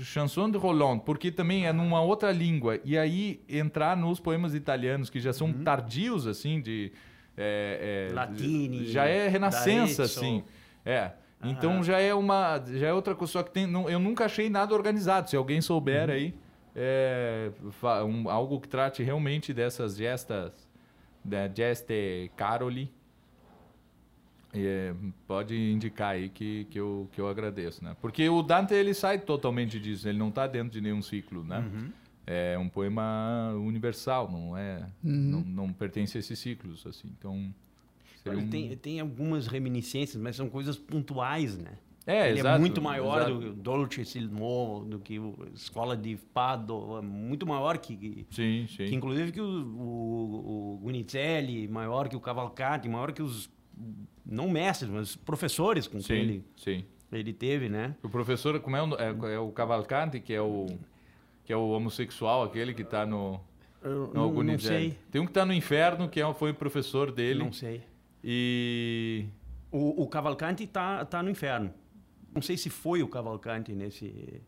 [0.05, 5.09] Chanson de Roland, porque também é numa outra língua e aí entrar nos poemas italianos
[5.09, 6.93] que já são tardios assim de
[7.35, 10.45] eh, eh, Latini, já é renascença assim.
[10.85, 11.12] É.
[11.43, 11.82] Então Aham.
[11.82, 13.32] já é uma, já é outra coisa.
[13.32, 15.31] Só que tem, não, eu nunca achei nada organizado.
[15.31, 16.35] Se alguém souber aí,
[16.77, 17.51] é,
[18.05, 20.69] um- algo que trate realmente dessas gestas,
[21.24, 22.93] da geste Caroli,
[24.55, 24.95] é,
[25.27, 27.97] pode indicar aí que, que, eu, que eu agradeço, né?
[28.01, 30.09] Porque o Dante ele sai totalmente disso.
[30.09, 31.65] Ele não está dentro de nenhum ciclo, né?
[32.27, 37.09] É um poema universal, não é, não, não pertence a esses ciclos, assim.
[37.19, 37.53] Então
[38.27, 41.79] Ele um- tem, tem algumas reminiscências, mas são coisas pontuais, né?
[42.07, 43.35] É, ele exato, é muito maior exato.
[43.35, 47.95] do que o Dolce Silmo, do que o Escola de Fado, é muito maior que,
[47.97, 48.87] que, Sim, sim.
[48.87, 53.51] que inclusive que o, o, o Gunizelli, maior que o Cavalcante, maior que os,
[54.28, 56.84] não mestres, mas professores com quem Sim, ele, sim.
[57.10, 57.96] ele teve, né?
[58.02, 60.66] O professor, como é o, é, é o Cavalcante, que é o,
[61.44, 63.40] que é o homossexual, aquele que está no,
[63.82, 66.55] Eu no não, não sei, Tem um que está no inferno, que é, foi o
[66.55, 67.38] professor dele.
[67.42, 67.82] não sei.
[68.22, 69.26] E.
[69.70, 71.72] O, o Cavalcante tá, tá no inferno.
[72.34, 74.42] Não sei se foi o Cavalcante nesse.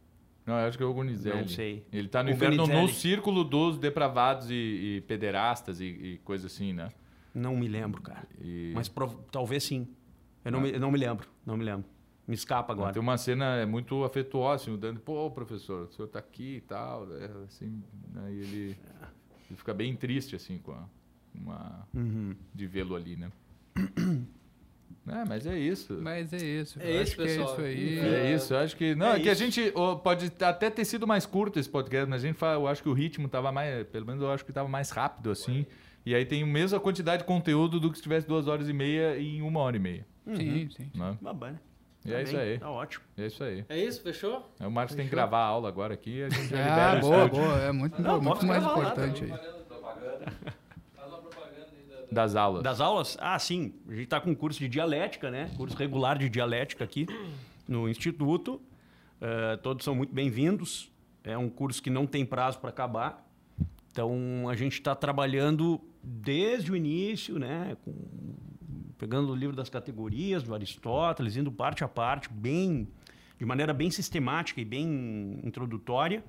[0.46, 1.40] Não, eu acho que é o Gonizelli.
[1.40, 1.86] Não sei.
[1.92, 6.46] Ele tá no O inferno no círculo dos depravados e, e pederastas e, e coisa
[6.46, 6.88] assim, né?
[7.34, 8.26] Não me lembro, cara.
[8.40, 9.86] E- Mas prov- talvez sim.
[10.44, 11.28] Eu não, me, eu não me lembro.
[11.46, 11.84] Não me lembro.
[12.26, 12.92] Me escapa agora.
[12.92, 16.56] Tem uma cena é, muito afetuosa, assim, o Dante, pô, professor, o senhor tá aqui
[16.56, 17.06] e tal.
[17.16, 17.82] é, assim,
[18.12, 18.76] né, e ele,
[19.48, 20.84] ele fica bem triste, assim, com a,
[21.34, 22.34] uma, Uhum.
[22.54, 23.30] de vê-lo ali, né?
[25.08, 25.98] É, mas é isso.
[26.00, 26.78] Mas é isso.
[26.80, 27.48] É eu isso, acho que pessoal.
[27.48, 27.98] é isso aí.
[27.98, 28.94] É isso, eu acho que.
[28.94, 29.42] Não, É é, que a isso.
[29.42, 32.68] gente ó, pode até ter sido mais curto esse podcast, mas a gente fala, eu
[32.68, 33.86] acho que o ritmo tava mais.
[33.88, 35.66] Pelo menos eu acho que tava mais rápido, assim.
[36.04, 38.72] E aí tem a mesma quantidade de conteúdo do que se tivesse duas horas e
[38.72, 40.06] meia em uma hora e meia.
[40.26, 40.90] Sim, sim.
[40.94, 41.16] Né?
[41.20, 41.60] Babana.
[42.04, 42.58] E é isso bem, aí.
[42.58, 43.04] Tá ótimo.
[43.18, 43.64] É isso aí.
[43.68, 44.50] É isso, fechou?
[44.58, 46.92] Aí o Marcos tem que gravar a aula agora aqui e a gente já libera
[46.92, 47.58] Ah, o boa, boa.
[47.60, 49.30] É muito, Não, muito mais lá, importante aí.
[49.68, 50.24] Propaganda
[52.10, 52.62] da, das aulas.
[52.62, 53.18] Das aulas?
[53.20, 53.74] Ah, sim.
[53.86, 55.50] A gente está com um curso de dialética, né?
[55.56, 57.06] Curso regular de dialética aqui
[57.68, 58.60] no Instituto.
[59.20, 60.90] Eh, todos são muito bem-vindos.
[61.22, 63.26] É um curso que não tem prazo para acabar.
[63.92, 67.76] Então, a gente está trabalhando desde o início, né?
[67.84, 67.94] com-
[68.98, 72.86] pegando o livro das categorias do Aristóteles, indo parte a parte, bem,
[73.38, 76.22] de maneira bem sistemática e bem introdutória.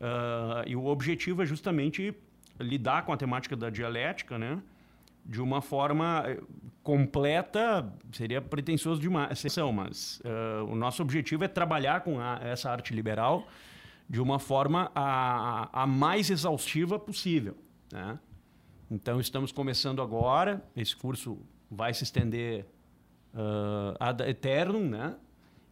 [0.00, 2.14] Ah, e o objetivo é justamente
[2.60, 4.62] lidar com a temática da dialética, né?
[5.26, 6.38] de uma forma eh,
[6.82, 9.42] completa, seria pretensioso demais,
[9.74, 13.48] mas eh, o nosso objetivo é trabalhar com a- essa arte liberal
[14.08, 17.56] de uma forma a, a mais exaustiva possível.
[17.90, 18.18] Né?
[18.90, 21.38] Então, estamos começando agora, esse curso
[21.70, 22.64] vai se estender
[23.34, 25.16] uh, ad eternum, né?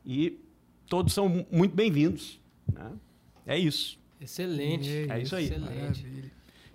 [0.05, 0.39] e
[0.89, 2.41] todos são mu- muito bem-vindos.
[2.73, 2.91] Né?
[3.47, 3.99] É isso.
[4.21, 4.89] Excelente.
[5.11, 5.45] É isso aí.
[5.45, 5.75] Excelente.
[5.81, 6.33] Maravilha.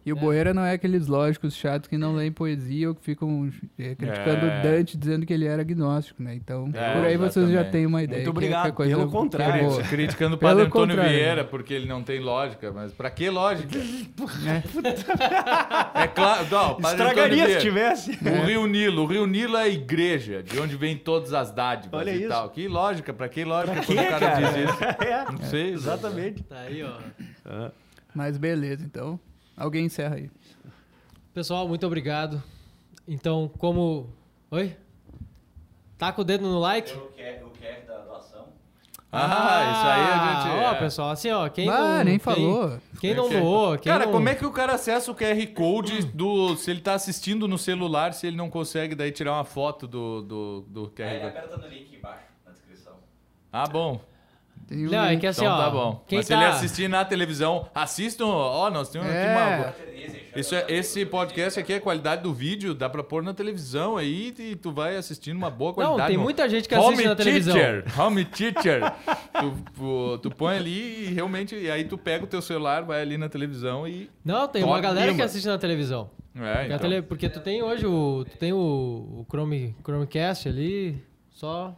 [0.08, 3.50] E o Boeira não é aqueles lógicos chatos que não leem poesia ou que ficam
[3.78, 4.60] é, criticando É.
[4.60, 6.34] o Dante dizendo que ele era agnóstico, né?
[6.34, 8.24] Então, É, por aí vocês já têm uma ideia.
[8.24, 9.70] Muito que é- que é obrigado, coisa- pelo que é contrário.
[9.90, 11.14] Criticando o padre Antônio contrário.
[11.18, 12.72] Vieira, porque ele não tem lógica.
[12.72, 13.78] Mas pra que lógica?
[15.94, 16.48] é claro.
[16.50, 18.12] Não, Estragaria se tivesse.
[18.12, 19.04] O Rio Nilo.
[19.04, 22.30] O Rio Nilo é a igreja, de onde vem todas as dádivas Olha e isso.
[22.30, 22.50] tal.
[22.50, 23.14] Que lógica?
[23.14, 24.52] Pra que lógica Pra quando quê, o cara, cara?
[24.52, 24.78] diz isso?
[25.08, 25.72] É, Não sei.
[25.74, 26.44] exatamente.
[26.44, 27.70] Tá aí, ó.
[28.14, 29.20] Mas beleza, então.
[29.58, 30.30] Alguém encerra aí.
[31.34, 32.42] Pessoal, muito obrigado.
[33.08, 34.08] Então, como.
[34.52, 34.78] Oi?
[35.98, 36.94] Tá com o dedo no like?
[36.94, 38.50] O QR, o QR da doação.
[39.12, 40.64] Ah, isso aí a gente.
[40.64, 40.76] Ó, é.
[40.76, 41.50] pessoal, assim, ó.
[41.50, 42.80] Quem ah, não, nem quem- falou.
[43.00, 44.12] Quem não doou, quem Cara, não...
[44.12, 46.56] como é que o cara acessa o QR Code do.
[46.56, 50.22] Se ele tá assistindo no celular, se ele não consegue daí tirar uma foto do,
[50.22, 51.26] do, do QR Code?
[51.26, 52.94] aperta no link embaixo, na descrição.
[53.52, 54.00] Ah, bom.
[54.68, 55.58] Tem um Não, é que assim, então ó.
[55.58, 56.04] tá bom.
[56.08, 56.42] Quem Mas se tá...
[56.42, 58.26] ele assistir na televisão, assistam.
[58.26, 59.24] Ó, nós temos É.
[59.24, 59.88] aqui uma.
[60.36, 64.34] Isso é, esse podcast aqui, a qualidade do vídeo, dá pra pôr na televisão aí
[64.38, 66.00] e tu vai assistindo uma boa qualidade.
[66.02, 67.54] Não, tem muita gente que Home assiste na televisão.
[67.56, 68.94] Teacher, home teacher.
[69.76, 73.18] tu, tu, põe ali e realmente, e aí tu pega o teu celular, vai ali
[73.18, 74.10] na televisão e...
[74.24, 76.10] Não, tem uma galera que assiste na televisão.
[76.36, 76.78] É, então.
[76.78, 78.24] tele- Porque tu tem hoje o.
[78.30, 81.76] Tu tem o, o Chrome, Chromecast ali, só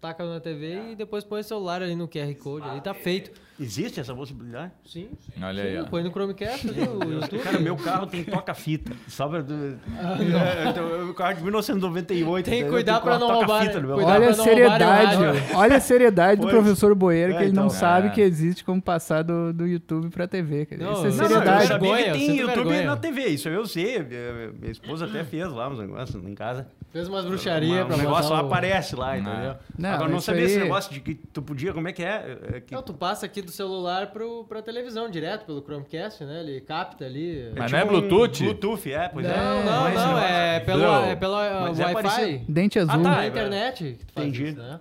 [0.00, 3.30] taca na TV e depois põe o celular ali no QR Code, ali tá feito.
[3.58, 4.70] Existe essa possibilidade?
[4.84, 5.08] Sim.
[5.42, 5.84] Olha aí, Sim, ó.
[5.84, 7.38] põe no Chromecast ali o YouTube.
[7.42, 8.92] Cara, meu carro tem toca-fita.
[9.08, 9.38] Só pra...
[9.40, 12.44] é, então, o carro de 1998.
[12.44, 12.70] Tem que né?
[12.70, 13.96] cuidar Eu pra não roubar, toca-fita no meu.
[14.06, 15.16] Olha a seriedade,
[15.54, 17.78] olha a seriedade do professor Boeira, que É, ele não então.
[17.78, 18.10] sabe É.
[18.10, 20.68] que existe como passar do, do YouTube pra TV.
[20.78, 21.66] Não, Isso é não, Não, eu seriedade.
[21.66, 22.84] sabia Vergonha, que tem YouTube vergonha.
[22.86, 24.02] na TV, isso eu sei.
[24.02, 26.66] Minha minha esposa até fez lá uns negócios em casa.
[26.92, 29.56] Fez umas bruxarias pra o negócio lá aparece lá, entendeu?
[29.76, 32.38] Não, Agora não sabia esse negócio de que tu podia, como é que é?
[32.54, 36.40] É Não, tu passa aqui do celular pro, pra televisão, direto pelo Chromecast, né?
[36.40, 37.50] Ele capta ali.
[37.56, 38.42] Mas tipo não é um Bluetooth?
[38.42, 39.36] Bluetooth, é, pois é.
[39.36, 41.04] Não, não, esse não, é pelo, Não.
[41.04, 41.92] é pelo uh, é Wi-Fi.
[41.94, 42.44] parecido.
[42.48, 43.02] Dente azul.
[43.02, 44.44] tá, na é internet Entendi.
[44.48, 44.80] isso, né?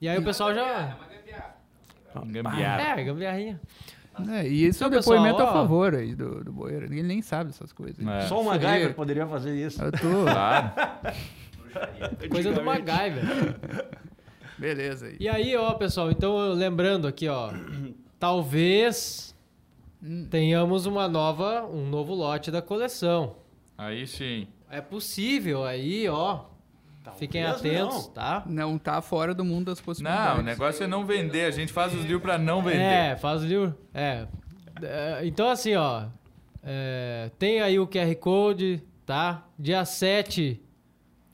[0.00, 0.96] E aí o pessoal já...
[2.14, 3.00] Gambiarra.
[3.00, 3.60] É, gambiarrinha.
[4.28, 5.52] É, e isso é um Então, pessoal, depoimento a ó.
[5.52, 6.84] favor aí do, do Boeira.
[6.86, 8.06] Ele nem sabe essas coisas.
[8.06, 8.20] É.
[8.28, 8.44] Só o.
[8.44, 9.82] MacGyver poderia fazer isso.
[9.82, 9.98] Eu tô...
[10.30, 10.70] Claro.
[12.30, 13.24] Coisa do MacGyver.
[14.58, 15.16] Beleza aí.
[15.20, 17.52] E aí, ó, pessoal, então lembrando aqui, ó,
[18.18, 19.34] talvez
[20.30, 23.36] tenhamos uma nova, um novo lote da coleção.
[23.76, 24.46] Aí sim.
[24.70, 26.40] É possível aí, ó.
[27.18, 28.12] Fiquem Talvez atentos, não.
[28.14, 28.42] tá?
[28.46, 30.34] Não tá fora do mundo das possibilidades.
[30.36, 31.44] Não, o negócio é não vender.
[31.44, 32.78] A gente faz os livros pra não vender.
[32.80, 33.74] É, faz o livro.
[33.92, 34.26] É.
[34.82, 36.06] É, Então, assim, ó.
[36.62, 39.44] é, tem aí o QR Code, tá?
[39.58, 40.60] Dia 7.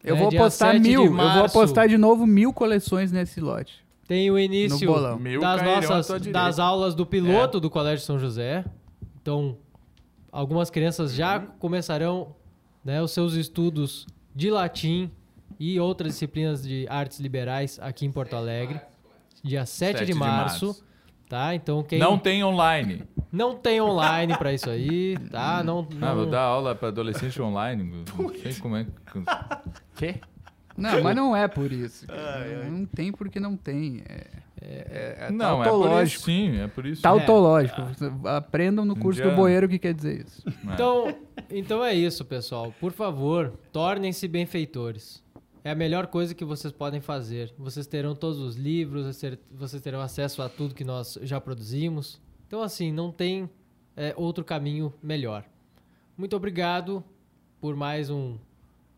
[0.02, 1.02] Eu né, vou dia apostar 7 de mil.
[1.02, 3.84] Eu vou março, apostar de novo mil coleções nesse lote.
[4.06, 5.18] Tem o início No bolão.
[5.18, 6.38] Mil das cairão à nossas direita.
[6.38, 8.64] das aulas do piloto do Colégio São José.
[9.22, 9.56] Então,
[10.32, 12.34] algumas crianças já começarão
[12.84, 15.10] né, os seus estudos de latim
[15.58, 18.80] e outras disciplinas de artes liberais aqui em Porto Alegre,
[19.44, 20.84] dia 7, 7 de, de março, março.
[21.30, 21.54] Tá?
[21.54, 23.04] Então quem Não tem online.
[23.32, 25.62] não tem online pra isso aí, tá?
[25.64, 27.84] Não, Ah, vou não- dar aula pra adolescente online.
[28.18, 28.90] Não sei como é que.
[29.96, 30.16] Quê?
[30.76, 32.06] Não, mas não é por isso.
[32.08, 32.64] cara.
[32.70, 34.02] Não tem porque não tem.
[34.08, 34.26] É,
[34.62, 35.70] é, é Não, é por isso.
[35.80, 36.22] tautológico.
[36.24, 37.02] Sim, é por isso.
[37.02, 37.82] Tautológico.
[38.24, 39.36] Aprendam no curso do Indiano.
[39.42, 40.42] Boeiro o que quer dizer isso.
[40.48, 40.72] É.
[40.74, 41.14] Então,
[41.50, 42.72] então é isso, pessoal.
[42.80, 45.22] Por favor, tornem-se benfeitores.
[45.62, 47.52] É a melhor coisa que vocês podem fazer.
[47.58, 51.40] Vocês terão todos os livros, vocês ter- vocês terão acesso a tudo que nós já
[51.40, 52.20] produzimos.
[52.46, 53.48] Então, assim, não tem
[53.96, 55.44] é, outro caminho melhor.
[56.16, 57.04] Muito obrigado
[57.60, 58.38] por mais um.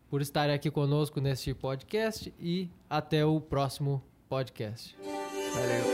[0.09, 4.95] por estar aqui conosco neste podcast e até o próximo podcast.
[5.01, 5.92] Valeu.